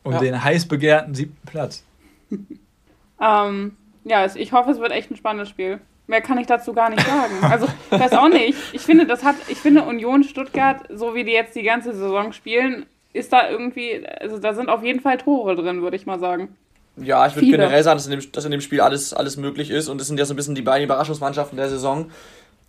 Um 0.04 0.14
ja. 0.14 0.20
den 0.20 0.44
heiß 0.44 0.68
begehrten 0.68 1.14
siebten 1.14 1.46
Platz. 1.46 1.84
ähm, 3.22 3.78
ja, 4.06 4.26
ich 4.34 4.52
hoffe, 4.52 4.72
es 4.72 4.80
wird 4.80 4.92
echt 4.92 5.12
ein 5.12 5.18
spannendes 5.18 5.50
Spiel. 5.50 5.80
Mehr 6.14 6.22
kann 6.22 6.38
ich 6.38 6.46
dazu 6.46 6.74
gar 6.74 6.92
nicht 6.92 7.02
sagen. 7.02 7.34
Also, 7.42 7.68
ich 7.90 8.00
weiß 8.00 8.12
auch 8.14 8.30
nicht. 8.30 8.56
Ich 8.72 8.82
finde, 8.82 9.08
das 9.08 9.24
hat, 9.24 9.34
ich 9.48 9.58
finde 9.58 9.82
Union 9.82 10.24
Stuttgart, 10.24 10.84
so 10.94 11.16
wie 11.16 11.24
die 11.24 11.32
jetzt 11.32 11.56
die 11.56 11.64
ganze 11.64 11.92
Saison 11.92 12.34
spielen, 12.34 12.86
ist 13.14 13.34
da 13.34 13.50
irgendwie, 13.50 14.06
also 14.20 14.38
da 14.38 14.54
sind 14.54 14.70
auf 14.70 14.84
jeden 14.84 15.00
Fall 15.00 15.18
Tore 15.18 15.56
drin, 15.56 15.82
würde 15.82 15.96
ich 15.98 16.06
mal 16.06 16.20
sagen. 16.20 16.56
Ja, 16.98 17.26
ich 17.26 17.36
würde 17.36 17.48
generell 17.48 17.82
sagen, 17.82 17.98
dass 17.98 18.06
in, 18.06 18.12
dem, 18.12 18.32
dass 18.32 18.46
in 18.46 18.52
dem 18.52 18.62
Spiel 18.62 18.80
alles, 18.80 19.12
alles 19.16 19.38
möglich 19.38 19.72
ist 19.72 19.90
und 19.90 20.00
es 20.00 20.06
sind 20.06 20.20
ja 20.20 20.26
so 20.26 20.36
ein 20.36 20.38
bisschen 20.38 20.54
die 20.54 20.62
beiden 20.62 20.86
Überraschungsmannschaften 20.86 21.58
der 21.58 21.70
Saison. 21.70 22.12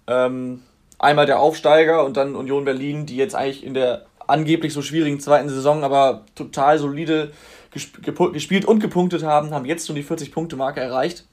Ähm, 0.06 0.62
einmal 0.98 1.26
der 1.26 1.38
Aufsteiger 1.38 2.02
und 2.06 2.16
dann 2.16 2.36
Union 2.36 2.64
Berlin, 2.64 3.04
die 3.04 3.16
jetzt 3.16 3.34
eigentlich 3.34 3.62
in 3.62 3.74
der 3.74 4.06
angeblich 4.26 4.72
so 4.72 4.80
schwierigen 4.80 5.20
zweiten 5.20 5.50
Saison, 5.50 5.84
aber 5.84 6.24
total 6.34 6.78
solide 6.78 7.32
gespielt 7.70 8.64
und 8.64 8.80
gepunktet 8.80 9.22
haben, 9.22 9.50
haben 9.50 9.66
jetzt 9.66 9.86
schon 9.86 9.96
die 9.96 10.04
40-Punkte-Marke 10.04 10.80
erreicht. 10.80 11.26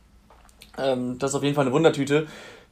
Ähm, 0.77 1.19
das 1.19 1.31
ist 1.31 1.35
auf 1.35 1.43
jeden 1.43 1.55
Fall 1.55 1.65
eine 1.65 1.73
Wundertüte. 1.73 2.27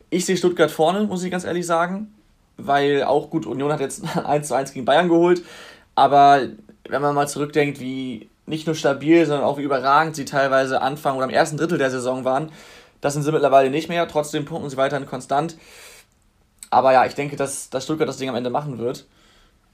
Ich 0.09 0.25
sehe 0.25 0.37
Stuttgart 0.37 0.71
vorne, 0.71 1.03
muss 1.03 1.23
ich 1.23 1.31
ganz 1.31 1.45
ehrlich 1.45 1.65
sagen, 1.65 2.13
weil 2.57 3.03
auch 3.03 3.29
gut, 3.29 3.45
Union 3.45 3.71
hat 3.71 3.79
jetzt 3.79 4.03
1 4.25 4.47
zu 4.47 4.55
1 4.55 4.73
gegen 4.73 4.85
Bayern 4.85 5.09
geholt, 5.09 5.43
aber 5.95 6.41
wenn 6.87 7.01
man 7.01 7.15
mal 7.15 7.27
zurückdenkt, 7.27 7.79
wie 7.79 8.29
nicht 8.45 8.65
nur 8.65 8.75
stabil, 8.75 9.25
sondern 9.25 9.45
auch 9.45 9.57
wie 9.59 9.63
überragend 9.63 10.15
sie 10.15 10.25
teilweise 10.25 10.81
Anfang 10.81 11.15
oder 11.15 11.25
am 11.25 11.29
ersten 11.29 11.57
Drittel 11.57 11.77
der 11.77 11.91
Saison 11.91 12.25
waren, 12.25 12.51
das 13.01 13.13
sind 13.13 13.23
sie 13.23 13.31
mittlerweile 13.31 13.69
nicht 13.69 13.89
mehr. 13.89 14.07
Trotzdem 14.07 14.45
punkten 14.45 14.69
sie 14.69 14.77
weiterhin 14.77 15.07
konstant. 15.07 15.55
Aber 16.69 16.91
ja, 16.91 17.05
ich 17.05 17.15
denke, 17.15 17.35
dass, 17.35 17.69
dass 17.69 17.83
Stuttgart 17.85 18.09
das 18.09 18.17
Ding 18.17 18.29
am 18.29 18.35
Ende 18.35 18.49
machen 18.49 18.77
wird. 18.77 19.05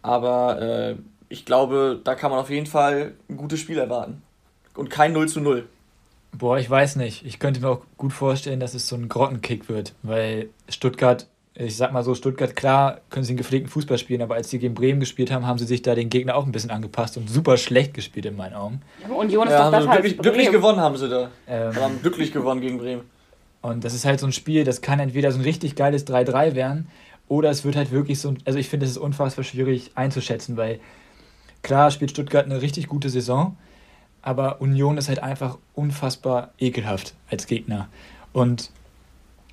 Aber 0.01 0.61
äh, 0.61 0.95
ich 1.29 1.45
glaube, 1.45 1.99
da 2.03 2.15
kann 2.15 2.31
man 2.31 2.39
auf 2.39 2.49
jeden 2.49 2.67
Fall 2.67 3.13
ein 3.29 3.37
gutes 3.37 3.59
Spiel 3.59 3.77
erwarten. 3.77 4.21
Und 4.75 4.89
kein 4.89 5.13
0 5.13 5.27
zu 5.27 5.41
0. 5.41 5.67
Boah, 6.37 6.57
ich 6.57 6.69
weiß 6.69 6.97
nicht. 6.97 7.25
Ich 7.25 7.39
könnte 7.39 7.61
mir 7.61 7.69
auch 7.69 7.81
gut 7.97 8.11
vorstellen, 8.13 8.59
dass 8.59 8.73
es 8.73 8.87
so 8.87 8.95
ein 8.95 9.07
Grottenkick 9.07 9.69
wird, 9.69 9.93
weil 10.03 10.49
Stuttgart, 10.67 11.27
ich 11.53 11.77
sag 11.77 11.93
mal 11.93 12.03
so, 12.03 12.13
Stuttgart, 12.13 12.55
klar, 12.55 12.99
können 13.09 13.23
sie 13.23 13.31
einen 13.31 13.37
gepflegten 13.37 13.69
Fußball 13.69 13.97
spielen, 13.97 14.21
aber 14.21 14.35
als 14.35 14.49
sie 14.49 14.59
gegen 14.59 14.73
Bremen 14.73 14.99
gespielt 14.99 15.31
haben, 15.31 15.47
haben 15.47 15.57
sie 15.57 15.65
sich 15.65 15.81
da 15.81 15.95
den 15.95 16.09
Gegner 16.09 16.35
auch 16.35 16.45
ein 16.45 16.51
bisschen 16.51 16.71
angepasst 16.71 17.15
und 17.17 17.29
super 17.29 17.57
schlecht 17.57 17.93
gespielt 17.93 18.25
in 18.25 18.35
meinen 18.35 18.53
Augen. 18.53 18.81
Ja, 18.99 19.07
aber 19.07 19.17
Union 19.17 19.47
ist 19.47 19.53
ja, 19.53 19.63
doch 19.63 19.71
besser 19.71 19.91
glücklich, 19.91 20.17
glücklich 20.17 20.51
gewonnen 20.51 20.79
haben 20.79 20.97
sie 20.97 21.07
da. 21.07 21.29
Ähm, 21.47 21.75
haben 21.75 22.01
glücklich 22.01 22.33
gewonnen 22.33 22.59
gegen 22.59 22.77
Bremen. 22.77 23.03
Und 23.61 23.83
das 23.83 23.93
ist 23.93 24.05
halt 24.05 24.19
so 24.19 24.27
ein 24.27 24.33
Spiel, 24.33 24.63
das 24.63 24.81
kann 24.81 24.99
entweder 24.99 25.31
so 25.31 25.39
ein 25.39 25.43
richtig 25.43 25.75
geiles 25.75 26.05
3-3 26.05 26.53
werden 26.53 26.87
oder 27.27 27.49
es 27.49 27.63
wird 27.65 27.75
halt 27.75 27.91
wirklich 27.91 28.19
so, 28.19 28.33
also 28.45 28.59
ich 28.59 28.69
finde, 28.69 28.85
es 28.85 28.91
ist 28.91 28.97
unfassbar 28.97 29.43
schwierig 29.43 29.91
einzuschätzen, 29.95 30.57
weil 30.57 30.79
klar 31.63 31.89
spielt 31.89 32.11
Stuttgart 32.11 32.45
eine 32.45 32.61
richtig 32.61 32.87
gute 32.87 33.09
Saison, 33.09 33.57
aber 34.25 34.59
Union 34.59 34.97
ist 34.97 35.07
halt 35.07 35.19
einfach 35.19 35.59
unfassbar 35.75 36.51
ekelhaft 36.57 37.13
als 37.29 37.45
Gegner. 37.45 37.87
Und 38.33 38.71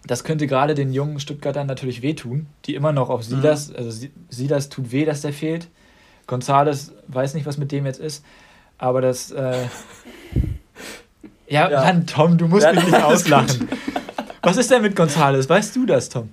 das 0.07 0.25
könnte 0.25 0.47
gerade 0.47 0.75
den 0.75 0.93
jungen 0.93 1.21
Stuttgartern 1.21 1.67
natürlich 1.67 2.01
wehtun, 2.01 2.47
die 2.65 2.75
immer 2.75 2.91
noch 2.91 3.11
auf 3.11 3.23
Silas, 3.23 3.69
mhm. 3.69 3.77
also 3.77 4.09
Silas 4.31 4.71
tut 4.71 4.91
weh, 4.91 5.05
dass 5.05 5.21
der 5.21 5.35
fehlt. 5.35 5.69
Gonzales 6.27 6.93
weiß 7.09 7.35
nicht, 7.35 7.45
was 7.45 7.59
mit 7.59 7.71
dem 7.71 7.85
jetzt 7.85 8.01
ist, 8.01 8.25
aber 8.79 9.03
das. 9.03 9.31
Äh, 9.31 9.67
ja, 11.49 11.71
ja, 11.71 11.83
Mann, 11.83 12.07
Tom, 12.07 12.39
du 12.39 12.49
musst 12.49 12.65
ja, 12.65 12.73
mich 12.73 12.85
nicht 12.87 13.03
auslachen. 13.03 13.69
Was 14.41 14.57
ist 14.57 14.71
denn 14.71 14.81
mit 14.81 14.97
Gonzales? 14.97 15.49
Weißt 15.51 15.77
du 15.77 15.85
das, 15.85 16.09
Tom? 16.09 16.31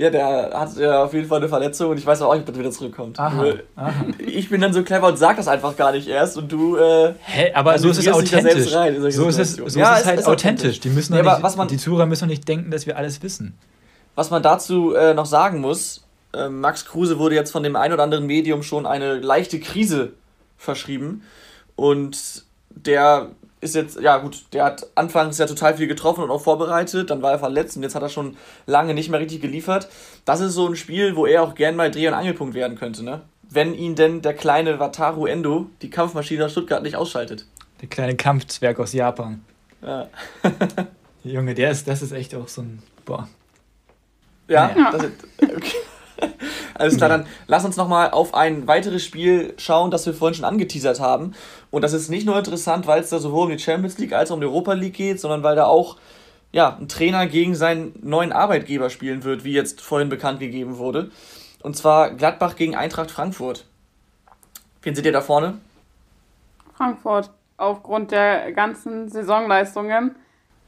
Ja, 0.00 0.08
der 0.08 0.50
hat 0.54 0.74
ja 0.78 1.04
auf 1.04 1.12
jeden 1.12 1.28
Fall 1.28 1.40
eine 1.40 1.48
Verletzung 1.50 1.90
und 1.90 1.98
ich 1.98 2.06
weiß 2.06 2.22
auch 2.22 2.32
nicht, 2.32 2.48
ob 2.48 2.54
er 2.54 2.58
wieder 2.58 2.70
zurückkommt. 2.70 3.20
Aha, 3.20 3.52
aha. 3.76 3.92
Ich 4.18 4.48
bin 4.48 4.62
dann 4.62 4.72
so 4.72 4.82
clever 4.82 5.08
und 5.08 5.18
sag 5.18 5.36
das 5.36 5.46
einfach 5.46 5.76
gar 5.76 5.92
nicht 5.92 6.08
erst 6.08 6.38
und 6.38 6.50
du. 6.50 6.78
Äh, 6.78 7.12
Hä, 7.20 7.52
aber 7.52 7.78
so 7.78 7.90
ist 7.90 7.98
es 7.98 8.08
authentisch. 8.08 8.74
Rein, 8.74 8.98
so 9.10 9.28
ist 9.28 9.38
es, 9.38 9.56
so 9.56 9.78
ja, 9.78 9.96
ist 9.96 10.00
es 10.00 10.06
halt 10.06 10.20
ist 10.20 10.26
authentisch. 10.26 10.80
Die, 10.80 10.88
müssen 10.88 11.14
ja, 11.14 11.22
nicht, 11.22 11.42
was 11.42 11.56
man, 11.56 11.68
die 11.68 11.76
Zuhörer 11.76 12.06
müssen 12.06 12.28
nicht 12.28 12.48
denken, 12.48 12.70
dass 12.70 12.86
wir 12.86 12.96
alles 12.96 13.22
wissen. 13.22 13.58
Was 14.14 14.30
man 14.30 14.42
dazu 14.42 14.94
äh, 14.94 15.12
noch 15.12 15.26
sagen 15.26 15.60
muss: 15.60 16.06
äh, 16.32 16.48
Max 16.48 16.86
Kruse 16.86 17.18
wurde 17.18 17.34
jetzt 17.34 17.50
von 17.50 17.62
dem 17.62 17.76
ein 17.76 17.92
oder 17.92 18.02
anderen 18.02 18.24
Medium 18.24 18.62
schon 18.62 18.86
eine 18.86 19.18
leichte 19.18 19.60
Krise 19.60 20.14
verschrieben 20.56 21.24
und 21.76 22.46
der 22.70 23.32
ist 23.60 23.74
jetzt, 23.74 24.00
ja 24.00 24.16
gut, 24.18 24.44
der 24.52 24.64
hat 24.64 24.86
anfangs 24.94 25.38
ja 25.38 25.46
total 25.46 25.76
viel 25.76 25.86
getroffen 25.86 26.24
und 26.24 26.30
auch 26.30 26.40
vorbereitet, 26.40 27.10
dann 27.10 27.22
war 27.22 27.32
er 27.32 27.38
verletzt 27.38 27.76
und 27.76 27.82
jetzt 27.82 27.94
hat 27.94 28.02
er 28.02 28.08
schon 28.08 28.36
lange 28.66 28.94
nicht 28.94 29.10
mehr 29.10 29.20
richtig 29.20 29.42
geliefert. 29.42 29.88
Das 30.24 30.40
ist 30.40 30.54
so 30.54 30.66
ein 30.66 30.76
Spiel, 30.76 31.16
wo 31.16 31.26
er 31.26 31.42
auch 31.42 31.54
gern 31.54 31.76
mal 31.76 31.90
Dreh- 31.90 32.08
und 32.08 32.14
Angelpunkt 32.14 32.54
werden 32.54 32.78
könnte, 32.78 33.04
ne? 33.04 33.22
Wenn 33.50 33.74
ihn 33.74 33.96
denn 33.96 34.22
der 34.22 34.34
kleine 34.34 34.78
Wataru 34.78 35.26
Endo, 35.26 35.66
die 35.82 35.90
Kampfmaschine 35.90 36.46
aus 36.46 36.52
Stuttgart, 36.52 36.82
nicht 36.82 36.96
ausschaltet. 36.96 37.46
Der 37.80 37.88
kleine 37.88 38.14
Kampfzwerg 38.14 38.78
aus 38.78 38.92
Japan. 38.92 39.44
Ja. 39.82 40.08
Junge, 41.24 41.54
der 41.54 41.72
ist, 41.72 41.88
das 41.88 42.00
ist 42.00 42.12
echt 42.12 42.34
auch 42.34 42.48
so 42.48 42.62
ein, 42.62 42.82
boah. 43.04 43.28
Ja, 44.48 44.68
naja. 44.68 44.90
das 44.92 45.02
ist, 45.04 45.56
okay. 45.56 45.76
Alles 46.74 46.96
klar, 46.96 47.08
dann 47.08 47.26
lass 47.46 47.64
uns 47.64 47.76
nochmal 47.76 48.10
auf 48.10 48.34
ein 48.34 48.66
weiteres 48.66 49.04
Spiel 49.04 49.54
schauen, 49.58 49.90
das 49.90 50.06
wir 50.06 50.14
vorhin 50.14 50.34
schon 50.34 50.44
angeteasert 50.44 51.00
haben. 51.00 51.34
Und 51.70 51.82
das 51.82 51.92
ist 51.92 52.08
nicht 52.08 52.26
nur 52.26 52.36
interessant, 52.36 52.86
weil 52.86 53.00
es 53.00 53.10
da 53.10 53.18
sowohl 53.18 53.44
um 53.44 53.50
die 53.50 53.58
Champions 53.58 53.98
League 53.98 54.12
als 54.12 54.30
auch 54.30 54.34
um 54.34 54.40
die 54.40 54.46
Europa 54.46 54.72
League 54.72 54.94
geht, 54.94 55.20
sondern 55.20 55.42
weil 55.42 55.56
da 55.56 55.66
auch 55.66 55.96
ja, 56.52 56.76
ein 56.80 56.88
Trainer 56.88 57.26
gegen 57.26 57.54
seinen 57.54 57.94
neuen 58.02 58.32
Arbeitgeber 58.32 58.90
spielen 58.90 59.22
wird, 59.24 59.44
wie 59.44 59.52
jetzt 59.52 59.80
vorhin 59.80 60.08
bekannt 60.08 60.40
gegeben 60.40 60.78
wurde. 60.78 61.10
Und 61.62 61.76
zwar 61.76 62.10
Gladbach 62.10 62.56
gegen 62.56 62.74
Eintracht 62.74 63.10
Frankfurt. 63.10 63.66
Wen 64.82 64.94
seht 64.94 65.04
ihr 65.04 65.12
da 65.12 65.20
vorne? 65.20 65.58
Frankfurt, 66.74 67.30
aufgrund 67.56 68.10
der 68.10 68.52
ganzen 68.52 69.08
Saisonleistungen. 69.08 70.16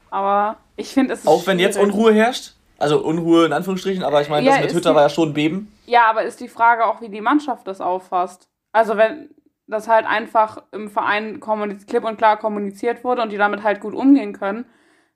Aber 0.09 0.57
ich 0.77 0.89
finde 0.89 1.15
es. 1.15 1.25
Auch 1.25 1.47
wenn 1.47 1.59
jetzt 1.59 1.77
Unruhe 1.77 2.13
herrscht? 2.13 2.53
Also 2.77 3.03
Unruhe 3.03 3.45
in 3.45 3.53
Anführungsstrichen, 3.53 4.03
aber 4.03 4.21
ich 4.21 4.29
meine, 4.29 4.45
ja, 4.45 4.53
das 4.53 4.65
mit 4.65 4.73
Hütter 4.73 4.91
die, 4.91 4.95
war 4.95 5.03
ja 5.03 5.09
schon 5.09 5.33
Beben. 5.33 5.73
Ja, 5.85 6.09
aber 6.09 6.23
ist 6.23 6.39
die 6.39 6.49
Frage 6.49 6.85
auch, 6.85 7.01
wie 7.01 7.09
die 7.09 7.21
Mannschaft 7.21 7.67
das 7.67 7.81
auffasst. 7.81 8.47
Also 8.71 8.97
wenn 8.97 9.29
das 9.67 9.87
halt 9.87 10.05
einfach 10.05 10.63
im 10.71 10.89
Verein 10.89 11.39
klipp 11.87 12.03
und 12.03 12.17
klar 12.17 12.37
kommuniziert 12.37 13.03
wurde 13.03 13.21
und 13.21 13.31
die 13.31 13.37
damit 13.37 13.63
halt 13.63 13.79
gut 13.79 13.93
umgehen 13.93 14.33
können, 14.33 14.65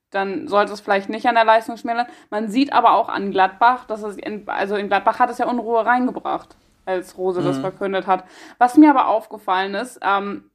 dann 0.09 0.47
sollte 0.47 0.73
es 0.73 0.79
vielleicht 0.79 1.09
nicht 1.09 1.27
an 1.27 1.35
der 1.35 1.43
Leistung 1.43 1.77
schmälern. 1.77 2.07
Man 2.29 2.49
sieht 2.49 2.71
aber 2.71 2.93
auch 2.93 3.09
an 3.09 3.31
Gladbach, 3.31 3.85
dass 3.85 4.03
es 4.03 4.17
in, 4.17 4.47
also 4.47 4.75
in 4.75 4.87
Gladbach 4.87 5.19
hat 5.19 5.29
es 5.29 5.37
ja 5.37 5.47
Unruhe 5.47 5.85
reingebracht, 5.85 6.55
als 6.85 7.17
Rose 7.17 7.41
mhm. 7.41 7.45
das 7.45 7.57
verkündet 7.57 8.07
hat. 8.07 8.23
Was 8.57 8.77
mir 8.77 8.89
aber 8.89 9.07
aufgefallen 9.07 9.75
ist, 9.75 9.99
ähm, 10.01 10.49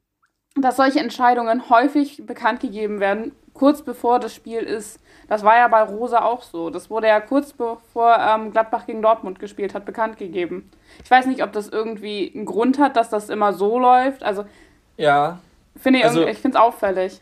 dass 0.57 0.77
solche 0.77 1.01
Entscheidungen 1.01 1.69
häufig 1.71 2.25
bekannt 2.27 2.61
gegeben 2.61 3.01
werden, 3.01 3.35
kurz 3.55 3.83
bevor 3.83 4.19
das 4.19 4.35
Spiel 4.35 4.61
ist. 4.61 4.99
Das 5.29 5.45
war 5.45 5.57
ja 5.57 5.69
bei 5.69 5.83
Rosa 5.83 6.25
auch 6.25 6.43
so. 6.43 6.71
Das 6.71 6.91
wurde 6.91 7.09
ja 7.09 7.21
kurz 7.21 7.53
bevor 7.53 8.17
ähm, 8.19 8.53
Gladbach 8.53 8.87
gegen 8.87 9.03
Dortmund 9.03 9.39
gespielt 9.39 9.75
hat, 9.75 9.85
bekannt 9.85 10.19
gegeben. 10.19 10.71
Ich 11.05 11.11
weiß 11.11 11.27
nicht, 11.27 11.43
ob 11.43 11.53
das 11.53 11.69
irgendwie 11.69 12.33
einen 12.35 12.45
Grund 12.45 12.79
hat, 12.79 12.97
dass 12.97 13.09
das 13.09 13.29
immer 13.29 13.53
so 13.53 13.79
läuft. 13.79 14.23
Also, 14.23 14.45
ja. 14.97 15.39
Finde 15.77 16.01
ich, 16.01 16.05
also, 16.05 16.27
ich 16.27 16.39
finde 16.39 16.59
es 16.59 16.63
auffällig. 16.63 17.21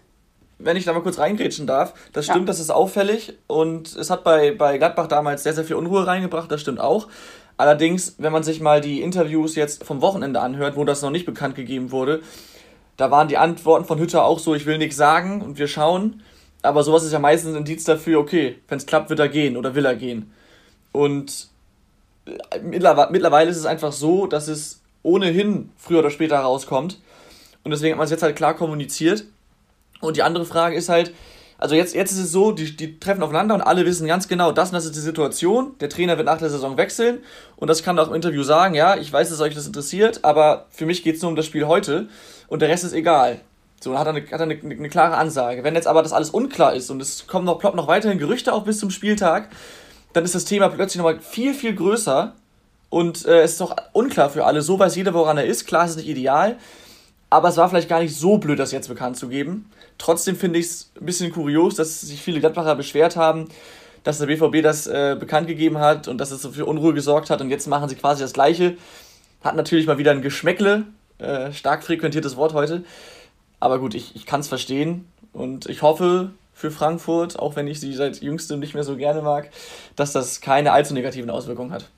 Wenn 0.58 0.76
ich 0.76 0.84
da 0.84 0.92
mal 0.92 1.02
kurz 1.02 1.18
reingrätschen 1.18 1.66
darf, 1.66 1.94
das 2.12 2.26
stimmt, 2.26 2.40
ja. 2.40 2.46
das 2.46 2.60
ist 2.60 2.70
auffällig 2.70 3.38
und 3.46 3.96
es 3.96 4.10
hat 4.10 4.24
bei, 4.24 4.52
bei 4.52 4.76
Gladbach 4.76 5.06
damals 5.06 5.42
sehr, 5.42 5.54
sehr 5.54 5.64
viel 5.64 5.76
Unruhe 5.76 6.06
reingebracht, 6.06 6.50
das 6.52 6.60
stimmt 6.60 6.80
auch. 6.80 7.08
Allerdings, 7.56 8.16
wenn 8.18 8.32
man 8.32 8.42
sich 8.42 8.60
mal 8.60 8.80
die 8.80 9.02
Interviews 9.02 9.54
jetzt 9.54 9.84
vom 9.84 10.00
Wochenende 10.00 10.40
anhört, 10.40 10.76
wo 10.76 10.84
das 10.84 11.02
noch 11.02 11.10
nicht 11.10 11.26
bekannt 11.26 11.54
gegeben 11.54 11.92
wurde, 11.92 12.22
da 13.00 13.10
waren 13.10 13.28
die 13.28 13.38
Antworten 13.38 13.86
von 13.86 13.98
Hütter 13.98 14.24
auch 14.24 14.38
so, 14.38 14.54
ich 14.54 14.66
will 14.66 14.76
nichts 14.76 14.96
sagen 14.96 15.40
und 15.40 15.58
wir 15.58 15.68
schauen. 15.68 16.22
Aber 16.62 16.82
sowas 16.82 17.02
ist 17.02 17.12
ja 17.12 17.18
meistens 17.18 17.52
ein 17.52 17.60
Indiz 17.60 17.84
dafür, 17.84 18.18
okay, 18.18 18.58
wenn 18.68 18.76
es 18.76 18.84
klappt, 18.84 19.08
wird 19.08 19.20
er 19.20 19.30
gehen 19.30 19.56
oder 19.56 19.74
will 19.74 19.86
er 19.86 19.96
gehen. 19.96 20.30
Und 20.92 21.48
äh, 22.26 22.58
mittlerweile 22.60 23.50
ist 23.50 23.56
es 23.56 23.64
einfach 23.64 23.92
so, 23.92 24.26
dass 24.26 24.48
es 24.48 24.82
ohnehin 25.02 25.70
früher 25.78 26.00
oder 26.00 26.10
später 26.10 26.38
rauskommt. 26.40 27.00
Und 27.64 27.70
deswegen 27.70 27.92
hat 27.92 27.98
man 27.98 28.04
es 28.04 28.10
jetzt 28.10 28.22
halt 28.22 28.36
klar 28.36 28.54
kommuniziert. 28.54 29.24
Und 30.02 30.18
die 30.18 30.22
andere 30.22 30.44
Frage 30.44 30.76
ist 30.76 30.90
halt, 30.90 31.12
also 31.56 31.74
jetzt, 31.74 31.94
jetzt 31.94 32.12
ist 32.12 32.18
es 32.18 32.32
so, 32.32 32.52
die, 32.52 32.76
die 32.76 32.98
treffen 32.98 33.22
aufeinander 33.22 33.54
und 33.54 33.60
alle 33.60 33.84
wissen 33.84 34.06
ganz 34.06 34.28
genau, 34.28 34.50
das 34.50 34.70
und 34.70 34.74
das 34.74 34.86
ist 34.86 34.96
die 34.96 35.00
Situation. 35.00 35.76
Der 35.80 35.88
Trainer 35.90 36.16
wird 36.16 36.26
nach 36.26 36.38
der 36.38 36.48
Saison 36.48 36.76
wechseln 36.78 37.18
und 37.56 37.68
das 37.68 37.82
kann 37.82 37.98
er 37.98 38.04
auch 38.04 38.08
im 38.08 38.14
Interview 38.14 38.42
sagen, 38.42 38.74
ja, 38.74 38.96
ich 38.96 39.12
weiß, 39.12 39.28
dass 39.28 39.40
euch 39.42 39.54
das 39.54 39.66
interessiert, 39.66 40.24
aber 40.24 40.66
für 40.70 40.86
mich 40.86 41.02
geht 41.02 41.16
es 41.16 41.22
nur 41.22 41.30
um 41.30 41.36
das 41.36 41.44
Spiel 41.44 41.66
heute 41.66 42.08
und 42.50 42.60
der 42.60 42.68
Rest 42.68 42.84
ist 42.84 42.92
egal. 42.92 43.40
So, 43.80 43.90
dann 43.92 44.00
hat 44.00 44.06
er, 44.08 44.14
eine, 44.14 44.26
hat 44.26 44.32
er 44.32 44.42
eine, 44.42 44.60
eine, 44.60 44.88
klare 44.90 45.16
Ansage. 45.16 45.64
Wenn 45.64 45.74
jetzt 45.74 45.86
aber 45.86 46.02
das 46.02 46.12
alles 46.12 46.28
unklar 46.28 46.74
ist 46.74 46.90
und 46.90 47.00
es 47.00 47.26
kommen 47.26 47.46
noch, 47.46 47.58
ploppen 47.58 47.78
noch 47.78 47.88
weiterhin 47.88 48.18
Gerüchte 48.18 48.52
auf 48.52 48.64
bis 48.64 48.78
zum 48.78 48.90
Spieltag, 48.90 49.48
dann 50.12 50.24
ist 50.24 50.34
das 50.34 50.44
Thema 50.44 50.68
plötzlich 50.68 50.98
nochmal 50.98 51.20
viel, 51.20 51.54
viel 51.54 51.74
größer 51.74 52.34
und 52.90 53.24
äh, 53.24 53.40
es 53.40 53.52
ist 53.52 53.60
doch 53.62 53.74
unklar 53.92 54.28
für 54.28 54.44
alle. 54.44 54.60
So 54.60 54.78
weiß 54.78 54.96
jeder, 54.96 55.14
woran 55.14 55.38
er 55.38 55.46
ist. 55.46 55.66
Klar, 55.66 55.84
es 55.84 55.92
ist 55.92 55.96
nicht 55.96 56.08
ideal, 56.08 56.58
aber 57.30 57.48
es 57.48 57.56
war 57.56 57.70
vielleicht 57.70 57.88
gar 57.88 58.00
nicht 58.00 58.14
so 58.14 58.36
blöd, 58.36 58.58
das 58.58 58.72
jetzt 58.72 58.88
bekannt 58.88 59.16
zu 59.16 59.28
geben. 59.28 59.70
Trotzdem 59.96 60.36
finde 60.36 60.58
ich 60.58 60.66
es 60.66 60.90
ein 61.00 61.06
bisschen 61.06 61.32
kurios, 61.32 61.76
dass 61.76 62.02
sich 62.02 62.20
viele 62.20 62.40
Gladbacher 62.40 62.74
beschwert 62.74 63.16
haben, 63.16 63.48
dass 64.02 64.18
der 64.18 64.26
BVB 64.26 64.62
das 64.62 64.88
äh, 64.88 65.16
bekannt 65.18 65.46
gegeben 65.46 65.78
hat 65.78 66.08
und 66.08 66.18
dass 66.18 66.32
es 66.32 66.42
so 66.42 66.50
für 66.50 66.66
Unruhe 66.66 66.92
gesorgt 66.92 67.30
hat 67.30 67.40
und 67.40 67.48
jetzt 67.48 67.66
machen 67.66 67.88
sie 67.88 67.94
quasi 67.94 68.22
das 68.22 68.32
Gleiche. 68.32 68.76
Hat 69.42 69.56
natürlich 69.56 69.86
mal 69.86 69.96
wieder 69.96 70.10
ein 70.10 70.20
Geschmäckle, 70.20 70.84
äh, 71.20 71.52
stark 71.52 71.84
frequentiertes 71.84 72.36
Wort 72.36 72.54
heute. 72.54 72.84
Aber 73.58 73.78
gut, 73.78 73.94
ich, 73.94 74.16
ich 74.16 74.26
kann 74.26 74.40
es 74.40 74.48
verstehen 74.48 75.06
und 75.32 75.66
ich 75.66 75.82
hoffe 75.82 76.30
für 76.54 76.70
Frankfurt, 76.70 77.38
auch 77.38 77.56
wenn 77.56 77.66
ich 77.66 77.80
sie 77.80 77.92
seit 77.92 78.20
jüngstem 78.22 78.60
nicht 78.60 78.74
mehr 78.74 78.84
so 78.84 78.96
gerne 78.96 79.22
mag, 79.22 79.50
dass 79.96 80.12
das 80.12 80.40
keine 80.40 80.72
allzu 80.72 80.94
negativen 80.94 81.30
Auswirkungen 81.30 81.72
hat. 81.72 81.88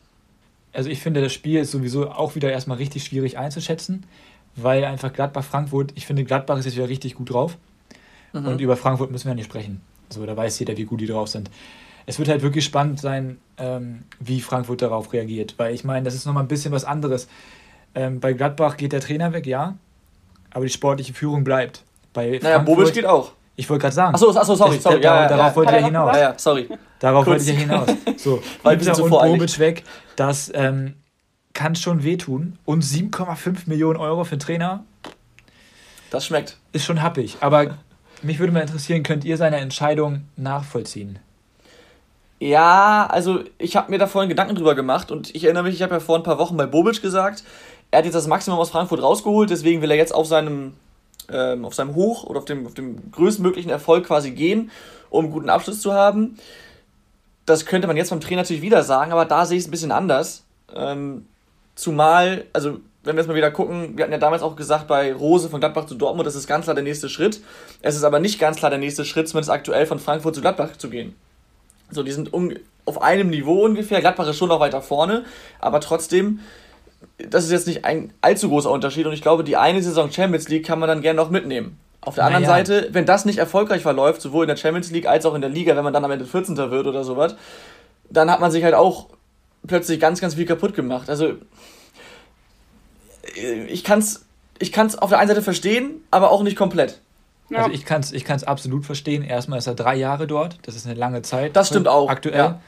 Also 0.72 0.88
ich 0.88 1.00
finde, 1.00 1.20
das 1.20 1.32
Spiel 1.32 1.61
ist 1.61 1.70
sowieso 1.70 2.11
auch 2.11 2.35
wieder 2.35 2.50
erstmal 2.50 2.78
richtig 2.78 3.04
schwierig 3.04 3.38
einzuschätzen 3.38 4.06
weil 4.56 4.85
einfach 4.85 5.12
Gladbach-Frankfurt, 5.12 5.92
ich 5.94 6.06
finde, 6.06 6.24
Gladbach 6.24 6.58
ist 6.58 6.66
jetzt 6.66 6.76
wieder 6.76 6.88
richtig 6.88 7.14
gut 7.14 7.30
drauf. 7.32 7.56
Mhm. 8.32 8.46
Und 8.46 8.61
über 8.61 8.76
Frankfurt 8.76 9.11
müssen 9.11 9.28
wir 9.28 9.35
nicht 9.35 9.46
sprechen. 9.46 9.80
So, 10.08 10.24
da 10.26 10.37
weiß 10.37 10.58
jeder, 10.58 10.76
wie 10.76 10.85
gut 10.85 11.00
die 11.00 11.06
drauf 11.06 11.28
sind. 11.28 11.50
Es 12.04 12.18
wird 12.18 12.28
halt 12.28 12.42
wirklich 12.42 12.64
spannend 12.64 13.00
sein, 13.00 13.38
ähm, 13.58 14.02
wie 14.18 14.40
Frankfurt 14.40 14.82
darauf 14.82 15.12
reagiert. 15.12 15.54
Weil 15.56 15.74
ich 15.74 15.85
meine, 15.85 16.04
das 16.04 16.14
ist 16.14 16.26
nochmal 16.26 16.42
ein 16.44 16.48
bisschen 16.48 16.72
was 16.72 16.85
anderes. 16.85 17.28
Ähm, 17.94 18.20
bei 18.20 18.33
Gladbach 18.33 18.76
geht 18.76 18.92
der 18.92 19.00
Trainer 19.00 19.33
weg, 19.33 19.46
ja. 19.46 19.76
aber 20.50 20.64
die 20.64 20.72
sportliche 20.72 21.12
Führung 21.12 21.44
bleibt. 21.44 21.83
Bei 22.12 22.38
naja, 22.42 22.59
Bobic 22.59 22.92
geht 22.92 23.07
auch. 23.07 23.33
Ich 23.55 23.68
wollte 23.68 23.83
gerade 23.83 23.94
sagen. 23.94 24.14
Achso, 24.14 24.31
achso 24.31 24.55
sorry, 24.55 24.78
sorry. 24.78 24.96
Das, 24.96 25.05
ja, 25.05 25.22
ja, 25.22 25.28
darauf 25.28 25.50
ja, 25.50 25.57
wollte 25.57 25.76
ich 25.76 25.85
hinaus. 25.85 26.42
Sorry. 26.42 26.68
Darauf 26.98 27.26
wollte 27.26 27.42
ich 27.42 27.48
ja 27.48 27.55
hinaus. 27.55 27.88
So, 28.16 28.42
Weil 28.62 28.78
Inter 28.78 29.02
und 29.02 29.11
Bobic 29.11 29.59
weg, 29.59 29.85
das 30.16 30.50
ähm, 30.55 30.94
kann 31.52 31.74
schon 31.74 32.02
wehtun. 32.02 32.59
Und 32.64 32.83
7,5 32.83 33.62
Millionen 33.66 33.98
Euro 33.98 34.24
für 34.24 34.37
den 34.37 34.40
Trainer. 34.40 34.85
Das 36.11 36.26
schmeckt. 36.26 36.57
Ist 36.72 36.85
schon 36.85 37.02
happig. 37.02 37.37
Aber 37.40 37.78
mich 38.22 38.38
würde 38.38 38.52
mal 38.52 38.61
interessieren, 38.61 39.02
könnt 39.02 39.24
ihr 39.24 39.37
seine 39.37 39.57
Entscheidung 39.57 40.24
nachvollziehen? 40.37 41.18
Ja, 42.38 43.07
also 43.09 43.44
ich 43.59 43.76
habe 43.76 43.90
mir 43.90 43.98
da 43.98 44.07
vorhin 44.07 44.28
Gedanken 44.28 44.57
drüber 44.57 44.74
gemacht 44.74 45.12
und 45.12 45.33
ich 45.35 45.44
erinnere 45.44 45.62
mich, 45.62 45.74
ich 45.76 45.83
habe 45.83 45.94
ja 45.94 46.00
vor 46.00 46.16
ein 46.16 46.24
paar 46.24 46.38
Wochen 46.38 46.57
bei 46.57 46.66
Bobic 46.66 47.00
gesagt, 47.00 47.44
er 47.92 47.98
hat 47.98 48.07
jetzt 48.07 48.14
das 48.14 48.26
Maximum 48.26 48.59
aus 48.59 48.70
Frankfurt 48.70 49.02
rausgeholt, 49.02 49.50
deswegen 49.50 49.83
will 49.83 49.90
er 49.90 49.96
jetzt 49.96 50.14
auf 50.14 50.26
seinem, 50.26 50.72
ähm, 51.31 51.64
auf 51.64 51.74
seinem 51.74 51.94
Hoch 51.94 52.24
oder 52.24 52.38
auf 52.38 52.46
dem, 52.46 52.66
auf 52.66 52.74
dem 52.74 53.12
größtmöglichen 53.12 53.70
Erfolg 53.70 54.07
quasi 54.07 54.33
gehen, 54.33 54.70
um 55.11 55.26
einen 55.26 55.33
guten 55.33 55.50
Abschluss 55.50 55.81
zu 55.83 55.92
haben. 55.92 56.38
Das 57.44 57.66
könnte 57.66 57.87
man 57.87 57.96
jetzt 57.98 58.09
beim 58.09 58.20
Trainer 58.20 58.42
natürlich 58.42 58.62
wieder 58.62 58.83
sagen, 58.83 59.12
aber 59.12 59.26
da 59.26 59.44
sehe 59.44 59.59
ich 59.59 59.64
es 59.64 59.68
ein 59.68 59.72
bisschen 59.72 59.92
anders. 59.92 60.42
Ähm, 60.74 61.26
zumal, 61.74 62.46
also 62.55 62.81
wenn 63.05 63.14
wir 63.16 63.20
jetzt 63.20 63.28
mal 63.28 63.37
wieder 63.37 63.50
gucken, 63.50 63.96
wir 63.96 64.05
hatten 64.05 64.12
ja 64.12 64.18
damals 64.18 64.42
auch 64.42 64.57
gesagt, 64.57 64.88
bei 64.88 65.12
Rose 65.12 65.50
von 65.50 65.61
Gladbach 65.61 65.85
zu 65.85 65.94
Dortmund, 65.94 66.26
das 66.26 66.35
ist 66.35 66.46
ganz 66.46 66.64
klar 66.64 66.74
der 66.74 66.85
nächste 66.85 67.11
Schritt. 67.11 67.42
Es 67.83 67.94
ist 67.94 68.05
aber 68.05 68.20
nicht 68.20 68.38
ganz 68.38 68.57
klar 68.57 68.70
der 68.70 68.78
nächste 68.78 69.05
Schritt, 69.05 69.28
zumindest 69.28 69.50
aktuell 69.50 69.85
von 69.85 69.98
Frankfurt 69.98 70.35
zu 70.35 70.40
Gladbach 70.40 70.78
zu 70.78 70.88
gehen. 70.88 71.14
So, 71.90 72.02
die 72.02 72.12
sind 72.12 72.31
auf 72.87 73.02
einem 73.02 73.28
Niveau 73.28 73.64
ungefähr. 73.64 74.00
Gladbach 74.00 74.28
ist 74.28 74.38
schon 74.38 74.48
noch 74.48 74.61
weiter 74.61 74.81
vorne, 74.81 75.26
aber 75.61 75.81
trotzdem, 75.81 76.40
das 77.28 77.44
ist 77.44 77.50
jetzt 77.50 77.66
nicht 77.66 77.85
ein 77.85 78.12
allzu 78.20 78.48
großer 78.48 78.70
Unterschied 78.70 79.06
und 79.06 79.12
ich 79.12 79.22
glaube, 79.22 79.44
die 79.44 79.56
eine 79.56 79.82
Saison 79.82 80.11
Champions 80.11 80.48
League 80.48 80.66
kann 80.66 80.78
man 80.78 80.88
dann 80.88 81.02
gerne 81.02 81.16
noch 81.16 81.30
mitnehmen. 81.30 81.78
Auf 82.00 82.16
der 82.16 82.24
anderen 82.24 82.42
naja. 82.44 82.56
Seite, 82.56 82.88
wenn 82.92 83.06
das 83.06 83.24
nicht 83.24 83.38
erfolgreich 83.38 83.82
verläuft, 83.82 84.22
sowohl 84.22 84.44
in 84.44 84.48
der 84.48 84.56
Champions 84.56 84.90
League 84.90 85.06
als 85.06 85.24
auch 85.24 85.35
in 85.35 85.40
der 85.40 85.50
Liga, 85.50 85.76
wenn 85.76 85.85
man 85.85 85.92
dann 85.92 86.04
am 86.04 86.11
Ende 86.11 86.24
14. 86.24 86.56
wird 86.56 86.87
oder 86.87 87.04
sowas, 87.04 87.37
dann 88.11 88.30
hat 88.30 88.40
man 88.40 88.50
sich 88.50 88.64
halt 88.64 88.74
auch 88.74 89.06
plötzlich 89.66 90.00
ganz, 90.00 90.20
ganz 90.20 90.35
viel 90.35 90.46
kaputt 90.46 90.74
gemacht. 90.74 91.08
Also 91.08 91.35
ich 93.68 93.85
kann 93.85 94.00
es 94.00 94.26
ich 94.58 94.72
kann's 94.72 94.96
auf 94.96 95.11
der 95.11 95.18
einen 95.18 95.28
Seite 95.28 95.42
verstehen, 95.42 96.02
aber 96.11 96.30
auch 96.30 96.42
nicht 96.42 96.56
komplett. 96.56 97.00
Ja. 97.50 97.58
Also 97.58 97.70
ich 97.70 97.85
kann 97.85 98.00
es 98.00 98.12
ich 98.12 98.24
kann's 98.24 98.44
absolut 98.44 98.85
verstehen. 98.85 99.22
Erstmal 99.22 99.58
ist 99.58 99.66
er 99.66 99.74
drei 99.74 99.94
Jahre 99.94 100.26
dort, 100.26 100.58
das 100.62 100.74
ist 100.74 100.87
eine 100.87 100.94
lange 100.94 101.22
Zeit. 101.22 101.56
Das 101.56 101.68
stimmt 101.68 101.88
auch. 101.88 102.08
Aktuell. 102.08 102.37
Ja. 102.37 102.61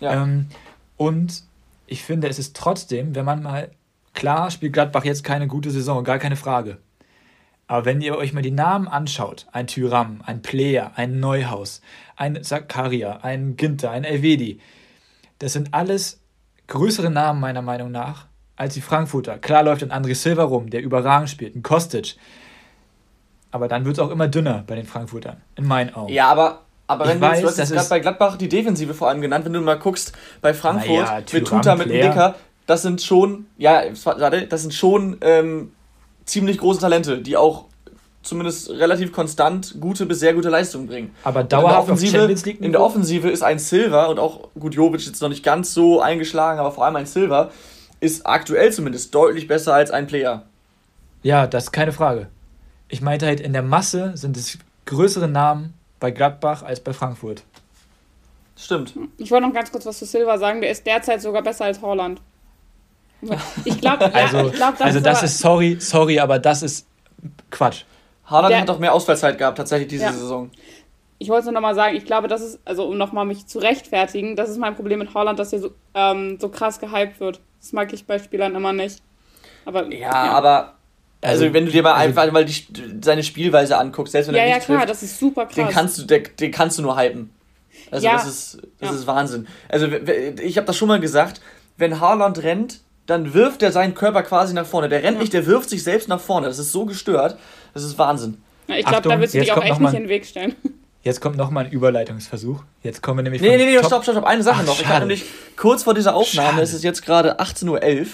ja. 0.00 0.22
Ähm, 0.22 0.48
und 0.96 1.42
ich 1.86 2.02
finde, 2.02 2.28
es 2.28 2.38
ist 2.38 2.56
trotzdem, 2.56 3.14
wenn 3.14 3.24
man 3.24 3.42
mal, 3.42 3.70
klar 4.16 4.50
spielt 4.50 4.72
Gladbach 4.72 5.04
jetzt 5.04 5.22
keine 5.22 5.46
gute 5.46 5.70
Saison, 5.70 6.02
gar 6.02 6.18
keine 6.18 6.34
Frage. 6.34 6.78
Aber 7.68 7.84
wenn 7.84 8.00
ihr 8.00 8.16
euch 8.16 8.32
mal 8.32 8.42
die 8.42 8.50
Namen 8.50 8.88
anschaut, 8.88 9.46
ein 9.52 9.66
Tyram, 9.66 10.20
ein 10.24 10.42
Player, 10.42 10.92
ein 10.96 11.20
Neuhaus, 11.20 11.80
ein 12.16 12.42
Zakaria, 12.42 13.20
ein 13.22 13.56
Ginter, 13.56 13.90
ein 13.90 14.04
Elvedi, 14.04 14.60
das 15.38 15.52
sind 15.52 15.74
alles 15.74 16.20
größere 16.68 17.10
Namen 17.10 17.40
meiner 17.40 17.62
Meinung 17.62 17.90
nach 17.90 18.26
als 18.56 18.74
die 18.74 18.80
Frankfurter. 18.80 19.38
Klar 19.38 19.64
läuft 19.64 19.82
ein 19.82 19.92
André 19.92 20.14
Silva 20.14 20.44
rum, 20.44 20.70
der 20.70 20.82
überragend 20.82 21.28
spielt, 21.28 21.54
ein 21.54 21.62
Kostic. 21.62 22.16
Aber 23.50 23.68
dann 23.68 23.84
wird 23.84 23.98
es 23.98 24.02
auch 24.02 24.10
immer 24.10 24.28
dünner 24.28 24.64
bei 24.66 24.74
den 24.74 24.86
Frankfurtern, 24.86 25.42
in 25.56 25.66
meinen 25.66 25.94
Augen. 25.94 26.12
Ja, 26.12 26.28
aber, 26.28 26.62
aber 26.86 27.06
wenn 27.06 27.16
ich 27.16 27.20
weiß, 27.20 27.40
du 27.40 27.46
hast 27.48 27.58
jetzt 27.58 27.72
gerade 27.72 27.88
bei 27.88 28.00
Gladbach 28.00 28.36
die 28.36 28.48
Defensive 28.48 28.94
vor 28.94 29.08
allem 29.08 29.20
genannt, 29.20 29.44
wenn 29.44 29.52
du 29.52 29.60
mal 29.60 29.78
guckst, 29.78 30.12
bei 30.40 30.54
Frankfurt 30.54 30.88
ja, 30.88 31.22
mit 31.32 31.46
Tuta, 31.46 31.74
mit 31.74 31.90
Dicker, 31.90 32.36
das 32.66 32.82
sind 32.82 33.02
schon, 33.02 33.46
ja, 33.56 33.82
warte, 34.04 34.46
das 34.46 34.62
sind 34.62 34.74
schon 34.74 35.18
ähm, 35.20 35.72
ziemlich 36.24 36.58
große 36.58 36.80
Talente, 36.80 37.18
die 37.18 37.36
auch 37.36 37.66
zumindest 38.22 38.70
relativ 38.70 39.12
konstant 39.12 39.76
gute 39.80 40.04
bis 40.04 40.20
sehr 40.20 40.34
gute 40.34 40.48
Leistungen 40.48 40.86
bringen. 40.86 41.14
Aber 41.22 41.44
dauerhaft 41.44 41.88
in 41.88 42.12
der 42.12 42.24
Offensive, 42.24 42.50
in 42.64 42.72
der 42.72 42.82
Offensive 42.82 43.30
ist 43.30 43.42
ein 43.42 43.58
Silver 43.58 44.08
und 44.08 44.18
auch 44.18 44.48
gut 44.58 44.74
Jovic 44.74 45.06
jetzt 45.06 45.22
noch 45.22 45.28
nicht 45.28 45.44
ganz 45.44 45.72
so 45.72 46.00
eingeschlagen, 46.00 46.58
aber 46.58 46.72
vor 46.72 46.84
allem 46.84 46.96
ein 46.96 47.06
Silver 47.06 47.50
ist 48.00 48.26
aktuell 48.26 48.72
zumindest 48.72 49.14
deutlich 49.14 49.46
besser 49.46 49.74
als 49.74 49.90
ein 49.90 50.06
Player. 50.06 50.42
Ja, 51.22 51.46
das 51.46 51.64
ist 51.64 51.72
keine 51.72 51.92
Frage. 51.92 52.28
Ich 52.88 53.00
meinte 53.00 53.26
halt, 53.26 53.40
in 53.40 53.52
der 53.52 53.62
Masse 53.62 54.12
sind 54.16 54.36
es 54.36 54.58
größere 54.84 55.28
Namen 55.28 55.74
bei 55.98 56.10
Gladbach 56.10 56.62
als 56.62 56.80
bei 56.80 56.92
Frankfurt. 56.92 57.42
Stimmt. 58.56 58.94
Ich 59.18 59.30
wollte 59.30 59.46
noch 59.46 59.54
ganz 59.54 59.70
kurz 59.70 59.86
was 59.86 59.98
zu 59.98 60.06
Silva 60.06 60.38
sagen. 60.38 60.60
Der 60.60 60.70
ist 60.70 60.86
derzeit 60.86 61.20
sogar 61.20 61.42
besser 61.42 61.66
als 61.66 61.80
Holland. 61.82 62.20
Ich 63.64 63.80
glaube, 63.80 64.12
also, 64.14 64.36
ja, 64.36 64.48
glaub, 64.50 64.78
das, 64.78 64.80
also 64.80 65.00
das 65.00 65.22
ist 65.22 65.38
sorry, 65.38 65.76
sorry, 65.80 66.20
aber 66.20 66.38
das 66.38 66.62
ist 66.62 66.86
Quatsch. 67.50 67.84
Haaland 68.26 68.52
der, 68.52 68.60
hat 68.60 68.70
auch 68.70 68.78
mehr 68.78 68.92
Ausfallzeit 68.92 69.38
gehabt, 69.38 69.56
tatsächlich 69.56 69.88
diese 69.88 70.04
ja. 70.04 70.12
Saison. 70.12 70.50
Ich 71.18 71.28
wollte 71.28 71.46
nur 71.46 71.54
nochmal 71.54 71.74
sagen, 71.74 71.96
ich 71.96 72.04
glaube, 72.04 72.28
das 72.28 72.42
ist, 72.42 72.60
also 72.64 72.86
um 72.86 72.98
nochmal 72.98 73.24
mich 73.24 73.46
zu 73.46 73.58
rechtfertigen, 73.58 74.36
das 74.36 74.50
ist 74.50 74.58
mein 74.58 74.74
Problem 74.74 74.98
mit 74.98 75.14
Holland, 75.14 75.38
dass 75.38 75.52
er 75.52 75.60
so, 75.60 75.70
ähm, 75.94 76.38
so 76.38 76.50
krass 76.50 76.78
gehypt 76.78 77.20
wird. 77.20 77.40
Das 77.60 77.72
mag 77.72 77.92
ich 77.92 78.06
bei 78.06 78.18
Spielern 78.18 78.54
immer 78.54 78.72
nicht. 78.72 79.00
Aber, 79.64 79.90
ja, 79.92 79.98
ja. 79.98 80.32
aber 80.32 80.74
also, 81.22 81.44
also, 81.44 81.54
wenn 81.54 81.64
du 81.64 81.72
dir 81.72 81.82
mal 81.82 81.94
also, 81.94 82.20
einfach 82.20 82.32
mal 82.32 82.44
die, 82.44 82.54
seine 83.02 83.22
Spielweise 83.22 83.78
anguckst, 83.78 84.12
selbst 84.12 84.28
wenn 84.28 84.34
ja, 84.34 84.42
er 84.42 84.56
nicht 84.56 84.58
Ja, 84.58 84.64
klar, 84.64 84.78
trifft, 84.78 84.90
das 84.90 85.02
ist 85.02 85.18
super 85.18 85.46
krass. 85.46 85.54
Den 85.54 85.68
kannst 85.68 85.98
du, 85.98 86.02
den, 86.02 86.24
den 86.38 86.50
kannst 86.50 86.78
du 86.78 86.82
nur 86.82 86.98
hypen. 86.98 87.30
Also 87.90 88.06
ja. 88.06 88.12
das 88.14 88.26
ist 88.26 88.58
das 88.80 88.90
ja. 88.90 88.96
ist 88.96 89.06
Wahnsinn. 89.06 89.46
Also 89.68 89.86
ich 89.86 90.56
habe 90.56 90.66
das 90.66 90.76
schon 90.76 90.88
mal 90.88 91.00
gesagt, 91.00 91.40
wenn 91.76 92.00
Haaland 92.00 92.42
rennt, 92.42 92.80
dann 93.06 93.34
wirft 93.34 93.62
er 93.62 93.72
seinen 93.72 93.94
Körper 93.94 94.22
quasi 94.22 94.52
nach 94.54 94.66
vorne. 94.66 94.88
Der 94.88 95.02
rennt 95.02 95.16
ja. 95.16 95.20
nicht, 95.20 95.32
der 95.32 95.46
wirft 95.46 95.70
sich 95.70 95.82
selbst 95.82 96.08
nach 96.08 96.20
vorne. 96.20 96.46
Das 96.48 96.58
ist 96.58 96.72
so 96.72 96.84
gestört. 96.84 97.38
Das 97.72 97.82
ist 97.82 97.98
Wahnsinn. 97.98 98.38
ich 98.68 98.84
glaube, 98.84 99.08
da 99.08 99.20
willst 99.20 99.34
du 99.34 99.40
dich 99.40 99.52
auch 99.52 99.62
echt 99.62 99.80
nicht 99.80 99.94
in 99.94 100.02
den 100.02 100.08
Weg 100.08 100.26
stellen. 100.26 100.54
Jetzt 101.02 101.20
kommt 101.20 101.36
nochmal 101.36 101.66
ein 101.66 101.70
Überleitungsversuch. 101.70 102.64
Jetzt 102.82 103.00
kommen 103.00 103.18
wir 103.18 103.22
nämlich. 103.22 103.40
Nee, 103.40 103.56
nee, 103.56 103.64
nee, 103.64 103.78
stopp, 103.78 104.02
stopp, 104.02 104.16
stopp. 104.16 104.24
Eine 104.24 104.42
Sache 104.42 104.62
Ach, 104.62 104.66
noch. 104.66 104.80
Ich 104.80 104.88
habe 104.88 105.00
nämlich 105.00 105.24
kurz 105.56 105.84
vor 105.84 105.94
dieser 105.94 106.16
Aufnahme, 106.16 106.48
schade. 106.50 106.62
es 106.62 106.74
ist 106.74 106.82
jetzt 106.82 107.06
gerade 107.06 107.38
18.11 107.38 107.70
Uhr, 107.70 108.06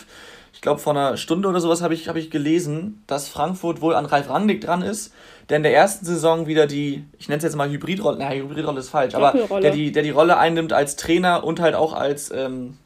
ich 0.53 0.61
glaube 0.61 0.79
vor 0.79 0.93
einer 0.93 1.17
Stunde 1.17 1.49
oder 1.49 1.59
sowas 1.61 1.81
habe 1.81 1.95
ich, 1.95 2.09
hab 2.09 2.17
ich 2.17 2.31
gelesen, 2.31 3.03
dass 3.07 3.29
Frankfurt 3.29 3.81
wohl 3.81 3.95
an 3.95 4.05
Ralf 4.05 4.29
Rangnick 4.29 4.61
dran 4.61 4.83
ist, 4.83 5.15
der 5.49 5.57
in 5.57 5.63
der 5.63 5.75
ersten 5.75 6.05
Saison 6.05 6.47
wieder 6.47 6.67
die, 6.67 7.05
ich 7.19 7.29
nenne 7.29 7.39
es 7.39 7.45
jetzt 7.45 7.57
mal 7.57 7.71
Hybridrolle, 7.71 8.19
nein, 8.19 8.43
Hybridrolle 8.43 8.81
ist 8.81 8.91
falsch, 8.91 9.15
aber 9.15 9.33
der 9.61 9.71
die, 9.71 9.91
der 9.91 10.03
die 10.03 10.11
Rolle 10.11 10.37
einnimmt 10.37 10.75
als 10.75 10.97
Trainer 10.97 11.45
und 11.45 11.61
halt 11.61 11.75
auch 11.75 11.95
als 11.95 12.31
ähm, 12.31 12.77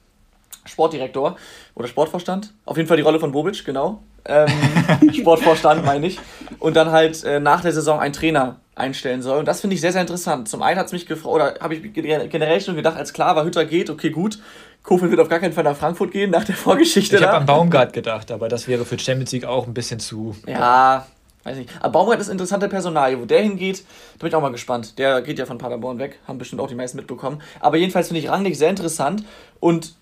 Sportdirektor 0.64 1.36
oder 1.76 1.86
Sportvorstand. 1.86 2.52
Auf 2.64 2.78
jeden 2.78 2.88
Fall 2.88 2.96
die 2.96 3.02
Rolle 3.02 3.20
von 3.20 3.30
Bobic, 3.30 3.64
genau. 3.64 4.02
Ähm, 4.24 4.48
Sportvorstand 5.12 5.84
meine 5.84 6.06
ich. 6.06 6.18
Und 6.58 6.74
dann 6.74 6.90
halt 6.90 7.22
äh, 7.22 7.38
nach 7.38 7.60
der 7.60 7.72
Saison 7.72 8.00
ein 8.00 8.14
Trainer 8.14 8.56
einstellen 8.74 9.22
soll. 9.22 9.38
Und 9.38 9.46
das 9.46 9.60
finde 9.60 9.74
ich 9.74 9.82
sehr, 9.82 9.92
sehr 9.92 10.00
interessant. 10.00 10.48
Zum 10.48 10.62
einen 10.62 10.78
hat 10.78 10.86
es 10.86 10.92
mich 10.92 11.06
gefragt, 11.06 11.34
oder 11.34 11.54
habe 11.60 11.74
ich 11.74 11.92
generell 11.92 12.60
schon 12.60 12.76
gedacht, 12.76 12.96
als 12.96 13.12
klar 13.12 13.36
war, 13.36 13.44
Hütter 13.44 13.66
geht, 13.66 13.90
okay, 13.90 14.10
gut. 14.10 14.38
Kofeld 14.82 15.10
wird 15.10 15.20
auf 15.20 15.28
gar 15.28 15.38
keinen 15.38 15.52
Fall 15.52 15.64
nach 15.64 15.76
Frankfurt 15.76 16.12
gehen, 16.12 16.30
nach 16.30 16.44
der 16.44 16.54
Vorgeschichte. 16.56 17.16
Ich 17.16 17.22
habe 17.22 17.36
an 17.36 17.46
Baumgart 17.46 17.92
gedacht, 17.92 18.30
aber 18.30 18.48
das 18.48 18.66
wäre 18.68 18.86
für 18.86 18.98
Champions 18.98 19.32
League 19.32 19.44
auch 19.44 19.66
ein 19.66 19.74
bisschen 19.74 20.00
zu. 20.00 20.34
Ja, 20.46 21.06
weiß 21.44 21.58
nicht. 21.58 21.70
Aber 21.80 21.92
Baumgart 21.92 22.20
ist 22.20 22.28
interessante 22.28 22.68
Personalie. 22.68 23.20
Wo 23.20 23.26
der 23.26 23.42
hingeht, 23.42 23.84
da 24.14 24.20
bin 24.20 24.28
ich 24.28 24.34
auch 24.34 24.40
mal 24.40 24.52
gespannt. 24.52 24.98
Der 24.98 25.20
geht 25.20 25.38
ja 25.38 25.44
von 25.44 25.58
Paderborn 25.58 25.98
weg, 25.98 26.20
haben 26.26 26.38
bestimmt 26.38 26.62
auch 26.62 26.68
die 26.68 26.74
meisten 26.74 26.96
mitbekommen. 26.96 27.42
Aber 27.60 27.76
jedenfalls 27.76 28.08
finde 28.08 28.20
ich 28.20 28.30
Rangnick 28.30 28.56
sehr 28.56 28.70
interessant. 28.70 29.24
Und 29.60 29.94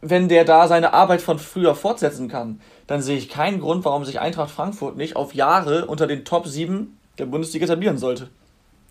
wenn 0.00 0.28
der 0.28 0.44
da 0.44 0.68
seine 0.68 0.92
Arbeit 0.92 1.22
von 1.22 1.38
früher 1.38 1.74
fortsetzen 1.74 2.28
kann, 2.28 2.60
dann 2.86 3.02
sehe 3.02 3.16
ich 3.16 3.28
keinen 3.28 3.60
Grund, 3.60 3.84
warum 3.84 4.04
sich 4.04 4.20
Eintracht 4.20 4.50
Frankfurt 4.50 4.96
nicht 4.96 5.16
auf 5.16 5.34
Jahre 5.34 5.86
unter 5.86 6.06
den 6.06 6.24
Top 6.24 6.46
7 6.46 6.98
der 7.18 7.26
Bundesliga 7.26 7.64
etablieren 7.64 7.98
sollte. 7.98 8.28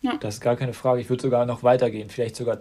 Ja. 0.02 0.18
Das 0.20 0.36
ist 0.36 0.42
gar 0.42 0.56
keine 0.56 0.74
Frage. 0.74 1.02
Ich 1.02 1.10
würde 1.10 1.22
sogar 1.22 1.46
noch 1.46 1.64
weitergehen. 1.64 2.10
Vielleicht 2.10 2.36
sogar, 2.36 2.60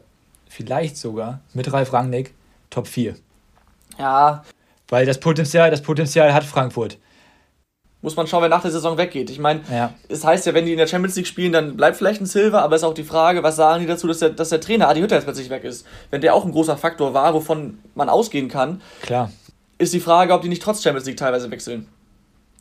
vielleicht 0.48 0.96
sogar 0.96 1.40
mit 1.52 1.72
Ralf 1.72 1.92
Rangnick 1.92 2.34
Top 2.70 2.86
4. 2.86 3.16
Ja. 3.98 4.44
Weil 4.88 5.06
das 5.06 5.20
Potenzial, 5.20 5.70
das 5.70 5.82
Potenzial 5.82 6.32
hat 6.34 6.44
Frankfurt. 6.44 6.98
Muss 8.04 8.16
man 8.16 8.26
schauen, 8.26 8.42
wer 8.42 8.50
nach 8.50 8.60
der 8.60 8.70
Saison 8.70 8.98
weggeht. 8.98 9.30
Ich 9.30 9.38
meine, 9.38 9.62
ja. 9.72 9.94
es 10.10 10.26
heißt 10.26 10.44
ja, 10.44 10.52
wenn 10.52 10.66
die 10.66 10.72
in 10.72 10.78
der 10.78 10.86
Champions 10.86 11.16
League 11.16 11.26
spielen, 11.26 11.52
dann 11.52 11.74
bleibt 11.74 11.96
vielleicht 11.96 12.20
ein 12.20 12.26
Silver, 12.26 12.60
aber 12.60 12.76
es 12.76 12.82
ist 12.82 12.86
auch 12.86 12.92
die 12.92 13.02
Frage, 13.02 13.42
was 13.42 13.56
sagen 13.56 13.80
die 13.80 13.86
dazu, 13.86 14.06
dass 14.06 14.18
der, 14.18 14.28
dass 14.28 14.50
der 14.50 14.60
Trainer 14.60 14.90
Adi 14.90 15.00
Hütter 15.00 15.16
jetzt 15.16 15.24
plötzlich 15.24 15.48
weg 15.48 15.64
ist. 15.64 15.86
Wenn 16.10 16.20
der 16.20 16.34
auch 16.34 16.44
ein 16.44 16.52
großer 16.52 16.76
Faktor 16.76 17.14
war, 17.14 17.32
wovon 17.32 17.78
man 17.94 18.10
ausgehen 18.10 18.48
kann, 18.48 18.82
Klar. 19.00 19.32
ist 19.78 19.94
die 19.94 20.00
Frage, 20.00 20.34
ob 20.34 20.42
die 20.42 20.50
nicht 20.50 20.60
trotz 20.60 20.82
Champions 20.82 21.06
League 21.06 21.16
teilweise 21.16 21.50
wechseln. 21.50 21.88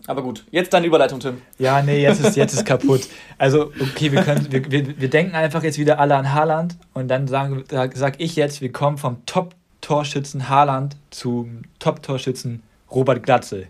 Aber 0.07 0.21
gut, 0.21 0.45
jetzt 0.49 0.73
deine 0.73 0.87
Überleitung, 0.87 1.19
Tim. 1.19 1.41
Ja, 1.59 1.81
nee, 1.81 2.01
jetzt 2.01 2.23
ist, 2.23 2.37
jetzt 2.37 2.53
ist 2.53 2.65
kaputt. 2.65 3.01
Also, 3.37 3.73
okay, 3.81 4.13
wir, 4.13 4.21
können, 4.21 4.49
wir, 4.49 4.71
wir, 4.71 4.97
wir 4.97 5.09
denken 5.09 5.35
einfach 5.35 5.61
jetzt 5.63 5.77
wieder 5.77 5.99
alle 5.99 6.15
an 6.15 6.31
Haaland 6.33 6.77
und 6.93 7.09
dann 7.09 7.27
sagen, 7.27 7.65
sag, 7.69 7.97
sag 7.97 8.21
ich 8.21 8.37
jetzt, 8.37 8.61
wir 8.61 8.71
kommen 8.71 8.97
vom 8.97 9.25
Top-Torschützen 9.25 10.47
Haaland 10.47 10.95
zum 11.09 11.63
Top-Torschützen 11.79 12.63
Robert 12.89 13.23
Glatzel. 13.23 13.67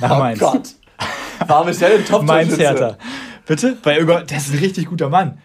Nach 0.00 0.16
oh 0.16 0.18
Mainz. 0.18 0.38
Gott. 0.38 0.68
Warum 1.46 1.68
ist 1.68 1.80
der 1.80 1.90
denn 1.90 2.04
Top-Torschütze? 2.04 2.56
Mainz 2.56 2.58
Hertha. 2.58 2.98
Bitte? 3.46 3.76
Weil, 3.82 4.04
das 4.26 4.48
ist 4.48 4.54
ein 4.54 4.58
richtig 4.58 4.86
guter 4.86 5.08
Mann. 5.08 5.38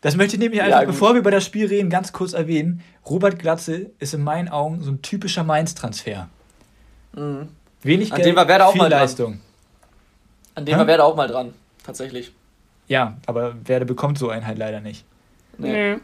Das 0.00 0.16
möchte 0.16 0.36
ich 0.36 0.40
nämlich 0.40 0.60
einfach, 0.60 0.80
ja, 0.80 0.86
bevor 0.86 1.14
wir 1.14 1.20
über 1.20 1.30
das 1.30 1.44
Spiel 1.44 1.66
reden, 1.66 1.88
ganz 1.88 2.12
kurz 2.12 2.34
erwähnen. 2.34 2.82
Robert 3.08 3.38
Glatzel 3.38 3.90
ist 3.98 4.12
in 4.12 4.22
meinen 4.22 4.48
Augen 4.48 4.82
so 4.82 4.90
ein 4.90 5.00
typischer 5.00 5.44
Mainz-Transfer. 5.44 6.28
Mhm. 7.14 7.48
Wenig 7.82 8.10
Geld, 8.10 8.38
viel 8.72 8.82
Leistung. 8.82 9.40
An 10.54 10.64
dem 10.64 10.78
war 10.78 10.86
Werder 10.86 11.04
auch 11.04 11.16
mal 11.16 11.28
dran, 11.28 11.54
tatsächlich. 11.84 12.32
Ja, 12.86 13.16
aber 13.26 13.54
Werder 13.66 13.86
bekommt 13.86 14.18
so 14.18 14.28
einen 14.28 14.46
halt 14.46 14.58
leider 14.58 14.80
nicht. 14.80 15.04
Nee. 15.58 15.96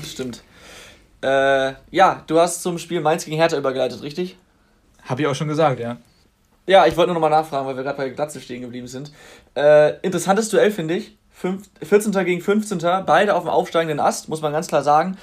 Das 0.00 0.10
stimmt. 0.10 0.42
Äh, 1.22 1.74
ja, 1.90 2.24
du 2.26 2.40
hast 2.40 2.62
zum 2.62 2.78
Spiel 2.78 3.00
Mainz 3.00 3.24
gegen 3.24 3.36
Hertha 3.36 3.56
übergeleitet, 3.56 4.02
richtig? 4.02 4.36
Habe 5.04 5.22
ich 5.22 5.28
auch 5.28 5.34
schon 5.34 5.48
gesagt, 5.48 5.80
ja. 5.80 5.98
Ja, 6.70 6.86
ich 6.86 6.96
wollte 6.96 7.08
nur 7.08 7.14
nochmal 7.14 7.30
nachfragen, 7.30 7.66
weil 7.66 7.74
wir 7.74 7.82
gerade 7.82 7.96
bei 7.96 8.10
Glatze 8.10 8.40
stehen 8.40 8.60
geblieben 8.60 8.86
sind. 8.86 9.10
Äh, 9.56 9.98
interessantes 10.02 10.50
Duell, 10.50 10.70
finde 10.70 10.94
ich. 10.94 11.18
Fünf, 11.28 11.68
14. 11.82 12.12
gegen 12.24 12.40
15. 12.40 12.78
Beide 13.06 13.34
auf 13.34 13.42
dem 13.42 13.48
aufsteigenden 13.48 13.98
Ast, 13.98 14.28
muss 14.28 14.40
man 14.40 14.52
ganz 14.52 14.68
klar 14.68 14.84
sagen. 14.84 15.16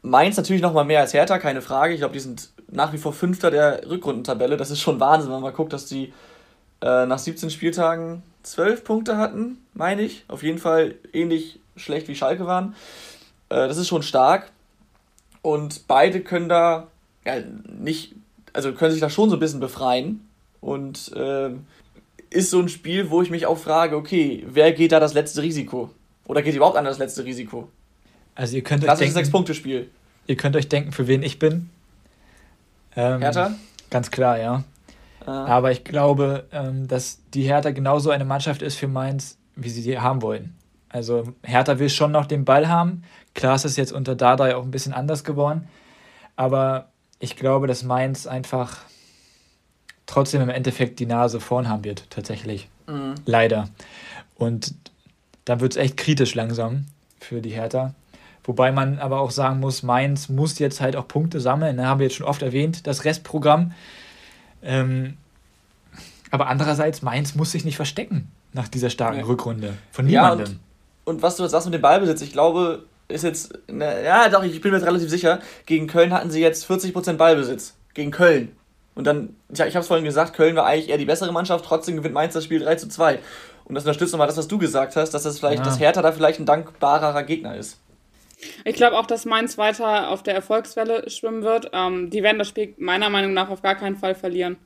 Mainz 0.00 0.38
natürlich 0.38 0.62
nochmal 0.62 0.86
mehr 0.86 1.00
als 1.00 1.12
Hertha, 1.12 1.38
keine 1.38 1.60
Frage. 1.60 1.92
Ich 1.92 2.00
glaube, 2.00 2.14
die 2.14 2.20
sind 2.20 2.48
nach 2.70 2.94
wie 2.94 2.96
vor 2.96 3.12
Fünfter 3.12 3.50
der 3.50 3.86
Rückrundentabelle. 3.90 4.56
Das 4.56 4.70
ist 4.70 4.80
schon 4.80 4.98
Wahnsinn, 4.98 5.28
wenn 5.28 5.34
man 5.34 5.42
mal 5.42 5.52
guckt, 5.52 5.74
dass 5.74 5.84
die 5.84 6.14
äh, 6.80 7.04
nach 7.04 7.18
17 7.18 7.50
Spieltagen 7.50 8.22
12 8.44 8.82
Punkte 8.82 9.18
hatten, 9.18 9.58
meine 9.74 10.00
ich. 10.00 10.24
Auf 10.28 10.42
jeden 10.42 10.56
Fall 10.56 10.94
ähnlich 11.12 11.60
schlecht 11.76 12.08
wie 12.08 12.16
Schalke 12.16 12.46
waren. 12.46 12.74
Äh, 13.50 13.68
das 13.68 13.76
ist 13.76 13.88
schon 13.88 14.02
stark. 14.02 14.50
Und 15.42 15.86
beide 15.88 16.22
können 16.22 16.48
da 16.48 16.86
ja, 17.26 17.34
nicht, 17.68 18.14
also 18.54 18.72
können 18.72 18.92
sich 18.92 19.02
da 19.02 19.10
schon 19.10 19.28
so 19.28 19.36
ein 19.36 19.40
bisschen 19.40 19.60
befreien. 19.60 20.25
Und 20.60 21.12
äh, 21.14 21.50
ist 22.30 22.50
so 22.50 22.60
ein 22.60 22.68
Spiel, 22.68 23.10
wo 23.10 23.22
ich 23.22 23.30
mich 23.30 23.46
auch 23.46 23.58
frage, 23.58 23.96
okay, 23.96 24.44
wer 24.48 24.72
geht 24.72 24.92
da 24.92 25.00
das 25.00 25.14
letzte 25.14 25.42
Risiko? 25.42 25.90
Oder 26.26 26.42
geht 26.42 26.54
überhaupt 26.54 26.76
an 26.76 26.84
das 26.84 26.98
letzte 26.98 27.24
Risiko? 27.24 27.68
Also 28.34 28.56
ihr 28.56 28.62
könnt 28.62 28.84
euch 28.84 28.98
denken, 28.98 29.14
Sechs-Punkte-Spiel. 29.14 29.88
Ihr 30.26 30.36
könnt 30.36 30.56
euch 30.56 30.68
denken, 30.68 30.92
für 30.92 31.06
wen 31.06 31.22
ich 31.22 31.38
bin. 31.38 31.70
Ähm, 32.96 33.20
Hertha? 33.20 33.54
Ganz 33.90 34.10
klar, 34.10 34.38
ja. 34.38 34.64
Ah. 35.24 35.46
Aber 35.46 35.72
ich 35.72 35.84
glaube, 35.84 36.44
ähm, 36.52 36.88
dass 36.88 37.20
die 37.34 37.42
Hertha 37.42 37.70
genauso 37.70 38.10
eine 38.10 38.24
Mannschaft 38.24 38.62
ist 38.62 38.76
für 38.76 38.88
Mainz, 38.88 39.38
wie 39.54 39.70
sie 39.70 39.82
die 39.82 39.98
haben 39.98 40.22
wollen. 40.22 40.56
Also 40.88 41.34
Hertha 41.42 41.78
will 41.78 41.90
schon 41.90 42.12
noch 42.12 42.26
den 42.26 42.44
Ball 42.44 42.68
haben. 42.68 43.02
Klar 43.34 43.54
ist 43.56 43.64
es 43.64 43.76
jetzt 43.76 43.92
unter 43.92 44.14
Dardai 44.14 44.56
auch 44.56 44.62
ein 44.62 44.70
bisschen 44.70 44.92
anders 44.92 45.24
geworden. 45.24 45.68
Aber 46.36 46.88
ich 47.18 47.36
glaube, 47.36 47.66
dass 47.66 47.82
Mainz 47.82 48.26
einfach 48.26 48.78
trotzdem 50.06 50.42
im 50.42 50.48
Endeffekt 50.48 50.98
die 51.00 51.06
Nase 51.06 51.40
vorn 51.40 51.68
haben 51.68 51.84
wird, 51.84 52.08
tatsächlich. 52.10 52.68
Mhm. 52.86 53.14
Leider. 53.24 53.68
Und 54.36 54.74
dann 55.44 55.60
wird 55.60 55.72
es 55.72 55.76
echt 55.76 55.96
kritisch 55.96 56.34
langsam 56.34 56.86
für 57.20 57.40
die 57.40 57.50
Hertha. 57.50 57.94
Wobei 58.44 58.70
man 58.70 59.00
aber 59.00 59.20
auch 59.20 59.32
sagen 59.32 59.58
muss, 59.58 59.82
Mainz 59.82 60.28
muss 60.28 60.58
jetzt 60.58 60.80
halt 60.80 60.94
auch 60.94 61.08
Punkte 61.08 61.40
sammeln. 61.40 61.76
Ne? 61.76 61.86
Haben 61.86 61.98
wir 61.98 62.06
jetzt 62.06 62.16
schon 62.16 62.26
oft 62.26 62.42
erwähnt, 62.42 62.86
das 62.86 63.04
Restprogramm. 63.04 63.72
Ähm, 64.62 65.16
aber 66.30 66.46
andererseits, 66.48 67.02
Mainz 67.02 67.34
muss 67.34 67.52
sich 67.52 67.64
nicht 67.64 67.76
verstecken 67.76 68.30
nach 68.52 68.68
dieser 68.68 68.90
starken 68.90 69.20
ja. 69.20 69.24
Rückrunde. 69.26 69.74
Von 69.90 70.06
niemandem. 70.06 70.46
Ja, 70.46 70.52
und, 71.04 71.16
und, 71.16 71.22
was 71.22 71.36
du 71.36 71.42
jetzt 71.42 71.52
sagst 71.52 71.66
mit 71.66 71.74
dem 71.74 71.82
Ballbesitz, 71.82 72.22
ich 72.22 72.32
glaube, 72.32 72.84
ist 73.08 73.24
jetzt, 73.24 73.58
ne, 73.68 74.04
ja 74.04 74.28
doch, 74.28 74.42
ich 74.42 74.60
bin 74.60 74.70
mir 74.70 74.78
jetzt 74.78 74.86
relativ 74.86 75.10
sicher, 75.10 75.40
gegen 75.66 75.86
Köln 75.86 76.12
hatten 76.12 76.30
sie 76.30 76.40
jetzt 76.40 76.68
40% 76.70 77.14
Ballbesitz. 77.14 77.74
Gegen 77.94 78.10
Köln. 78.10 78.52
Und 78.96 79.06
dann, 79.06 79.36
ja, 79.54 79.66
ich 79.66 79.74
habe 79.74 79.82
es 79.82 79.86
vorhin 79.86 80.04
gesagt, 80.04 80.32
Köln 80.32 80.56
war 80.56 80.66
eigentlich 80.66 80.88
eher 80.88 80.98
die 80.98 81.04
bessere 81.04 81.30
Mannschaft, 81.30 81.66
trotzdem 81.66 81.96
gewinnt 81.96 82.14
Mainz 82.14 82.32
das 82.32 82.44
Spiel 82.44 82.60
3 82.60 82.76
zu 82.76 82.88
2. 82.88 83.18
Und 83.66 83.74
das 83.74 83.84
unterstützt 83.84 84.12
nochmal 84.12 84.26
das, 84.26 84.38
was 84.38 84.48
du 84.48 84.58
gesagt 84.58 84.96
hast, 84.96 85.10
dass 85.10 85.22
das 85.22 85.38
vielleicht, 85.38 85.58
ja. 85.58 85.64
dass 85.64 85.78
Hertha 85.78 86.00
da 86.00 86.12
vielleicht 86.12 86.40
ein 86.40 86.46
dankbarer 86.46 87.22
Gegner 87.22 87.56
ist. 87.56 87.78
Ich 88.64 88.74
glaube 88.74 88.98
auch, 88.98 89.06
dass 89.06 89.26
Mainz 89.26 89.58
weiter 89.58 90.10
auf 90.10 90.22
der 90.22 90.34
Erfolgswelle 90.34 91.08
schwimmen 91.10 91.42
wird. 91.42 91.70
Ähm, 91.72 92.10
die 92.10 92.22
werden 92.22 92.38
das 92.38 92.48
Spiel 92.48 92.74
meiner 92.78 93.10
Meinung 93.10 93.34
nach 93.34 93.50
auf 93.50 93.62
gar 93.62 93.74
keinen 93.74 93.96
Fall 93.96 94.14
verlieren. 94.14 94.56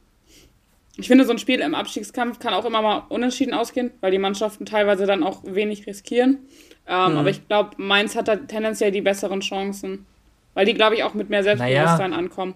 Ich 0.96 1.08
finde, 1.08 1.24
so 1.24 1.32
ein 1.32 1.38
Spiel 1.38 1.60
im 1.60 1.74
Abstiegskampf 1.74 2.38
kann 2.38 2.54
auch 2.54 2.64
immer 2.64 2.82
mal 2.82 3.04
unentschieden 3.08 3.54
ausgehen, 3.54 3.92
weil 4.00 4.10
die 4.10 4.18
Mannschaften 4.18 4.66
teilweise 4.66 5.06
dann 5.06 5.22
auch 5.22 5.42
wenig 5.44 5.86
riskieren. 5.86 6.38
Ähm, 6.86 7.12
mhm. 7.12 7.18
Aber 7.18 7.30
ich 7.30 7.46
glaube, 7.48 7.70
Mainz 7.78 8.14
hat 8.14 8.28
da 8.28 8.36
tendenziell 8.36 8.92
die 8.92 9.00
besseren 9.00 9.40
Chancen. 9.40 10.06
Weil 10.54 10.66
die, 10.66 10.74
glaube 10.74 10.96
ich, 10.96 11.04
auch 11.04 11.14
mit 11.14 11.30
mehr 11.30 11.42
Selbstbewusstsein 11.42 12.10
naja. 12.10 12.18
ankommen. 12.18 12.54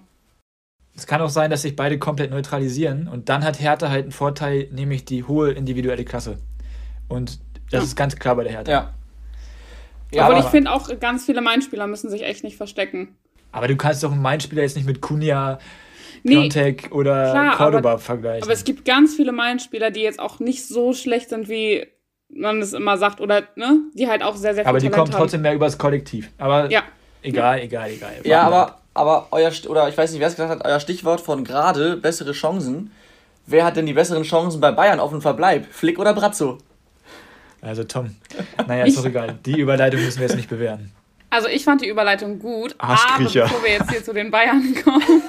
Es 0.97 1.07
kann 1.07 1.21
auch 1.21 1.31
sein, 1.31 1.51
dass 1.51 1.63
sich 1.63 1.75
beide 1.75 1.99
komplett 1.99 2.31
neutralisieren 2.31 3.09
und 3.09 3.29
dann 3.29 3.45
hat 3.45 3.61
Hertha 3.61 3.89
halt 3.91 4.05
einen 4.05 4.13
Vorteil, 4.13 4.69
nämlich 4.71 5.05
die 5.05 5.25
hohe 5.25 5.51
individuelle 5.51 6.05
Klasse. 6.05 6.39
Und 7.09 7.41
das 7.71 7.81
ja. 7.81 7.83
ist 7.83 7.97
ganz 7.97 8.17
klar 8.17 8.37
bei 8.37 8.45
der 8.45 8.53
Hertha. 8.53 8.71
Ja. 8.71 8.95
Ja, 10.13 10.27
aber 10.27 10.39
ich 10.39 10.45
finde 10.47 10.71
auch, 10.71 10.89
ganz 11.01 11.25
viele 11.25 11.41
Mainspieler 11.41 11.89
müssen 11.89 12.09
sich 12.09 12.23
echt 12.23 12.45
nicht 12.45 12.57
verstecken. 12.57 13.17
Aber 13.51 13.67
du 13.67 13.77
kannst 13.77 14.03
doch 14.05 14.13
einen 14.13 14.23
Mainspieler 14.23 14.63
jetzt 14.63 14.77
nicht 14.77 14.87
mit 14.87 15.01
Kunja, 15.01 15.59
Piontek 16.25 16.85
nee, 16.85 16.97
oder 16.97 17.31
klar, 17.31 17.57
Cordoba 17.57 17.93
aber, 17.93 17.99
vergleichen. 17.99 18.43
Aber 18.43 18.53
es 18.53 18.65
gibt 18.65 18.85
ganz 18.85 19.15
viele 19.15 19.33
Mainspieler, 19.33 19.91
die 19.91 20.01
jetzt 20.01 20.19
auch 20.19 20.41
nicht 20.41 20.67
so 20.67 20.93
schlecht 20.93 21.29
sind, 21.29 21.49
wie 21.49 21.87
man 22.29 22.61
es 22.61 22.73
immer 22.73 22.97
sagt, 22.97 23.21
oder 23.21 23.43
ne? 23.57 23.81
Die 23.95 24.09
halt 24.09 24.23
auch 24.23 24.37
sehr, 24.37 24.55
sehr 24.55 24.65
viel 24.65 24.69
Aber 24.69 24.79
die 24.79 24.89
Talent 24.89 25.11
kommen 25.11 25.21
trotzdem 25.23 25.43
mehr 25.43 25.55
übers 25.55 25.77
Kollektiv. 25.77 26.31
Aber 26.39 26.71
ja. 26.71 26.83
egal, 27.23 27.61
egal, 27.61 27.91
egal. 27.91 28.13
Ja, 28.25 28.43
aber, 28.43 28.81
aber 28.95 29.29
euer, 29.33 29.53
oder 29.69 29.89
ich 29.89 29.99
weiß 29.99 30.13
nicht, 30.13 30.21
wer 30.21 30.29
es 30.29 30.37
gesagt 30.37 30.51
hat, 30.51 30.65
euer 30.65 30.81
Stichwort 30.81 31.21
von 31.21 31.45
gerade, 31.45 31.97
bessere 31.97 32.33
Chancen. 32.33 32.93
Wer 33.47 33.65
hat 33.65 33.77
denn 33.77 33.87
die 33.87 33.93
besseren 33.93 34.23
Chancen 34.23 34.61
bei 34.61 34.71
Bayern 34.73 35.01
auf 35.01 35.11
den 35.11 35.21
Verbleib? 35.21 35.67
Flick 35.71 35.99
oder 35.99 36.15
Brazzo? 36.15 36.59
Also 37.61 37.85
Tom, 37.85 38.15
naja, 38.67 38.85
ist 38.85 38.97
doch 38.97 39.05
egal. 39.05 39.39
Die 39.45 39.59
Überleitung 39.59 40.01
müssen 40.01 40.21
wir 40.21 40.27
jetzt 40.27 40.37
nicht 40.37 40.49
bewerten. 40.49 40.93
Also 41.31 41.49
ich 41.49 41.65
fand 41.65 41.83
die 41.83 41.89
Überleitung 41.89 42.39
gut, 42.39 42.75
aber 42.79 42.97
bevor 43.19 43.63
wir 43.63 43.73
jetzt 43.73 43.91
hier 43.91 44.05
zu 44.05 44.13
den 44.13 44.31
Bayern 44.31 44.75
kommen. 44.85 45.23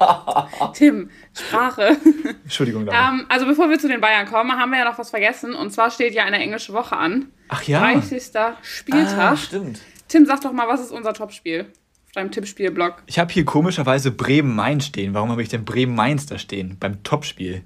Tim, 0.72 1.10
Sprache. 1.34 1.96
Entschuldigung, 2.44 2.88
ähm, 2.90 3.26
Also 3.28 3.44
bevor 3.44 3.68
wir 3.68 3.78
zu 3.78 3.88
den 3.88 4.00
Bayern 4.00 4.26
kommen, 4.26 4.52
haben 4.52 4.70
wir 4.70 4.78
ja 4.78 4.84
noch 4.84 4.98
was 4.98 5.10
vergessen. 5.10 5.54
Und 5.54 5.70
zwar 5.70 5.90
steht 5.90 6.14
ja 6.14 6.24
eine 6.24 6.38
englische 6.38 6.72
Woche 6.72 6.96
an. 6.96 7.30
Ach 7.48 7.62
ja. 7.64 7.80
30. 7.80 8.22
Spieltag. 8.62 9.32
Ah, 9.32 9.36
stimmt. 9.36 9.80
Tim, 10.08 10.24
sag 10.26 10.40
doch 10.40 10.52
mal, 10.52 10.68
was 10.68 10.80
ist 10.80 10.90
unser 10.90 11.12
Topspiel? 11.12 11.66
Auf 12.10 12.14
deinem 12.14 12.32
Tippspielblog. 12.32 13.04
Ich 13.06 13.20
habe 13.20 13.32
hier 13.32 13.44
komischerweise 13.44 14.10
Bremen-Mainz 14.10 14.86
stehen. 14.86 15.14
Warum 15.14 15.30
habe 15.30 15.44
ich 15.44 15.48
denn 15.48 15.64
Bremen-Mainz 15.64 16.26
da 16.26 16.38
stehen? 16.38 16.76
Beim 16.80 17.04
Topspiel. 17.04 17.62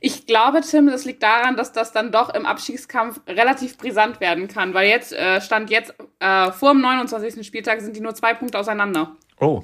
Ich 0.00 0.26
glaube, 0.26 0.60
Tim, 0.60 0.88
das 0.88 1.04
liegt 1.04 1.22
daran, 1.22 1.56
dass 1.56 1.72
das 1.72 1.92
dann 1.92 2.10
doch 2.10 2.34
im 2.34 2.46
Abstiegskampf 2.46 3.20
relativ 3.28 3.78
brisant 3.78 4.18
werden 4.18 4.48
kann, 4.48 4.74
weil 4.74 4.88
jetzt 4.88 5.12
äh, 5.12 5.40
stand 5.40 5.70
jetzt 5.70 5.94
äh, 6.18 6.50
vor 6.50 6.72
dem 6.72 6.80
29. 6.80 7.46
Spieltag 7.46 7.80
sind 7.80 7.94
die 7.94 8.00
nur 8.00 8.12
zwei 8.16 8.34
Punkte 8.34 8.58
auseinander. 8.58 9.12
Oh. 9.38 9.62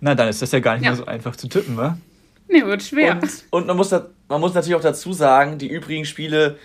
Na, 0.00 0.14
dann 0.14 0.28
ist 0.28 0.42
das 0.42 0.52
ja 0.52 0.60
gar 0.60 0.74
nicht 0.74 0.84
ja. 0.84 0.90
mehr 0.90 0.98
so 0.98 1.06
einfach 1.06 1.34
zu 1.34 1.48
tippen, 1.48 1.78
wa? 1.78 1.96
Nee, 2.48 2.62
wird 2.62 2.82
schwer. 2.82 3.14
Und, 3.22 3.44
und 3.52 3.66
man, 3.68 3.76
muss 3.78 3.88
da, 3.88 4.04
man 4.28 4.42
muss 4.42 4.52
natürlich 4.52 4.76
auch 4.76 4.82
dazu 4.82 5.14
sagen, 5.14 5.56
die 5.56 5.68
übrigen 5.68 6.04
Spiele 6.04 6.58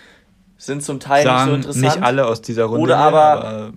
sind 0.58 0.82
zum 0.82 1.00
Teil 1.00 1.24
sagen 1.24 1.38
nicht 1.38 1.62
so 1.64 1.68
interessant. 1.70 1.96
Nicht 1.96 2.04
alle 2.04 2.26
aus 2.26 2.42
dieser 2.42 2.64
Runde. 2.64 2.82
Oder 2.82 2.98
aber, 2.98 3.22
aber 3.22 3.72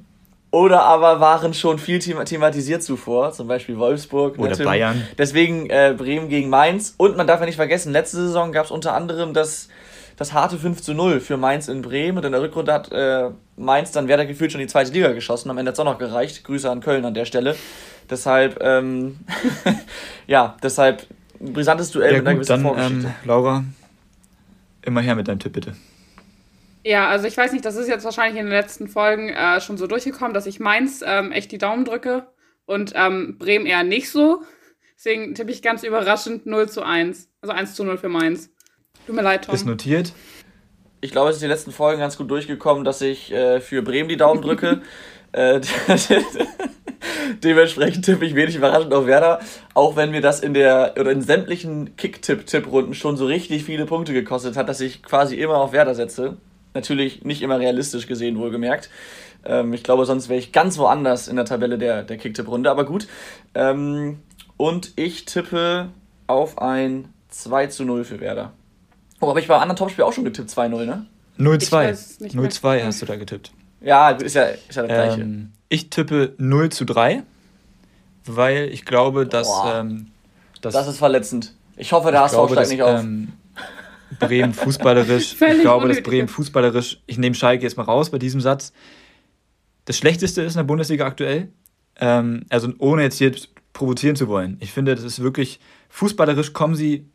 oder 0.56 0.84
aber 0.84 1.20
waren 1.20 1.54
schon 1.54 1.78
viel 1.80 2.00
thematisiert 2.00 2.82
zuvor, 2.82 3.34
zum 3.34 3.46
Beispiel 3.46 3.78
Wolfsburg. 3.78 4.40
Oder 4.40 4.52
natürlich. 4.52 4.66
Bayern. 4.66 5.06
Deswegen 5.18 5.70
äh, 5.70 5.94
Bremen 5.98 6.30
gegen 6.30 6.50
Mainz. 6.50 6.96
Und 6.96 7.18
man 7.18 7.28
darf 7.28 7.42
ja 7.42 7.46
nicht 7.46 7.58
vergessen, 7.58 7.92
letzte 7.92 8.16
Saison 8.16 8.54
gab 8.54 8.64
es 8.64 8.72
unter 8.72 8.94
anderem 8.94 9.34
das, 9.34 9.68
das 10.16 10.32
harte 10.32 10.58
5 10.58 10.82
zu 10.82 10.94
0 10.94 11.20
für 11.20 11.36
Mainz 11.36 11.68
in 11.68 11.82
Bremen. 11.82 12.20
Und 12.20 12.24
in 12.24 12.32
der 12.32 12.42
Rückrunde 12.42 12.72
hat 12.72 12.90
äh, 12.94 13.32
Mainz 13.58 13.92
dann 13.92 14.08
Werder 14.08 14.26
gefühlt 14.26 14.54
schon 14.54 14.62
die 14.62 14.68
zweite 14.68 14.94
Liga 14.94 15.12
geschossen. 15.12 15.50
Am 15.50 15.58
Ende 15.58 15.72
hat 15.72 15.74
es 15.74 15.80
auch 15.82 15.84
noch 15.84 15.98
gereicht. 15.98 16.46
Grüße 16.46 16.72
an 16.72 16.80
Köln 16.80 17.04
an 17.04 17.14
der 17.14 17.26
Stelle. 17.26 17.58
Deshalb, 18.10 18.58
ähm, 18.64 19.18
ja, 20.26 20.56
deshalb 20.64 21.06
ein 21.42 21.52
brisantes 21.52 21.92
Duell 21.92 22.14
ja, 22.14 22.20
mit 22.20 22.28
einer 22.28 22.36
gewissen 22.36 22.64
dann, 22.64 22.78
Ähm, 22.80 23.14
Laura, 23.26 23.66
immer 24.84 25.02
her 25.02 25.16
mit 25.16 25.28
deinem 25.28 25.40
Tipp, 25.40 25.52
bitte. 25.52 25.74
Ja, 26.86 27.10
also 27.10 27.26
ich 27.26 27.36
weiß 27.36 27.52
nicht, 27.52 27.66
das 27.66 27.78
ist 27.78 27.88
jetzt 27.88 28.06
wahrscheinlich 28.06 28.40
in 28.40 28.46
den 28.46 28.54
letzten 28.54 28.88
Folgen 28.88 29.30
äh, 29.30 29.60
schon 29.60 29.76
so 29.76 29.88
durchgekommen, 29.88 30.36
dass 30.36 30.46
ich 30.46 30.60
Mainz 30.60 31.04
ähm, 31.04 31.32
echt 31.32 31.52
die 31.52 31.58
Daumen 31.58 31.84
drücke 31.84 32.28
und 32.68 32.94
ähm, 32.96 33.40
Bremen 33.40 33.66
eher 33.66 33.84
nicht 33.84 34.12
so. 34.12 34.44
Deswegen 34.96 35.34
tippe 35.34 35.50
ich 35.50 35.64
ganz 35.64 35.82
überraschend 35.82 36.46
0 36.46 36.70
zu 36.70 36.84
1. 36.84 37.28
Also 37.42 37.54
1 37.54 37.74
zu 37.74 37.84
0 37.86 37.98
für 37.98 38.08
Mainz. 38.08 38.52
Tut 39.08 39.16
mir 39.16 39.24
leid, 39.24 39.46
Tom. 39.46 39.56
Ist 39.56 39.66
notiert. 39.66 40.14
Ich 41.02 41.10
glaube, 41.10 41.32
es 41.32 41.38
ist 41.38 41.42
in 41.42 41.50
den 41.50 41.56
letzten 41.56 41.72
Folgen 41.72 42.00
ganz 42.00 42.18
gut 42.18 42.30
durchgekommen, 42.30 42.84
dass 42.84 43.02
ich 43.02 43.32
äh, 43.32 43.62
für 43.62 43.82
Bremen 43.82 44.08
die 44.08 44.18
Daumen 44.18 44.44
drücke. 44.44 44.84
äh, 45.32 45.62
Dementsprechend 47.44 48.06
tippe 48.06 48.26
ich 48.26 48.36
wenig 48.36 48.58
überraschend 48.58 48.94
auf 48.94 49.08
Werder, 49.08 49.40
auch 49.74 49.96
wenn 49.96 50.12
mir 50.12 50.22
das 50.22 50.40
in 50.40 50.54
der 50.54 50.94
oder 51.00 51.10
in 51.10 51.22
sämtlichen 51.22 51.96
Kick-Tipp-Tipp-Runden 51.98 52.94
schon 52.94 53.18
so 53.18 53.26
richtig 53.26 53.64
viele 53.64 53.88
Punkte 53.88 54.14
gekostet 54.14 54.56
hat, 54.56 54.70
dass 54.70 54.82
ich 54.82 55.02
quasi 55.02 55.36
immer 55.36 55.58
auf 55.58 55.72
Werder 55.72 55.96
setze. 55.96 56.38
Natürlich 56.76 57.24
nicht 57.24 57.42
immer 57.42 57.58
realistisch 57.58 58.06
gesehen, 58.06 58.38
wohlgemerkt. 58.38 58.90
Ähm, 59.46 59.74
ich 59.74 59.84
glaube, 59.84 60.06
sonst 60.06 60.28
wäre 60.28 60.38
ich 60.38 60.52
ganz 60.52 60.78
woanders 60.78 61.30
in 61.30 61.38
der 61.38 61.46
Tabelle 61.46 61.78
der, 61.78 62.04
der 62.04 62.18
Kicktipp-Runde, 62.18 62.70
aber 62.70 62.86
gut. 62.86 63.08
Ähm, 63.54 64.20
und 64.58 64.92
ich 64.98 65.26
tippe 65.26 65.88
auf 66.28 66.60
ein 66.60 67.08
2 67.30 67.68
zu 67.68 67.86
0 67.86 68.04
für 68.04 68.20
Werder. 68.20 68.52
Oh, 69.22 69.30
aber 69.30 69.40
ich 69.40 69.48
beim 69.48 69.62
anderen 69.62 69.78
Topspiel 69.78 70.04
auch 70.04 70.12
schon 70.12 70.26
getippt, 70.26 70.50
2-0, 70.50 70.86
ne? 70.86 71.06
0-2. 71.40 72.32
0-2 72.34 72.84
hast 72.84 73.02
du 73.02 73.06
da 73.06 73.16
getippt. 73.16 73.52
Ja, 73.80 74.10
ist 74.10 74.36
ja, 74.36 74.44
ist 74.44 74.76
ja 74.76 74.84
das 74.84 74.92
gleiche. 74.92 75.22
Ähm, 75.22 75.52
ich 75.70 75.90
tippe 75.90 76.34
0 76.38 76.70
zu 76.70 76.84
3, 76.84 77.24
weil 78.26 78.70
ich 78.70 78.86
glaube, 78.86 79.26
dass. 79.26 79.50
Ähm, 79.66 80.08
dass 80.62 80.74
das 80.74 80.88
ist 80.88 80.98
verletzend. 80.98 81.54
Ich 81.78 81.94
hoffe, 81.94 82.12
der 82.12 82.22
HSV 82.22 82.52
steigt 82.52 82.70
nicht 82.70 82.84
auf. 82.84 83.00
Ähm, 83.02 83.34
Bremen 84.20 84.54
fußballerisch, 84.54 85.34
ich 85.34 85.62
glaube, 85.62 85.88
dass 85.88 86.02
Bremen 86.02 86.28
fußballerisch, 86.28 87.02
ich 87.06 87.18
nehme 87.18 87.36
Schalke 87.36 87.64
jetzt 87.64 87.78
mal 87.78 87.84
raus 87.84 88.10
bei 88.10 88.18
diesem 88.18 88.42
Satz, 88.42 88.74
das 89.86 89.98
Schlechteste 89.98 90.42
ist 90.42 90.54
in 90.54 90.60
der 90.60 90.64
Bundesliga 90.64 91.06
aktuell. 91.06 91.50
Ähm, 91.98 92.46
also 92.50 92.72
ohne 92.80 93.04
jetzt 93.04 93.18
hier 93.18 93.32
provozieren 93.74 94.16
zu 94.16 94.28
wollen. 94.28 94.58
Ich 94.60 94.72
finde, 94.72 94.96
das 94.96 95.04
ist 95.04 95.22
wirklich, 95.22 95.60
fußballerisch 95.90 96.54
kommen 96.54 96.76
sie, 96.76 97.08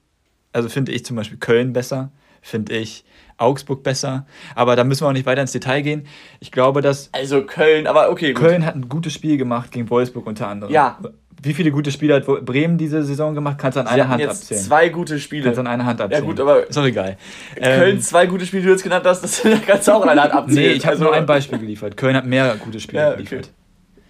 also 0.52 0.68
finde 0.68 0.92
ich 0.92 1.04
zum 1.04 1.16
Beispiel 1.16 1.38
Köln 1.38 1.72
besser, 1.72 2.12
finde 2.42 2.76
ich 2.76 3.04
Augsburg 3.36 3.82
besser. 3.82 4.26
Aber 4.54 4.76
da 4.76 4.84
müssen 4.84 5.02
wir 5.02 5.08
auch 5.08 5.12
nicht 5.12 5.26
weiter 5.26 5.40
ins 5.40 5.52
Detail 5.52 5.82
gehen. 5.82 6.06
Ich 6.40 6.52
glaube, 6.52 6.82
dass. 6.82 7.12
Also 7.12 7.44
Köln, 7.44 7.86
aber 7.86 8.10
okay. 8.10 8.32
Gut. 8.32 8.44
Köln 8.44 8.64
hat 8.64 8.74
ein 8.74 8.88
gutes 8.88 9.12
Spiel 9.12 9.36
gemacht 9.36 9.72
gegen 9.72 9.90
Wolfsburg 9.90 10.26
unter 10.26 10.48
anderem. 10.48 10.72
Ja. 10.72 10.98
Wie 11.42 11.54
viele 11.54 11.70
gute 11.70 11.90
Spiele 11.90 12.14
hat 12.14 12.26
Bremen 12.44 12.76
diese 12.76 13.02
Saison 13.02 13.34
gemacht? 13.34 13.56
Kannst 13.58 13.76
du 13.76 13.80
an 13.80 13.86
einer 13.86 14.08
Hand 14.08 14.20
jetzt 14.20 14.42
abzählen. 14.42 14.62
Zwei 14.62 14.88
gute 14.90 15.18
Spiele. 15.18 15.44
Kannst 15.44 15.58
du 15.58 15.60
an 15.60 15.66
einer 15.66 15.86
Hand 15.86 16.00
abzählen. 16.00 16.22
Ja, 16.22 16.28
gut, 16.28 16.40
aber. 16.40 16.66
Ist 16.66 16.76
doch 16.76 16.84
egal. 16.84 17.16
Köln, 17.56 17.96
ähm, 17.96 18.00
zwei 18.00 18.26
gute 18.26 18.44
Spiele, 18.44 18.62
die 18.62 18.66
du 18.66 18.72
jetzt 18.72 18.82
genannt 18.82 19.06
hast, 19.06 19.22
das 19.22 19.42
kannst 19.66 19.88
du 19.88 19.92
auch 19.92 20.02
an 20.02 20.10
einer 20.10 20.22
Hand 20.24 20.34
abzählen. 20.34 20.70
Nee, 20.70 20.76
ich 20.76 20.84
habe 20.84 20.92
also, 20.92 21.04
nur 21.04 21.14
ein 21.14 21.26
Beispiel 21.26 21.58
geliefert. 21.58 21.96
Köln 21.96 22.16
hat 22.16 22.26
mehr 22.26 22.56
gute 22.56 22.78
Spiele 22.78 23.02
ja, 23.02 23.12
geliefert. 23.14 23.50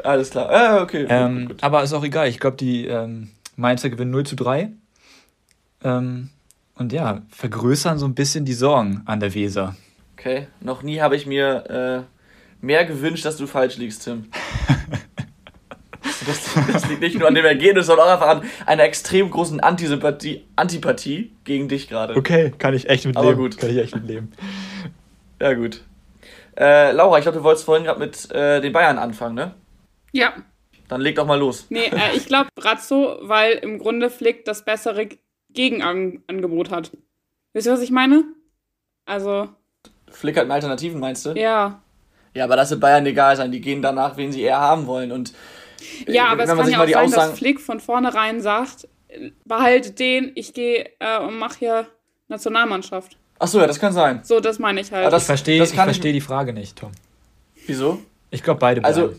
Alles 0.02 0.30
klar. 0.30 0.52
Ja, 0.52 0.82
okay. 0.82 1.06
Ähm, 1.08 1.40
gut, 1.40 1.48
gut. 1.48 1.62
Aber 1.62 1.82
ist 1.82 1.92
auch 1.92 2.04
egal. 2.04 2.28
Ich 2.28 2.40
glaube, 2.40 2.56
die 2.56 2.86
ähm, 2.86 3.30
Mainzer 3.56 3.90
gewinnen 3.90 4.10
0 4.10 4.26
zu 4.26 4.36
3. 4.36 4.70
Ähm, 5.84 6.30
und 6.74 6.92
ja, 6.92 7.22
vergrößern 7.28 7.98
so 7.98 8.06
ein 8.06 8.14
bisschen 8.14 8.44
die 8.44 8.54
Sorgen 8.54 9.02
an 9.04 9.20
der 9.20 9.34
Weser. 9.34 9.76
Okay, 10.14 10.48
noch 10.60 10.82
nie 10.82 11.00
habe 11.00 11.16
ich 11.16 11.26
mir 11.26 12.06
äh, 12.10 12.64
mehr 12.64 12.84
gewünscht, 12.84 13.24
dass 13.24 13.36
du 13.36 13.46
falsch 13.46 13.76
liegst, 13.76 14.04
Tim. 14.04 14.26
das, 16.30 16.72
das, 16.72 16.88
liegt 16.88 17.00
nicht 17.00 17.18
nur 17.18 17.28
an 17.28 17.34
dem 17.34 17.44
Ergebnis, 17.44 17.86
sondern 17.86 18.08
auch 18.08 18.12
einfach 18.12 18.28
an 18.28 18.42
einer 18.66 18.84
extrem 18.84 19.30
großen 19.30 19.60
Antisympathie, 19.60 20.44
Antipathie 20.56 21.32
gegen 21.44 21.68
dich 21.68 21.88
gerade. 21.88 22.16
Okay, 22.16 22.52
kann 22.58 22.74
ich 22.74 22.88
echt 22.88 23.06
mitleben. 23.06 23.28
Aber 23.28 23.36
gut. 23.36 23.58
Kann 23.58 23.70
ich 23.70 23.78
echt 23.78 23.94
mitleben. 23.94 24.32
ja, 25.40 25.52
gut. 25.54 25.82
Äh, 26.56 26.92
Laura, 26.92 27.18
ich 27.18 27.22
glaube, 27.22 27.38
du 27.38 27.44
wolltest 27.44 27.64
vorhin 27.64 27.84
gerade 27.84 28.00
mit 28.00 28.30
äh, 28.32 28.60
den 28.60 28.72
Bayern 28.72 28.98
anfangen, 28.98 29.34
ne? 29.34 29.54
Ja. 30.12 30.34
Dann 30.88 31.00
leg 31.00 31.14
doch 31.14 31.26
mal 31.26 31.38
los. 31.38 31.66
Nee, 31.70 31.86
äh, 31.86 32.16
ich 32.16 32.26
glaube 32.26 32.48
Brazzo, 32.54 33.18
weil 33.22 33.52
im 33.54 33.78
Grunde 33.78 34.10
Flick 34.10 34.44
das 34.44 34.64
bessere 34.64 35.08
Gegenangebot 35.52 36.70
hat. 36.70 36.90
Wisst 37.52 37.66
ihr, 37.66 37.72
was 37.72 37.80
ich 37.80 37.90
meine? 37.90 38.24
Also. 39.06 39.48
Flick 40.10 40.36
hat 40.36 40.50
Alternativen, 40.50 41.00
meinst 41.00 41.26
du? 41.26 41.30
Ja. 41.32 41.80
Ja, 42.34 42.44
aber 42.44 42.56
das 42.56 42.70
wird 42.70 42.80
Bayern 42.80 43.06
egal 43.06 43.36
sein. 43.36 43.50
Die 43.50 43.60
gehen 43.60 43.82
danach, 43.82 44.16
wen 44.16 44.32
sie 44.32 44.42
eher 44.42 44.60
haben 44.60 44.86
wollen. 44.86 45.12
Und 45.12 45.30
äh, 45.30 45.34
ja, 46.06 46.26
aber 46.28 46.44
es 46.44 46.50
kann 46.50 46.70
ja 46.70 46.82
auch 46.82 46.86
sein, 46.86 46.94
Aussagen... 46.96 47.30
dass 47.30 47.38
Flick 47.38 47.60
von 47.60 47.80
vornherein 47.80 48.40
sagt, 48.40 48.88
behalte 49.44 49.92
den, 49.92 50.32
ich 50.34 50.54
gehe 50.54 50.88
äh, 50.98 51.18
und 51.20 51.38
mache 51.38 51.58
hier 51.58 51.86
Nationalmannschaft. 52.28 53.16
Ach 53.38 53.48
so, 53.48 53.58
ja, 53.58 53.66
das 53.66 53.80
kann 53.80 53.92
sein. 53.92 54.20
So, 54.22 54.40
das 54.40 54.58
meine 54.58 54.80
ich 54.80 54.92
halt. 54.92 55.10
Das, 55.12 55.22
ich 55.22 55.26
verstehe 55.26 55.66
versteh 55.66 56.12
die 56.12 56.20
Frage 56.20 56.52
nicht, 56.52 56.76
Tom. 56.76 56.92
Wieso? 57.66 58.00
Ich 58.30 58.42
glaube, 58.42 58.60
beide 58.60 58.80
bleiben. 58.80 58.94
Also, 58.94 59.14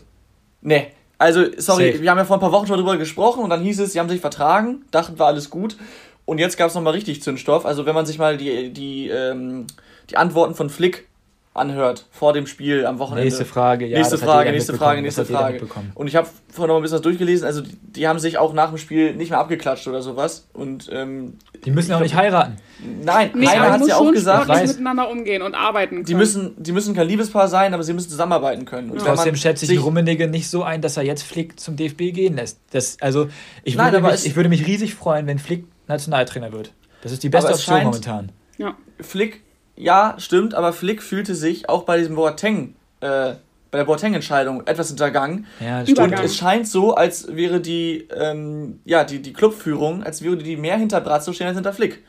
nee. 0.60 0.92
Also, 1.18 1.44
sorry, 1.56 1.92
Safe. 1.92 2.02
wir 2.02 2.10
haben 2.10 2.18
ja 2.18 2.24
vor 2.24 2.36
ein 2.36 2.40
paar 2.40 2.52
Wochen 2.52 2.66
schon 2.66 2.76
darüber 2.76 2.96
gesprochen 2.96 3.42
und 3.44 3.50
dann 3.50 3.62
hieß 3.62 3.80
es, 3.80 3.92
sie 3.92 4.00
haben 4.00 4.08
sich 4.08 4.20
vertragen, 4.20 4.84
dachten, 4.90 5.18
war 5.18 5.28
alles 5.28 5.50
gut. 5.50 5.76
Und 6.24 6.38
jetzt 6.38 6.56
gab 6.56 6.68
es 6.68 6.74
nochmal 6.74 6.94
richtig 6.94 7.22
Zündstoff. 7.22 7.66
Also, 7.66 7.84
wenn 7.84 7.94
man 7.94 8.06
sich 8.06 8.18
mal 8.18 8.36
die, 8.36 8.72
die, 8.72 9.08
ähm, 9.08 9.66
die 10.10 10.16
Antworten 10.16 10.54
von 10.54 10.70
Flick 10.70 11.08
anhört 11.54 12.06
vor 12.10 12.32
dem 12.32 12.46
Spiel 12.46 12.86
am 12.86 12.98
Wochenende. 12.98 13.24
Nächste 13.24 13.44
Frage, 13.44 13.86
ja. 13.86 13.98
Nächste 13.98 14.16
Frage, 14.16 14.50
nächste 14.52 14.74
Frage, 14.74 15.02
nächste 15.02 15.26
Frage. 15.26 15.60
Und 15.94 16.06
ich 16.06 16.16
habe 16.16 16.26
vorhin 16.48 16.68
noch 16.68 16.76
ein 16.76 16.82
bisschen 16.82 16.96
was 16.96 17.02
durchgelesen. 17.02 17.46
Also 17.46 17.60
die, 17.60 17.76
die, 17.76 18.08
haben 18.08 18.18
sich 18.18 18.38
auch 18.38 18.54
nach 18.54 18.70
dem 18.70 18.78
Spiel 18.78 19.14
nicht 19.14 19.30
mehr 19.30 19.38
abgeklatscht 19.38 19.86
oder 19.86 20.00
sowas. 20.00 20.48
Und 20.54 20.88
ähm, 20.90 21.38
die 21.64 21.70
müssen 21.70 21.90
ja 21.90 21.98
auch 21.98 22.00
nicht 22.00 22.14
heiraten. 22.14 22.56
Nein, 23.04 23.32
nee, 23.34 23.46
einer 23.46 23.72
hat 23.72 23.86
ja 23.86 23.96
auch 23.96 24.10
gesagt, 24.12 24.48
weiß, 24.48 24.70
miteinander 24.70 25.10
umgehen 25.10 25.42
und 25.42 25.54
arbeiten 25.54 25.96
können. 25.96 26.06
Die 26.06 26.14
müssen, 26.14 26.54
die 26.56 26.72
müssen 26.72 26.94
kein 26.94 27.06
Liebespaar 27.06 27.48
sein, 27.48 27.74
aber 27.74 27.82
sie 27.82 27.92
müssen 27.92 28.08
zusammenarbeiten 28.08 28.64
können. 28.64 28.90
Und 28.90 28.98
ja. 28.98 29.14
Trotzdem 29.14 29.36
schätze 29.36 29.70
ich 29.70 29.82
Rummenigge 29.82 30.28
nicht 30.28 30.48
so 30.48 30.62
ein, 30.62 30.80
dass 30.80 30.96
er 30.96 31.02
jetzt 31.02 31.22
Flick 31.22 31.60
zum 31.60 31.76
DFB 31.76 32.14
gehen 32.14 32.36
lässt. 32.36 32.60
Das, 32.70 32.96
also 33.00 33.28
ich, 33.62 33.76
Nein, 33.76 33.92
würde 33.92 34.06
mich, 34.06 34.24
ich 34.24 34.36
würde 34.36 34.48
mich 34.48 34.66
riesig 34.66 34.94
freuen, 34.94 35.26
wenn 35.26 35.38
Flick 35.38 35.66
Nationaltrainer 35.86 36.52
wird. 36.52 36.72
Das 37.02 37.12
ist 37.12 37.22
die 37.22 37.28
beste 37.28 37.52
Option 37.52 37.76
scheint, 37.76 37.84
momentan. 37.84 38.32
Ja. 38.56 38.76
Flick 39.00 39.42
ja, 39.76 40.14
stimmt, 40.18 40.54
aber 40.54 40.72
Flick 40.72 41.02
fühlte 41.02 41.34
sich 41.34 41.68
auch 41.68 41.84
bei 41.84 41.98
diesem 41.98 42.14
Boateng, 42.14 42.74
äh, 43.00 43.34
bei 43.70 43.78
der 43.78 43.84
Boateng-Entscheidung 43.84 44.66
etwas 44.66 44.88
hintergangen. 44.88 45.46
Ja, 45.60 45.82
stimmt. 45.82 45.98
Und 45.98 46.12
es 46.20 46.36
scheint 46.36 46.68
so, 46.68 46.94
als 46.94 47.34
wäre 47.34 47.60
die, 47.60 48.06
ähm, 48.14 48.80
ja, 48.84 49.04
die, 49.04 49.22
die 49.22 49.32
Clubführung, 49.32 50.02
als 50.02 50.22
würde 50.22 50.42
die 50.42 50.56
mehr 50.56 50.76
hinter 50.76 51.00
Brazzo 51.00 51.32
stehen 51.32 51.46
als 51.46 51.56
hinter 51.56 51.72
Flick. 51.72 52.04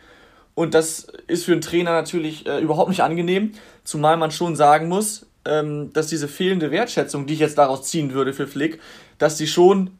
Und 0.55 0.73
das 0.73 1.07
ist 1.27 1.45
für 1.45 1.53
einen 1.53 1.61
Trainer 1.61 1.91
natürlich 1.91 2.45
äh, 2.45 2.59
überhaupt 2.59 2.89
nicht 2.89 3.01
angenehm, 3.01 3.53
zumal 3.83 4.17
man 4.17 4.29
schon 4.29 4.55
sagen 4.55 4.87
muss, 4.87 5.25
ähm, 5.45 5.91
dass 5.93 6.07
diese 6.07 6.27
fehlende 6.27 6.69
Wertschätzung, 6.69 7.25
die 7.25 7.33
ich 7.33 7.39
jetzt 7.39 7.57
daraus 7.57 7.83
ziehen 7.83 8.13
würde 8.13 8.33
für 8.33 8.45
Flick, 8.45 8.79
dass 9.17 9.37
die 9.37 9.47
schon 9.47 9.97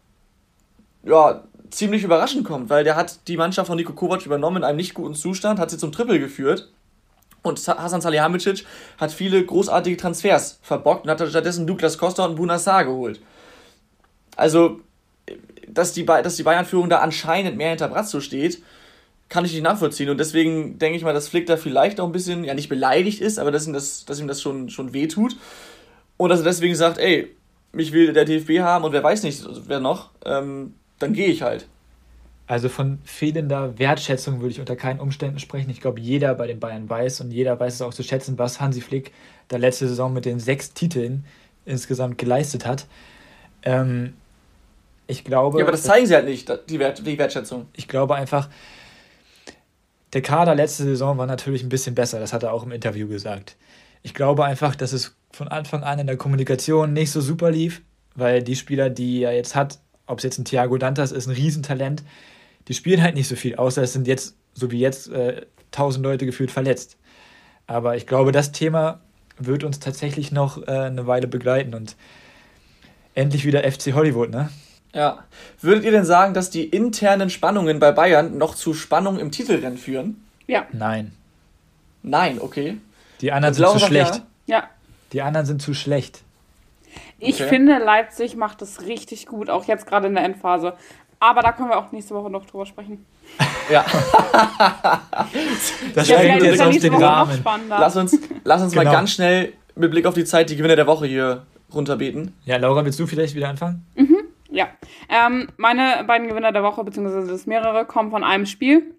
ja, 1.03 1.43
ziemlich 1.71 2.03
überraschend 2.03 2.43
kommt, 2.43 2.69
weil 2.69 2.83
der 2.83 2.95
hat 2.95 3.27
die 3.27 3.37
Mannschaft 3.37 3.67
von 3.67 3.77
Niko 3.77 3.93
Kovac 3.93 4.25
übernommen 4.25 4.57
in 4.57 4.63
einem 4.63 4.77
nicht 4.77 4.93
guten 4.93 5.15
Zustand, 5.15 5.59
hat 5.59 5.71
sie 5.71 5.77
zum 5.77 5.91
Triple 5.91 6.19
geführt 6.19 6.71
und 7.43 7.59
Hasan 7.67 8.01
Salihamidzic 8.01 8.65
hat 8.97 9.11
viele 9.11 9.45
großartige 9.45 9.97
Transfers 9.97 10.59
verbockt 10.61 11.03
und 11.03 11.11
hat 11.11 11.27
stattdessen 11.27 11.67
Douglas 11.67 11.97
Costa 11.97 12.25
und 12.25 12.35
Buna 12.35 12.57
Saar 12.57 12.85
geholt. 12.85 13.21
Also, 14.35 14.79
dass 15.67 15.93
die, 15.93 16.05
dass 16.05 16.37
die 16.37 16.43
Bayern-Führung 16.43 16.89
da 16.89 16.99
anscheinend 16.99 17.57
mehr 17.57 17.69
hinter 17.69 17.89
Brazzo 17.89 18.21
steht, 18.21 18.63
kann 19.29 19.45
ich 19.45 19.53
nicht 19.53 19.63
nachvollziehen. 19.63 20.09
Und 20.09 20.19
deswegen 20.19 20.79
denke 20.79 20.97
ich 20.97 21.03
mal, 21.03 21.13
dass 21.13 21.27
Flick 21.27 21.45
da 21.45 21.57
vielleicht 21.57 21.99
auch 21.99 22.05
ein 22.05 22.11
bisschen, 22.11 22.43
ja 22.43 22.53
nicht 22.53 22.69
beleidigt 22.69 23.21
ist, 23.21 23.39
aber 23.39 23.51
dass 23.51 23.67
ihm 23.67 23.73
das, 23.73 24.05
dass 24.05 24.19
ihm 24.19 24.27
das 24.27 24.41
schon, 24.41 24.69
schon 24.69 24.93
wehtut. 24.93 25.35
Und 26.17 26.29
dass 26.29 26.39
er 26.39 26.45
deswegen 26.45 26.75
sagt, 26.75 26.97
ey, 26.97 27.35
mich 27.71 27.91
will 27.91 28.13
der 28.13 28.25
DFB 28.25 28.59
haben 28.59 28.85
und 28.85 28.93
wer 28.93 29.03
weiß 29.03 29.23
nicht, 29.23 29.43
wer 29.67 29.79
noch, 29.79 30.11
ähm, 30.25 30.75
dann 30.99 31.13
gehe 31.13 31.27
ich 31.27 31.41
halt. 31.41 31.67
Also 32.53 32.69
von 32.69 32.99
fehlender 33.03 33.79
Wertschätzung 33.79 34.39
würde 34.39 34.51
ich 34.51 34.59
unter 34.59 34.75
keinen 34.75 34.99
Umständen 34.99 35.39
sprechen. 35.39 35.71
Ich 35.71 35.81
glaube, 35.81 35.99
jeder 35.99 36.35
bei 36.35 36.45
den 36.45 36.59
Bayern 36.59 36.87
weiß 36.87 37.21
und 37.21 37.31
jeder 37.31 37.59
weiß 37.59 37.73
es 37.73 37.81
auch 37.81 37.95
zu 37.95 38.03
schätzen, 38.03 38.37
was 38.37 38.61
Hansi 38.61 38.79
Flick 38.79 39.11
der 39.49 39.57
letzte 39.57 39.87
Saison 39.87 40.13
mit 40.13 40.25
den 40.25 40.39
sechs 40.39 40.71
Titeln 40.71 41.25
insgesamt 41.65 42.19
geleistet 42.19 42.67
hat. 42.67 42.85
Ähm, 43.63 44.13
ich 45.07 45.23
glaube. 45.23 45.57
Ja, 45.57 45.65
aber 45.65 45.71
das 45.71 45.81
zeigen 45.81 46.05
sie 46.05 46.13
halt 46.13 46.27
nicht, 46.27 46.47
die, 46.69 46.77
Wert, 46.77 47.03
die 47.03 47.17
Wertschätzung. 47.17 47.65
Ich 47.73 47.87
glaube 47.87 48.13
einfach, 48.13 48.49
der 50.13 50.21
Kader 50.21 50.53
letzte 50.53 50.83
Saison 50.83 51.17
war 51.17 51.25
natürlich 51.25 51.63
ein 51.63 51.69
bisschen 51.69 51.95
besser. 51.95 52.19
Das 52.19 52.33
hat 52.33 52.43
er 52.43 52.53
auch 52.53 52.61
im 52.61 52.71
Interview 52.71 53.07
gesagt. 53.07 53.55
Ich 54.03 54.13
glaube 54.13 54.45
einfach, 54.45 54.75
dass 54.75 54.93
es 54.93 55.15
von 55.31 55.47
Anfang 55.47 55.81
an 55.81 55.97
in 55.97 56.05
der 56.05 56.17
Kommunikation 56.17 56.93
nicht 56.93 57.09
so 57.09 57.19
super 57.19 57.49
lief, 57.49 57.81
weil 58.13 58.43
die 58.43 58.55
Spieler, 58.55 58.91
die 58.91 59.23
er 59.23 59.33
jetzt 59.33 59.55
hat, 59.55 59.79
ob 60.05 60.19
es 60.19 60.23
jetzt 60.23 60.37
ein 60.37 60.45
Thiago 60.45 60.77
Dantas 60.77 61.11
ist, 61.11 61.25
ein 61.25 61.33
Riesentalent, 61.33 62.03
die 62.67 62.73
spielen 62.73 63.01
halt 63.01 63.15
nicht 63.15 63.27
so 63.27 63.35
viel, 63.35 63.55
außer 63.55 63.81
es 63.81 63.93
sind 63.93 64.07
jetzt, 64.07 64.35
so 64.53 64.71
wie 64.71 64.79
jetzt, 64.79 65.09
äh, 65.09 65.45
tausend 65.71 66.05
äh, 66.05 66.09
Leute 66.09 66.25
gefühlt 66.25 66.51
verletzt. 66.51 66.97
Aber 67.67 67.95
ich 67.95 68.07
glaube, 68.07 68.31
das 68.31 68.51
Thema 68.51 68.99
wird 69.37 69.63
uns 69.63 69.79
tatsächlich 69.79 70.31
noch 70.31 70.61
äh, 70.67 70.71
eine 70.71 71.07
Weile 71.07 71.27
begleiten 71.27 71.73
und 71.73 71.95
endlich 73.15 73.45
wieder 73.45 73.69
FC 73.69 73.93
Hollywood, 73.93 74.29
ne? 74.29 74.49
Ja. 74.93 75.23
Würdet 75.59 75.85
ihr 75.85 75.91
denn 75.91 76.05
sagen, 76.05 76.33
dass 76.33 76.51
die 76.51 76.65
internen 76.65 77.29
Spannungen 77.29 77.79
bei 77.79 77.91
Bayern 77.91 78.37
noch 78.37 78.53
zu 78.53 78.73
Spannungen 78.73 79.19
im 79.19 79.31
Titelrennen 79.31 79.77
führen? 79.77 80.23
Ja. 80.45 80.67
Nein. 80.71 81.13
Nein, 82.03 82.39
okay. 82.39 82.77
Die 83.21 83.31
anderen 83.31 83.55
sind 83.55 83.67
zu 83.69 83.79
schlecht. 83.79 84.21
Ja. 84.45 84.57
ja. 84.57 84.69
Die 85.13 85.21
anderen 85.21 85.45
sind 85.45 85.61
zu 85.61 85.73
schlecht. 85.73 86.21
Ich 87.17 87.35
okay. 87.35 87.47
finde, 87.47 87.79
Leipzig 87.79 88.35
macht 88.35 88.61
es 88.61 88.81
richtig 88.81 89.25
gut, 89.25 89.49
auch 89.49 89.65
jetzt 89.65 89.87
gerade 89.87 90.07
in 90.07 90.15
der 90.15 90.25
Endphase. 90.25 90.73
Aber 91.23 91.41
da 91.41 91.53
können 91.53 91.69
wir 91.69 91.77
auch 91.77 91.89
nächste 91.93 92.13
Woche 92.15 92.29
noch 92.29 92.45
drüber 92.45 92.65
sprechen. 92.65 93.05
Ja. 93.71 93.85
das 95.95 96.09
sprengt 96.09 96.43
jetzt 96.43 96.61
aus 96.61 96.77
dem 96.77 96.95
Rahmen. 96.95 97.41
Lass 97.69 97.95
uns, 97.95 98.19
lass 98.43 98.61
uns 98.61 98.73
genau. 98.73 98.83
mal 98.83 98.91
ganz 98.91 99.11
schnell 99.11 99.53
mit 99.75 99.89
Blick 99.89 100.05
auf 100.05 100.15
die 100.15 100.25
Zeit 100.25 100.49
die 100.49 100.57
Gewinner 100.57 100.75
der 100.75 100.85
Woche 100.85 101.05
hier 101.05 101.43
runterbeten. 101.73 102.33
Ja, 102.43 102.57
Laura, 102.57 102.83
willst 102.83 102.99
du 102.99 103.07
vielleicht 103.07 103.35
wieder 103.35 103.47
anfangen? 103.47 103.85
Mhm, 103.95 104.17
ja. 104.49 104.67
Ähm, 105.07 105.47
meine 105.55 106.03
beiden 106.05 106.27
Gewinner 106.27 106.51
der 106.51 106.61
Woche, 106.61 106.83
beziehungsweise 106.83 107.25
das 107.25 107.45
mehrere, 107.45 107.85
kommen 107.85 108.11
von 108.11 108.25
einem 108.25 108.45
Spiel. 108.45 108.93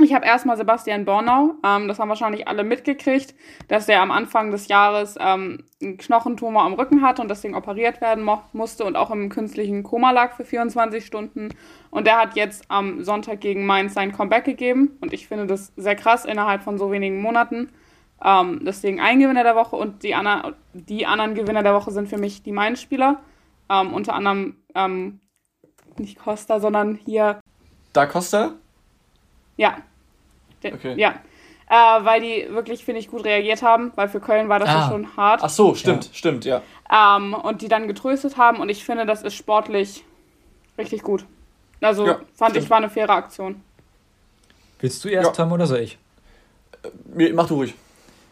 Ich 0.00 0.14
habe 0.14 0.24
erstmal 0.24 0.56
Sebastian 0.56 1.04
Bornau, 1.04 1.54
ähm, 1.62 1.86
das 1.86 1.98
haben 1.98 2.08
wahrscheinlich 2.08 2.48
alle 2.48 2.64
mitgekriegt, 2.64 3.34
dass 3.68 3.84
der 3.84 4.00
am 4.00 4.10
Anfang 4.10 4.50
des 4.50 4.68
Jahres 4.68 5.16
ähm, 5.20 5.64
einen 5.82 5.98
Knochentumor 5.98 6.62
am 6.62 6.72
Rücken 6.72 7.02
hatte 7.02 7.20
und 7.20 7.28
deswegen 7.28 7.54
operiert 7.54 8.00
werden 8.00 8.26
musste 8.54 8.84
und 8.84 8.96
auch 8.96 9.10
im 9.10 9.28
künstlichen 9.28 9.82
Koma 9.82 10.10
lag 10.10 10.34
für 10.34 10.46
24 10.46 11.04
Stunden. 11.04 11.50
Und 11.90 12.06
der 12.06 12.16
hat 12.18 12.36
jetzt 12.36 12.64
am 12.68 13.04
Sonntag 13.04 13.42
gegen 13.42 13.66
Mainz 13.66 13.92
sein 13.92 14.12
Comeback 14.12 14.44
gegeben 14.44 14.96
und 15.02 15.12
ich 15.12 15.28
finde 15.28 15.46
das 15.46 15.74
sehr 15.76 15.94
krass 15.94 16.24
innerhalb 16.24 16.62
von 16.62 16.78
so 16.78 16.90
wenigen 16.90 17.20
Monaten. 17.20 17.68
Ähm, 18.24 18.60
deswegen 18.64 18.98
ein 18.98 19.20
Gewinner 19.20 19.42
der 19.42 19.56
Woche 19.56 19.76
und 19.76 20.04
die, 20.04 20.14
Anna 20.14 20.54
die 20.72 21.04
anderen 21.04 21.34
Gewinner 21.34 21.62
der 21.62 21.74
Woche 21.74 21.90
sind 21.90 22.08
für 22.08 22.18
mich 22.18 22.42
die 22.42 22.52
Mainz-Spieler. 22.52 23.20
Ähm, 23.68 23.92
unter 23.92 24.14
anderem 24.14 24.56
ähm, 24.74 25.20
nicht 25.98 26.18
Costa, 26.18 26.60
sondern 26.60 26.94
hier. 26.94 27.40
Da 27.92 28.06
Costa? 28.06 28.54
Ja. 29.56 29.76
Der, 30.62 30.74
okay. 30.74 30.94
Ja. 30.98 31.14
äh, 31.68 32.04
weil 32.04 32.20
die 32.20 32.46
wirklich, 32.54 32.84
finde 32.84 33.00
ich, 33.00 33.08
gut 33.08 33.24
reagiert 33.24 33.62
haben, 33.62 33.92
weil 33.96 34.08
für 34.08 34.20
Köln 34.20 34.48
war 34.48 34.58
das 34.58 34.68
Ah. 34.68 34.72
ja 34.80 34.88
schon 34.88 35.16
hart. 35.16 35.40
Ach 35.42 35.48
so, 35.50 35.74
stimmt, 35.74 36.10
stimmt, 36.12 36.44
ja. 36.44 36.62
Ähm, 36.90 37.34
und 37.34 37.62
die 37.62 37.68
dann 37.68 37.88
getröstet 37.88 38.36
haben 38.36 38.58
und 38.60 38.68
ich 38.68 38.84
finde, 38.84 39.06
das 39.06 39.22
ist 39.22 39.34
sportlich 39.34 40.04
richtig 40.78 41.02
gut. 41.02 41.24
Also 41.80 42.06
Ja, 42.06 42.20
fand 42.34 42.50
stimmt. 42.52 42.64
ich, 42.64 42.70
war 42.70 42.76
eine 42.78 42.90
faire 42.90 43.10
Aktion. 43.10 43.62
Willst 44.80 45.04
du 45.04 45.08
erst, 45.08 45.28
Ja. 45.28 45.32
Tom, 45.44 45.52
oder 45.52 45.66
soll 45.66 45.80
ich? 45.80 45.98
Mir- 47.14 47.32
Mach 47.34 47.46
du 47.48 47.54
ruhig. 47.54 47.74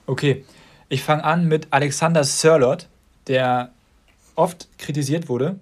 Okay, 0.07 0.45
ich 0.89 1.03
fange 1.03 1.25
an 1.25 1.47
mit 1.47 1.69
Alexander 1.71 2.25
Sörlot, 2.25 2.87
der 3.29 3.71
oft 4.35 4.69
kritisiert 4.79 5.29
wurde 5.29 5.59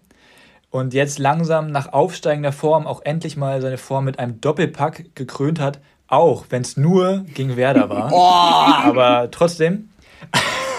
und 0.70 0.94
jetzt 0.94 1.18
langsam 1.18 1.70
nach 1.70 1.92
aufsteigender 1.92 2.52
Form 2.52 2.86
auch 2.86 3.02
endlich 3.04 3.36
mal 3.36 3.60
seine 3.60 3.78
Form 3.78 4.04
mit 4.04 4.18
einem 4.18 4.40
Doppelpack 4.40 5.14
gekrönt 5.14 5.60
hat, 5.60 5.80
auch 6.06 6.46
wenn 6.50 6.62
es 6.62 6.76
nur 6.76 7.24
gegen 7.34 7.56
Werder 7.56 7.88
war. 7.88 8.10
Oh, 8.12 8.88
Aber 8.88 9.30
trotzdem, 9.30 9.88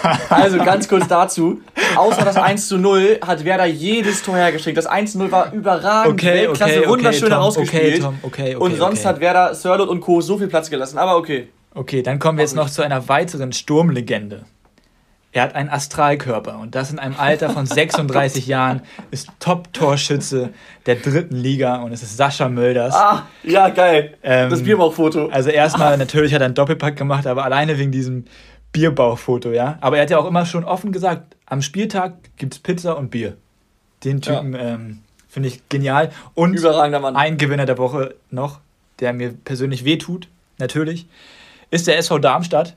Also 0.30 0.58
ganz 0.58 0.88
kurz 0.88 1.08
dazu. 1.08 1.62
Außer 1.96 2.24
das 2.24 2.36
1 2.36 2.68
zu 2.68 2.78
0 2.78 3.20
hat 3.26 3.44
Werder 3.44 3.66
jedes 3.66 4.24
Tor 4.24 4.36
hergeschickt. 4.36 4.78
Das 4.78 4.86
1 4.86 5.14
zu 5.14 5.18
0 5.20 5.32
war 5.32 5.54
überragend. 5.54 6.14
okay, 6.14 6.34
Weltklasse, 6.48 6.64
okay, 6.64 6.80
okay, 6.80 6.90
wunderschön 6.90 7.30
Tom, 7.30 7.32
herausgespielt. 7.32 7.84
okay, 7.84 8.00
Tom, 8.00 8.20
okay, 8.22 8.56
okay, 8.56 8.56
und 8.56 8.78
sonst 8.78 9.00
okay. 9.00 9.08
hat 9.08 9.20
Werder, 9.20 9.56
Sörlot 9.56 9.90
und 9.90 10.02
Co. 10.02 10.22
so 10.22 10.38
viel 10.38 10.48
Platz 10.48 10.70
gelassen. 10.70 10.98
Aber 10.98 11.18
okay. 11.18 11.50
Okay, 11.76 12.02
dann 12.02 12.20
kommen 12.20 12.38
wir 12.38 12.44
jetzt 12.44 12.56
noch 12.56 12.70
zu 12.70 12.82
einer 12.82 13.08
weiteren 13.10 13.52
Sturmlegende. 13.54 14.46
Er 15.32 15.44
hat 15.44 15.54
einen 15.54 15.70
Astralkörper 15.70 16.58
und 16.58 16.74
das 16.74 16.92
in 16.92 16.98
einem 16.98 17.16
Alter 17.18 17.52
von 17.52 17.66
36 17.68 18.48
Jahren, 18.48 18.82
ist 19.12 19.30
Top-Torschütze 19.40 20.50
der 20.86 20.96
dritten 20.96 21.36
Liga 21.36 21.78
und 21.78 21.92
es 21.92 22.02
ist 22.02 22.18
Sascha 22.18 22.50
Mölders. 22.50 22.96
Ah, 22.96 23.28
ja, 23.44 23.70
geil. 23.70 24.18
Ähm, 24.24 24.50
das 24.50 24.64
Bierbauchfoto. 24.64 25.28
Also 25.28 25.50
erstmal, 25.50 25.98
natürlich 25.98 26.34
hat 26.34 26.42
er 26.42 26.46
einen 26.46 26.56
Doppelpack 26.56 26.96
gemacht, 26.96 27.28
aber 27.28 27.44
alleine 27.44 27.78
wegen 27.78 27.92
diesem 27.92 28.26
Bierbauchfoto, 28.72 29.52
ja. 29.52 29.78
Aber 29.82 29.98
er 29.98 30.04
hat 30.04 30.10
ja 30.10 30.18
auch 30.18 30.28
immer 30.28 30.46
schon 30.46 30.64
offen 30.64 30.92
gesagt, 30.92 31.36
am 31.46 31.62
Spieltag 31.62 32.14
gibt 32.38 32.54
es 32.56 32.60
Pizza 32.60 32.98
und 32.98 33.10
Bier. 33.10 33.38
Den 34.04 34.22
Typen 34.22 34.56
ähm, 34.56 35.00
finde 35.28 35.50
ich 35.50 35.68
genial. 35.70 36.12
Und 36.34 36.54
Überragender 36.54 37.00
Mann. 37.00 37.16
ein 37.16 37.38
Gewinner 37.38 37.66
der 37.66 37.78
Woche 37.78 38.16
noch, 38.32 38.60
der 39.00 39.14
mir 39.14 39.34
persönlich 39.34 39.86
wehtut, 39.86 40.28
natürlich, 40.58 41.08
ist 41.72 41.88
der 41.88 41.98
SV 41.98 42.20
Darmstadt. 42.20 42.76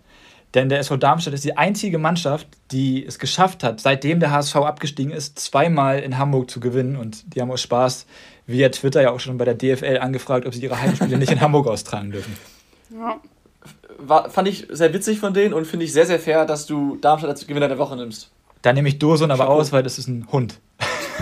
Denn 0.55 0.69
der 0.69 0.81
SV 0.81 0.99
Darmstadt 0.99 1.35
ist 1.35 1.45
die 1.45 1.57
einzige 1.57 1.99
Mannschaft, 1.99 2.47
die 2.73 3.05
es 3.07 3.19
geschafft 3.19 3.65
hat, 3.65 3.81
seitdem 3.81 4.21
der 4.21 4.31
HSV 4.31 4.57
abgestiegen 4.57 5.13
ist, 5.13 5.39
zweimal 5.39 6.01
in 6.01 6.19
Hamburg 6.19 6.51
zu 6.51 6.61
gewinnen. 6.61 6.97
Und 6.97 7.35
die 7.35 7.41
haben 7.41 7.51
aus 7.51 7.63
Spaß 7.63 8.07
via 8.47 8.69
Twitter 8.69 9.03
ja 9.03 9.11
auch 9.11 9.21
schon 9.21 9.39
bei 9.39 9.47
der 9.47 9.55
DFL 9.55 9.99
angefragt, 9.99 10.47
ob 10.47 10.55
sie 10.55 10.63
ihre 10.63 10.81
Heimspiele 10.81 11.17
nicht 11.17 11.33
in 11.33 11.41
Hamburg 11.41 11.67
austragen 11.67 12.11
dürfen. 12.11 12.37
Ja. 12.91 13.21
War, 13.99 14.31
fand 14.31 14.49
ich 14.49 14.67
sehr 14.69 14.93
witzig 14.93 15.21
von 15.21 15.33
denen 15.33 15.55
und 15.55 15.67
finde 15.67 15.85
ich 15.85 15.93
sehr, 15.93 16.07
sehr 16.07 16.19
fair, 16.19 16.45
dass 16.45 16.67
du 16.67 16.97
Darmstadt 16.97 17.31
als 17.31 17.47
Gewinner 17.47 17.69
der 17.69 17.79
Woche 17.79 17.97
nimmst. 17.97 18.31
Da 18.63 18.73
nehme 18.73 18.89
ich 18.89 18.99
Doson 18.99 19.31
aber 19.31 19.45
Chapeau. 19.45 19.61
aus, 19.61 19.73
weil 19.73 19.83
das 19.83 19.99
ist 19.99 20.09
ein 20.09 20.27
Hund. 20.31 20.59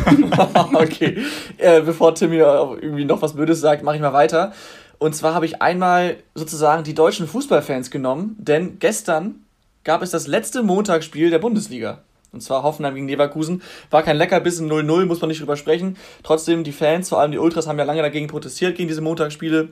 okay. 0.75 1.19
Äh, 1.59 1.83
bevor 1.83 2.15
Tim 2.15 2.33
hier 2.33 2.79
irgendwie 2.81 3.05
noch 3.05 3.21
was 3.23 3.35
Blödes 3.35 3.61
sagt, 3.61 3.83
mache 3.83 3.97
ich 3.97 4.03
mal 4.03 4.13
weiter. 4.13 4.53
Und 5.01 5.17
zwar 5.17 5.35
habe 5.35 5.47
ich 5.47 5.61
einmal 5.63 6.19
sozusagen 6.35 6.85
die 6.85 6.95
deutschen 6.95 7.27
Fußballfans 7.27 7.91
genommen, 7.91 8.37
denn 8.39 8.79
gestern 8.79 9.47
gab 9.83 10.03
es 10.03 10.11
das 10.11 10.27
letzte 10.27 10.63
Montagsspiel 10.63 11.31
der 11.31 11.39
Bundesliga. 11.39 12.03
Und 12.33 12.43
zwar 12.43 12.63
Hoffenheim 12.63 12.95
gegen 12.95 13.09
Leverkusen. 13.09 13.63
War 13.91 14.03
kein 14.03 14.19
Leckerbissen 14.19 14.71
0-0, 14.71 15.07
muss 15.07 15.21
man 15.21 15.29
nicht 15.29 15.41
drüber 15.41 15.57
sprechen. 15.57 15.97
Trotzdem, 16.23 16.63
die 16.65 16.71
Fans, 16.73 17.09
vor 17.09 17.19
allem 17.19 17.33
die 17.33 17.39
Ultras, 17.39 17.67
haben 17.67 17.79
ja 17.79 17.85
lange 17.85 18.03
dagegen 18.03 18.29
protestiert, 18.29 18.77
gegen 18.77 18.89
diese 18.89 19.01
Montagsspiele. 19.01 19.71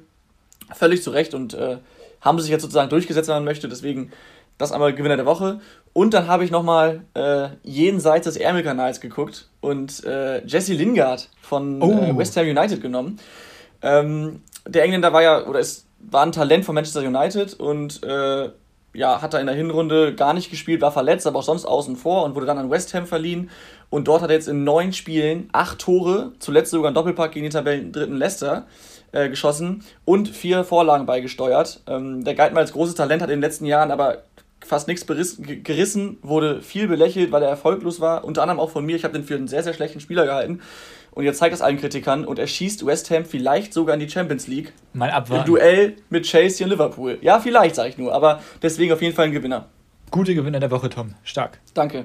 Völlig 0.74 1.02
zu 1.02 1.10
Recht 1.10 1.34
und 1.34 1.54
äh, 1.54 1.76
haben 2.20 2.40
sich 2.40 2.50
jetzt 2.50 2.62
sozusagen 2.62 2.88
durchgesetzt, 2.90 3.28
wenn 3.28 3.36
man 3.36 3.44
möchte. 3.44 3.68
Deswegen 3.68 4.10
das 4.56 4.72
einmal 4.72 4.92
Gewinner 4.94 5.16
der 5.16 5.26
Woche. 5.26 5.60
Und 5.92 6.14
dann 6.14 6.26
habe 6.26 6.44
ich 6.44 6.50
nochmal 6.50 7.02
äh, 7.14 7.48
jenseits 7.62 8.24
des 8.24 8.36
Ärmelkanals 8.38 9.00
geguckt 9.00 9.48
und 9.60 10.02
äh, 10.04 10.44
Jesse 10.46 10.72
Lingard 10.72 11.28
von 11.42 11.80
Oh. 11.82 11.92
äh, 11.92 12.16
West 12.16 12.36
Ham 12.36 12.46
United 12.46 12.80
genommen. 12.80 13.20
Ähm, 13.82 14.42
der 14.68 14.84
Engländer 14.84 15.12
war 15.12 15.22
ja, 15.22 15.46
oder 15.46 15.60
ist, 15.60 15.86
war 15.98 16.24
ein 16.24 16.32
Talent 16.32 16.64
von 16.64 16.74
Manchester 16.74 17.00
United 17.00 17.54
und 17.54 18.02
äh, 18.04 18.50
ja, 18.94 19.20
hat 19.20 19.34
er 19.34 19.40
in 19.40 19.46
der 19.46 19.56
Hinrunde 19.56 20.14
gar 20.14 20.34
nicht 20.34 20.50
gespielt, 20.50 20.80
war 20.80 20.92
verletzt, 20.92 21.26
aber 21.26 21.40
auch 21.40 21.44
sonst 21.44 21.64
außen 21.64 21.96
vor 21.96 22.24
und 22.24 22.34
wurde 22.34 22.46
dann 22.46 22.58
an 22.58 22.70
West 22.70 22.94
Ham 22.94 23.06
verliehen. 23.06 23.50
Und 23.90 24.08
dort 24.08 24.22
hat 24.22 24.30
er 24.30 24.36
jetzt 24.36 24.48
in 24.48 24.64
neun 24.64 24.92
Spielen 24.92 25.48
acht 25.52 25.78
Tore, 25.78 26.32
zuletzt 26.38 26.70
sogar 26.70 26.90
ein 26.90 26.94
Doppelpack 26.94 27.32
gegen 27.32 27.44
den 27.44 27.52
Tabellen 27.52 27.92
dritten 27.92 28.16
Leicester 28.16 28.66
äh, 29.12 29.28
geschossen 29.28 29.82
und 30.04 30.28
vier 30.28 30.64
Vorlagen 30.64 31.06
beigesteuert. 31.06 31.80
Ähm, 31.86 32.24
der 32.24 32.34
galt 32.34 32.52
mal 32.52 32.60
als 32.60 32.72
großes 32.72 32.94
Talent, 32.94 33.22
hat 33.22 33.30
in 33.30 33.36
den 33.36 33.42
letzten 33.42 33.66
Jahren 33.66 33.90
aber 33.90 34.22
fast 34.64 34.88
nichts 34.88 35.06
gerissen, 35.06 36.18
wurde 36.22 36.62
viel 36.62 36.88
belächelt, 36.88 37.30
weil 37.30 37.42
er 37.42 37.48
erfolglos 37.48 38.00
war. 38.00 38.24
Unter 38.24 38.42
anderem 38.42 38.60
auch 38.60 38.70
von 38.70 38.84
mir. 38.84 38.96
Ich 38.96 39.04
habe 39.04 39.14
den 39.14 39.24
für 39.24 39.36
einen 39.36 39.48
sehr, 39.48 39.62
sehr 39.62 39.72
schlechten 39.72 40.00
Spieler 40.00 40.26
gehalten. 40.26 40.60
Und 41.12 41.24
jetzt 41.24 41.38
zeigt 41.38 41.52
das 41.52 41.62
allen 41.62 41.78
Kritikern 41.78 42.24
und 42.24 42.38
er 42.38 42.46
schießt 42.46 42.86
West 42.86 43.10
Ham 43.10 43.24
vielleicht 43.24 43.72
sogar 43.72 43.94
in 43.94 44.00
die 44.00 44.08
Champions 44.08 44.46
League. 44.46 44.72
Mal 44.92 45.08
Im 45.08 45.14
abwarten. 45.14 45.46
Duell 45.46 45.96
mit 46.10 46.24
Chelsea 46.24 46.64
und 46.64 46.70
Liverpool. 46.70 47.18
Ja, 47.22 47.40
vielleicht, 47.40 47.74
sage 47.74 47.88
ich 47.88 47.98
nur. 47.98 48.12
Aber 48.14 48.40
deswegen 48.62 48.92
auf 48.92 49.02
jeden 49.02 49.14
Fall 49.14 49.26
ein 49.26 49.32
Gewinner. 49.32 49.66
Gute 50.10 50.34
Gewinner 50.34 50.60
der 50.60 50.70
Woche, 50.70 50.88
Tom. 50.88 51.14
Stark. 51.24 51.58
Danke. 51.74 52.04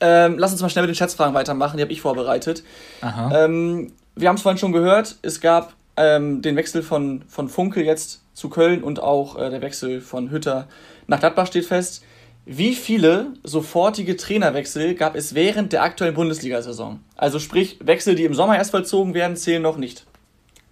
Ähm, 0.00 0.36
lass 0.38 0.52
uns 0.52 0.60
mal 0.60 0.68
schnell 0.68 0.82
mit 0.82 0.90
den 0.90 0.96
Schätzfragen 0.96 1.34
weitermachen. 1.34 1.76
Die 1.76 1.82
habe 1.82 1.92
ich 1.92 2.00
vorbereitet. 2.00 2.64
Aha. 3.00 3.44
Ähm, 3.44 3.92
wir 4.16 4.28
haben 4.28 4.36
es 4.36 4.42
vorhin 4.42 4.58
schon 4.58 4.72
gehört. 4.72 5.16
Es 5.22 5.40
gab 5.40 5.74
ähm, 5.96 6.42
den 6.42 6.56
Wechsel 6.56 6.82
von, 6.82 7.22
von 7.28 7.48
Funke 7.48 7.84
jetzt 7.84 8.22
zu 8.34 8.48
Köln 8.48 8.82
und 8.82 9.00
auch 9.00 9.38
äh, 9.38 9.50
der 9.50 9.62
Wechsel 9.62 10.00
von 10.00 10.30
Hütter 10.30 10.66
nach 11.06 11.20
Gladbach 11.20 11.46
steht 11.46 11.66
fest. 11.66 12.04
Wie 12.44 12.74
viele 12.74 13.34
sofortige 13.44 14.16
Trainerwechsel 14.16 14.94
gab 14.94 15.14
es 15.14 15.34
während 15.34 15.72
der 15.72 15.82
aktuellen 15.82 16.14
Bundesliga-Saison? 16.14 16.98
Also 17.16 17.38
sprich, 17.38 17.78
Wechsel, 17.80 18.16
die 18.16 18.24
im 18.24 18.34
Sommer 18.34 18.56
erst 18.56 18.72
vollzogen 18.72 19.14
werden, 19.14 19.36
zählen 19.36 19.62
noch 19.62 19.76
nicht. 19.76 20.04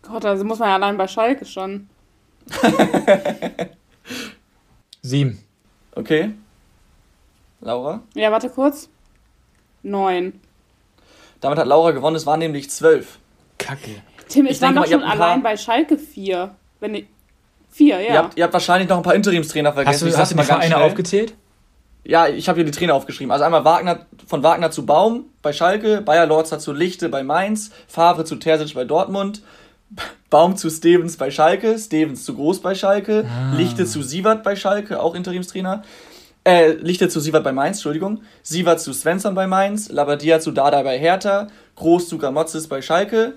Gott, 0.03 0.25
also 0.25 0.45
muss 0.45 0.59
man 0.59 0.69
ja 0.69 0.75
allein 0.75 0.97
bei 0.97 1.07
Schalke 1.07 1.45
schon. 1.45 1.89
Sieben. 5.03 5.39
Okay. 5.95 6.33
Laura? 7.61 8.03
Ja, 8.15 8.33
warte 8.33 8.49
kurz. 8.51 8.89
Neun. 9.83 10.41
Damit 11.41 11.59
hat 11.59 11.67
Laura 11.67 11.93
gewonnen, 11.93 12.17
es 12.17 12.27
waren 12.27 12.41
nämlich 12.41 12.69
zwölf. 12.71 13.19
Kacke. 13.59 14.03
Tim, 14.29 14.47
Ich 14.47 14.53
ich, 14.53 14.63
war 14.63 14.73
doch 14.73 14.87
schon 14.87 15.03
allein 15.03 15.43
bei 15.43 15.57
Schalke 15.57 15.99
vier. 15.99 16.55
Wenn 16.81 16.95
ich, 16.97 17.07
vier, 17.71 18.01
ja. 18.01 18.13
Ihr, 18.13 18.19
habt, 18.19 18.39
ihr 18.39 18.45
habt 18.45 18.53
wahrscheinlich 18.53 18.89
noch 18.89 18.97
ein 18.97 19.03
paar 19.03 19.15
Interimstrainer 19.15 19.73
vergessen. 19.73 20.07
Hast 20.09 20.15
du, 20.15 20.19
hast 20.19 20.31
du 20.31 20.35
die 20.35 20.37
mal 20.39 20.45
Vereine 20.45 20.67
schnell. 20.75 20.83
aufgezählt? 20.83 21.35
Ja, 22.05 22.29
ich 22.29 22.49
habe 22.49 22.57
hier 22.57 22.65
die 22.65 22.71
Trainer 22.71 22.95
aufgeschrieben. 22.95 23.31
Also 23.31 23.45
einmal 23.45 23.65
Wagner, 23.65 24.07
von 24.27 24.43
Wagner 24.43 24.71
zu 24.71 24.87
Baum 24.87 25.27
bei 25.43 25.53
Schalke, 25.53 26.01
Bayer 26.01 26.27
Lorzer 26.27 26.59
zu 26.59 26.73
Lichte 26.73 27.09
bei 27.09 27.23
Mainz, 27.23 27.71
Favre 27.89 28.25
zu 28.25 28.37
Terzic 28.37 28.75
bei 28.75 28.85
Dortmund, 28.85 29.43
Baum 30.31 30.57
zu 30.57 30.71
Stevens 30.71 31.17
bei 31.17 31.31
Schalke, 31.31 31.79
Stevens 31.79 32.25
zu 32.25 32.35
Groß 32.35 32.61
bei 32.61 32.75
Schalke, 32.75 33.27
Ah. 33.29 33.55
Lichte 33.55 33.85
zu 33.87 34.03
Sievert 34.03 34.43
bei 34.43 34.57
Schalke, 34.57 35.01
auch 35.01 35.15
Interimstrainer. 35.15 35.83
Äh, 36.45 36.73
Lichte 36.73 37.09
zu 37.11 37.21
Sievert 37.21 37.45
bei 37.45 37.53
Mainz, 37.53 37.77
Entschuldigung. 37.79 38.23
Sievert 38.43 38.81
zu 38.81 38.93
Svensson 38.95 39.35
bei 39.35 39.47
Mainz, 39.47 39.91
Labadia 39.91 40.41
zu 40.41 40.53
Dada 40.53 40.83
bei 40.83 40.99
Hertha, 40.99 41.49
Groß 41.77 42.09
zu 42.09 42.17
Gramotzes 42.19 42.67
bei 42.67 42.81
Schalke, 42.81 43.35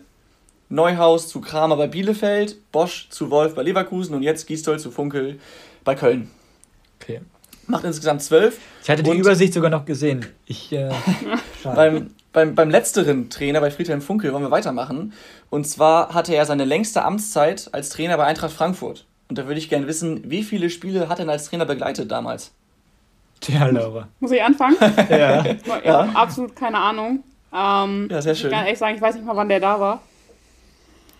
Neuhaus 0.69 1.27
zu 1.27 1.41
Kramer 1.41 1.75
bei 1.75 1.87
Bielefeld, 1.87 2.71
Bosch 2.71 3.07
zu 3.09 3.29
Wolf 3.29 3.55
bei 3.55 3.63
Leverkusen 3.63 4.15
und 4.15 4.23
jetzt 4.23 4.47
Gisdol 4.47 4.79
zu 4.79 4.89
Funkel 4.89 5.39
bei 5.83 5.95
Köln. 5.95 6.31
Macht 7.67 7.85
insgesamt 7.85 8.21
zwölf. 8.21 8.57
Ich 8.83 8.89
hatte 8.89 9.03
die 9.03 9.09
Und- 9.11 9.17
Übersicht 9.17 9.53
sogar 9.53 9.69
noch 9.69 9.85
gesehen. 9.85 10.25
Ich, 10.45 10.71
äh. 10.73 10.89
Beim, 11.63 12.11
beim, 12.33 12.55
beim 12.55 12.69
letzteren 12.69 13.29
Trainer, 13.29 13.61
bei 13.61 13.71
Friedhelm 13.71 14.01
Funkel, 14.01 14.33
wollen 14.33 14.43
wir 14.43 14.51
weitermachen. 14.51 15.13
Und 15.49 15.65
zwar 15.65 16.13
hatte 16.13 16.35
er 16.35 16.45
seine 16.45 16.65
längste 16.65 17.05
Amtszeit 17.05 17.69
als 17.71 17.89
Trainer 17.89 18.17
bei 18.17 18.25
Eintracht 18.25 18.51
Frankfurt. 18.51 19.05
Und 19.29 19.37
da 19.37 19.45
würde 19.47 19.59
ich 19.59 19.69
gerne 19.69 19.87
wissen, 19.87 20.29
wie 20.29 20.43
viele 20.43 20.69
Spiele 20.69 21.07
hat 21.07 21.19
er 21.19 21.25
denn 21.25 21.29
als 21.29 21.45
Trainer 21.45 21.65
begleitet 21.65 22.11
damals? 22.11 22.51
Tja, 23.39 23.65
Laura. 23.67 24.07
Muss 24.19 24.31
ich 24.31 24.43
anfangen? 24.43 24.75
Ja. 25.09 25.45
Ich 25.45 25.65
habe 25.69 26.15
absolut 26.15 26.53
keine 26.55 26.77
Ahnung. 26.79 27.23
Ähm, 27.53 28.09
Ja, 28.11 28.21
sehr 28.21 28.35
schön. 28.35 28.51
Ich 28.51 28.57
kann 28.57 28.65
echt 28.65 28.79
sagen, 28.79 28.95
ich 28.95 29.01
weiß 29.01 29.15
nicht 29.15 29.25
mal, 29.25 29.35
wann 29.37 29.47
der 29.49 29.59
da 29.61 29.79
war. 29.79 30.01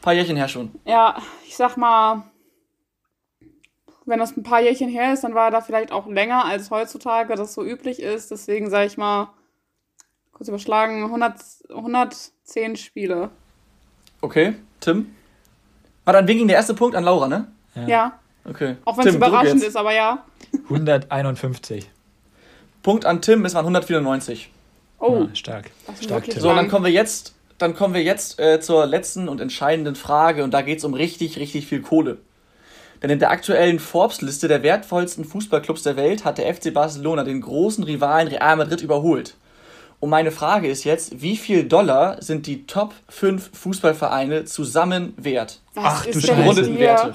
paar 0.02 0.14
Jährchen 0.14 0.36
her 0.36 0.48
schon. 0.50 0.72
Ja, 0.86 1.16
ich 1.48 1.56
sag 1.56 1.78
mal, 1.78 2.24
wenn 4.06 4.20
das 4.20 4.36
ein 4.36 4.44
paar 4.44 4.62
Jährchen 4.62 4.90
her 4.90 5.14
ist, 5.14 5.24
dann 5.24 5.34
war 5.36 5.46
er 5.46 5.52
da 5.52 5.62
vielleicht 5.62 5.92
auch 5.92 6.08
länger 6.08 6.46
als 6.46 6.72
heutzutage 6.72 7.36
das 7.36 7.54
so 7.54 7.64
üblich 7.64 8.00
ist. 8.02 8.32
Deswegen 8.32 8.70
sage 8.70 8.88
ich 8.88 8.98
mal, 8.98 9.30
kurz 10.34 10.50
überschlagen, 10.50 11.04
100, 11.04 11.36
110 11.70 12.76
Spiele. 12.76 13.30
Okay, 14.22 14.56
Tim? 14.80 15.14
War 16.06 16.14
dann 16.14 16.28
wegen 16.28 16.48
der 16.48 16.58
erste 16.58 16.74
Punkt 16.74 16.96
an 16.96 17.04
Laura, 17.04 17.28
ne? 17.28 17.48
Ja, 17.88 18.20
Okay. 18.46 18.76
auch 18.84 18.98
wenn 18.98 19.08
es 19.08 19.16
überraschend 19.16 19.64
ist, 19.64 19.78
aber 19.78 19.94
ja. 19.94 20.26
151. 20.70 21.90
Punkt 22.82 23.06
an 23.06 23.22
Tim, 23.22 23.46
es 23.46 23.54
waren 23.56 23.64
194. 23.66 24.50
Oh, 25.00 25.28
Ah, 25.32 25.36
stark. 25.36 25.72
ist 25.94 26.04
Stark, 26.04 26.26
Tim. 26.26 26.40
So, 26.42 26.50
und 26.50 26.58
dann 26.58 26.68
kommen 26.70 26.86
wir 26.86 26.92
jetzt, 26.92 27.34
dann 27.58 27.74
kommen 27.76 27.94
wir 27.94 28.04
jetzt 28.04 28.40
äh, 28.40 28.60
zur 28.60 28.86
letzten 28.86 29.30
und 29.30 29.40
entscheidenden 29.40 29.96
Frage 29.96 30.44
und 30.44 30.52
da 30.54 30.62
geht 30.62 30.80
es 30.80 30.84
um 30.84 30.94
richtig, 30.94 31.38
richtig 31.40 31.68
viel 31.68 31.82
Kohle. 31.82 32.18
Denn 33.04 33.10
in 33.10 33.20
der 33.20 33.32
aktuellen 33.32 33.80
Forbes-Liste 33.80 34.48
der 34.48 34.64
wertvollsten 34.64 35.26
Fußballclubs 35.26 35.84
der 35.84 35.98
Welt 35.98 36.24
hat 36.24 36.38
der 36.38 36.52
FC 36.54 36.74
Barcelona 36.74 37.26
den 37.26 37.42
großen 37.42 37.84
Rivalen 37.84 38.30
Real 38.30 38.56
Madrid 38.56 38.82
überholt. 38.82 39.36
Und 40.00 40.10
meine 40.10 40.32
Frage 40.32 40.70
ist 40.70 40.86
jetzt, 40.86 41.22
wie 41.22 41.36
viel 41.36 41.66
Dollar 41.66 42.22
sind 42.22 42.48
die 42.48 42.66
Top 42.66 42.94
5 43.10 43.52
Fußballvereine 43.54 44.46
zusammen 44.46 45.14
wert? 45.18 45.60
Was 45.74 45.86
Ach, 45.86 46.06
du 46.06 46.16
mit 46.16 46.28
Gerundeten? 46.28 46.80
Werte. 46.80 47.14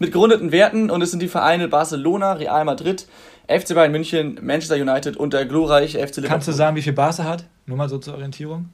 Mit 0.00 0.12
gerundeten 0.12 0.50
Werten 0.50 0.90
und 0.90 1.02
es 1.02 1.10
sind 1.10 1.20
die 1.20 1.28
Vereine 1.28 1.68
Barcelona, 1.68 2.32
Real 2.32 2.64
Madrid, 2.64 3.06
FC 3.46 3.74
Bayern 3.74 3.92
München, 3.92 4.38
Manchester 4.42 4.76
United 4.76 5.16
und 5.16 5.32
der 5.32 5.44
glorreiche 5.44 5.98
FC 5.98 6.16
Liverpool. 6.16 6.28
Kannst 6.28 6.48
du 6.48 6.52
sagen, 6.52 6.74
wie 6.74 6.82
viel 6.82 6.94
Barca 6.94 7.24
hat? 7.24 7.44
Nur 7.66 7.76
mal 7.76 7.88
so 7.88 7.98
zur 7.98 8.14
Orientierung. 8.14 8.70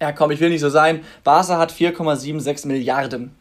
Ja, 0.00 0.12
komm, 0.12 0.30
ich 0.30 0.40
will 0.40 0.50
nicht 0.50 0.60
so 0.60 0.68
sein. 0.68 1.00
Barca 1.24 1.58
hat 1.58 1.72
4,76 1.72 2.66
Milliarden. 2.66 3.34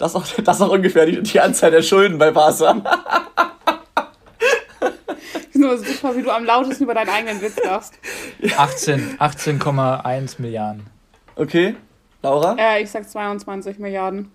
Das 0.00 0.12
ist 0.12 0.16
auch, 0.16 0.24
das 0.42 0.56
ist 0.56 0.62
auch 0.62 0.70
ungefähr 0.70 1.06
die, 1.06 1.22
die 1.22 1.40
Anzahl 1.40 1.70
der 1.70 1.82
Schulden 1.82 2.18
bei 2.18 2.30
Barca. 2.30 2.74
Nur 5.52 5.76
super, 5.76 6.16
wie 6.16 6.22
du 6.22 6.30
am 6.30 6.46
lautesten 6.46 6.84
über 6.84 6.94
deinen 6.94 7.10
eigenen 7.10 7.42
Witz 7.42 7.56
lachst. 7.62 7.92
18 8.56 9.18
18,1 9.18 10.40
Milliarden. 10.40 10.86
Okay, 11.36 11.76
Laura, 12.22 12.56
Äh, 12.58 12.82
ich 12.82 12.90
sag 12.90 13.08
22 13.08 13.78
Milliarden. 13.78 14.32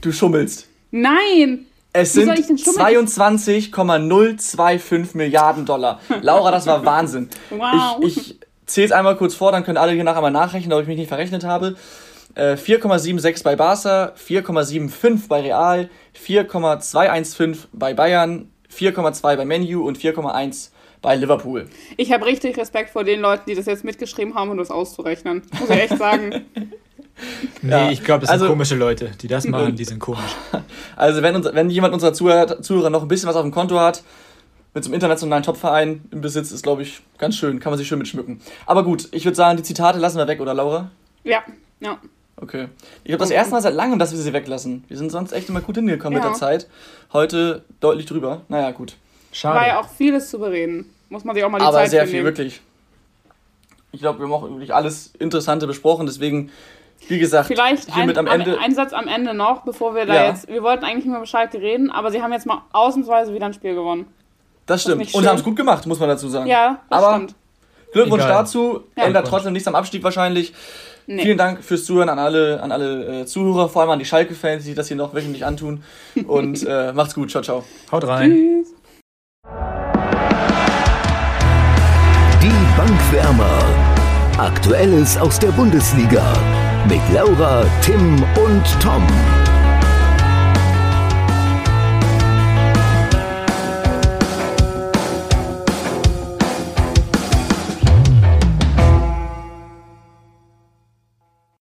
du 0.00 0.12
schummelst. 0.12 0.68
Nein! 0.92 1.66
Es 1.92 2.14
Wie 2.14 2.20
sind 2.20 2.26
soll 2.26 2.38
ich 2.38 2.46
denn 2.46 2.58
schummeln? 2.58 3.08
22,025 3.08 5.16
Milliarden 5.16 5.66
Dollar. 5.66 6.00
Laura, 6.22 6.52
das 6.52 6.66
war 6.66 6.84
Wahnsinn. 6.84 7.28
Wow. 7.50 7.98
Ich, 8.02 8.16
ich 8.16 8.38
zähle 8.66 8.86
es 8.86 8.92
einmal 8.92 9.16
kurz 9.16 9.34
vor, 9.34 9.50
dann 9.50 9.64
können 9.64 9.78
alle 9.78 9.92
hier 9.92 10.04
nachher 10.04 10.22
mal 10.22 10.30
nachrechnen, 10.30 10.72
ob 10.72 10.82
ich 10.82 10.88
mich 10.88 10.98
nicht 10.98 11.08
verrechnet 11.08 11.42
habe. 11.44 11.74
Äh, 12.34 12.54
4,76 12.54 13.44
bei 13.44 13.54
Barca, 13.56 14.12
4,75 14.16 15.28
bei 15.28 15.40
Real, 15.42 15.88
4,215 16.14 17.68
bei 17.72 17.94
Bayern, 17.94 18.48
4,2 18.76 19.36
bei 19.36 19.44
Menu 19.44 19.86
und 19.86 19.98
4,1 19.98 20.70
bei 21.00 21.16
Liverpool. 21.16 21.66
Ich 21.96 22.12
habe 22.12 22.24
richtig 22.26 22.56
Respekt 22.56 22.90
vor 22.90 23.04
den 23.04 23.20
Leuten, 23.20 23.44
die 23.48 23.54
das 23.54 23.66
jetzt 23.66 23.84
mitgeschrieben 23.84 24.34
haben, 24.34 24.50
um 24.50 24.56
das 24.56 24.70
auszurechnen. 24.70 25.42
Muss 25.60 25.70
ich 25.70 25.76
echt 25.76 25.98
sagen. 25.98 26.44
Nee, 27.62 27.70
Ja, 27.70 27.90
ich 27.92 28.02
glaube, 28.02 28.22
das 28.22 28.30
also- 28.30 28.46
sind 28.46 28.52
komische 28.52 28.74
Leute, 28.74 29.12
die 29.22 29.28
das 29.28 29.46
machen, 29.46 29.76
die 29.76 29.84
sind 29.84 30.00
komisch. 30.00 30.34
Also 30.96 31.22
wenn, 31.22 31.36
uns, 31.36 31.46
wenn 31.52 31.70
jemand 31.70 31.94
unserer 31.94 32.12
Zuhörer, 32.12 32.60
Zuhörer 32.60 32.90
noch 32.90 33.02
ein 33.02 33.08
bisschen 33.08 33.28
was 33.28 33.36
auf 33.36 33.42
dem 33.42 33.52
Konto 33.52 33.78
hat, 33.78 34.02
mit 34.74 34.82
so 34.82 34.88
einem 34.88 34.94
internationalen 34.94 35.44
Topverein 35.44 36.02
im 36.10 36.20
Besitz, 36.20 36.50
ist, 36.50 36.64
glaube 36.64 36.82
ich, 36.82 37.02
ganz 37.18 37.36
schön. 37.36 37.60
Kann 37.60 37.70
man 37.70 37.78
sich 37.78 37.86
schön 37.86 37.98
mitschmücken. 38.00 38.40
Aber 38.66 38.82
gut, 38.82 39.06
ich 39.12 39.24
würde 39.24 39.36
sagen, 39.36 39.56
die 39.56 39.62
Zitate 39.62 40.00
lassen 40.00 40.18
wir 40.18 40.26
weg, 40.26 40.40
oder 40.40 40.54
Laura? 40.54 40.90
Ja, 41.22 41.44
ja. 41.78 41.98
Okay. 42.36 42.68
Ich 43.04 43.08
glaube, 43.08 43.18
das 43.20 43.30
erste 43.30 43.52
Mal 43.52 43.62
seit 43.62 43.74
langem, 43.74 43.98
dass 43.98 44.10
wir 44.12 44.18
sie 44.18 44.32
weglassen. 44.32 44.84
Wir 44.88 44.96
sind 44.96 45.10
sonst 45.12 45.32
echt 45.32 45.48
immer 45.48 45.60
gut 45.60 45.76
hingekommen 45.76 46.14
mit 46.14 46.24
Ja. 46.24 46.30
der 46.30 46.38
Zeit. 46.38 46.68
Heute 47.12 47.64
deutlich 47.80 48.06
drüber. 48.06 48.42
Naja, 48.48 48.70
gut. 48.72 48.96
Schade. 49.32 49.58
War 49.60 49.66
ja 49.66 49.80
auch 49.80 49.88
vieles 49.88 50.30
zu 50.30 50.38
bereden. 50.38 50.92
Muss 51.08 51.24
man 51.24 51.34
sich 51.36 51.44
auch 51.44 51.50
mal 51.50 51.58
die 51.58 51.64
Aber 51.64 51.76
Zeit 51.78 51.90
sehr 51.90 52.04
viel, 52.06 52.14
nehmen. 52.16 52.26
wirklich. 52.26 52.60
Ich 53.92 54.00
glaube, 54.00 54.18
wir 54.18 54.24
haben 54.26 54.32
auch 54.32 54.42
wirklich 54.42 54.74
alles 54.74 55.12
Interessante 55.18 55.66
besprochen. 55.68 56.06
Deswegen, 56.06 56.50
wie 57.08 57.18
gesagt, 57.18 57.46
Vielleicht 57.46 57.88
ein, 57.90 57.94
hiermit 57.94 58.18
am 58.18 58.26
Ende. 58.26 58.58
ein 58.58 58.74
Satz 58.74 58.92
am 58.92 59.06
Ende 59.06 59.32
noch, 59.34 59.62
bevor 59.62 59.94
wir 59.94 60.04
da 60.06 60.14
Ja. 60.14 60.28
jetzt. 60.28 60.48
Wir 60.48 60.62
wollten 60.64 60.84
eigentlich 60.84 61.04
nicht 61.04 61.08
mehr 61.08 61.18
über 61.18 61.26
Schalke 61.26 61.60
reden, 61.60 61.90
aber 61.90 62.10
sie 62.10 62.20
haben 62.20 62.32
jetzt 62.32 62.46
mal 62.46 62.62
ausnämsweise 62.72 63.32
wieder 63.34 63.46
ein 63.46 63.54
Spiel 63.54 63.74
gewonnen. 63.74 64.06
das 64.66 64.80
stimmt. 64.82 65.14
Und 65.14 65.26
haben 65.28 65.36
es 65.36 65.44
gut 65.44 65.56
gemacht, 65.56 65.86
muss 65.86 66.00
man 66.00 66.08
dazu 66.08 66.26
sagen. 66.28 66.46
Ja, 66.48 66.80
das 66.88 67.02
Aber 67.04 67.14
stimmt. 67.16 67.34
Glückwunsch 67.92 68.24
Egal. 68.24 68.38
dazu. 68.42 68.80
Ja. 68.96 69.04
Ändert 69.04 69.26
trotzdem 69.28 69.52
nichts 69.52 69.68
am 69.68 69.74
Abstieg 69.74 70.02
wahrscheinlich. 70.02 70.52
Nee. 71.06 71.22
Vielen 71.22 71.38
Dank 71.38 71.62
fürs 71.62 71.84
Zuhören 71.84 72.08
an 72.08 72.18
alle, 72.18 72.62
an 72.62 72.72
alle 72.72 73.20
äh, 73.22 73.26
Zuhörer, 73.26 73.68
vor 73.68 73.82
allem 73.82 73.90
an 73.90 73.98
die 73.98 74.04
Schalke-Fans, 74.04 74.62
die 74.62 74.68
sich 74.68 74.76
das 74.76 74.88
hier 74.88 74.96
noch 74.96 75.14
wöchentlich 75.14 75.44
antun. 75.44 75.82
Und 76.26 76.62
äh, 76.68 76.92
macht's 76.92 77.14
gut. 77.14 77.30
Ciao, 77.30 77.42
ciao. 77.42 77.64
Haut 77.92 78.06
rein. 78.06 78.30
Tschüss. 78.30 78.74
Die 82.42 82.76
Bankwärmer. 82.76 83.58
Aktuelles 84.38 85.16
aus 85.16 85.38
der 85.38 85.52
Bundesliga. 85.52 86.22
Mit 86.88 87.00
Laura, 87.12 87.64
Tim 87.82 88.22
und 88.36 88.82
Tom. 88.82 89.06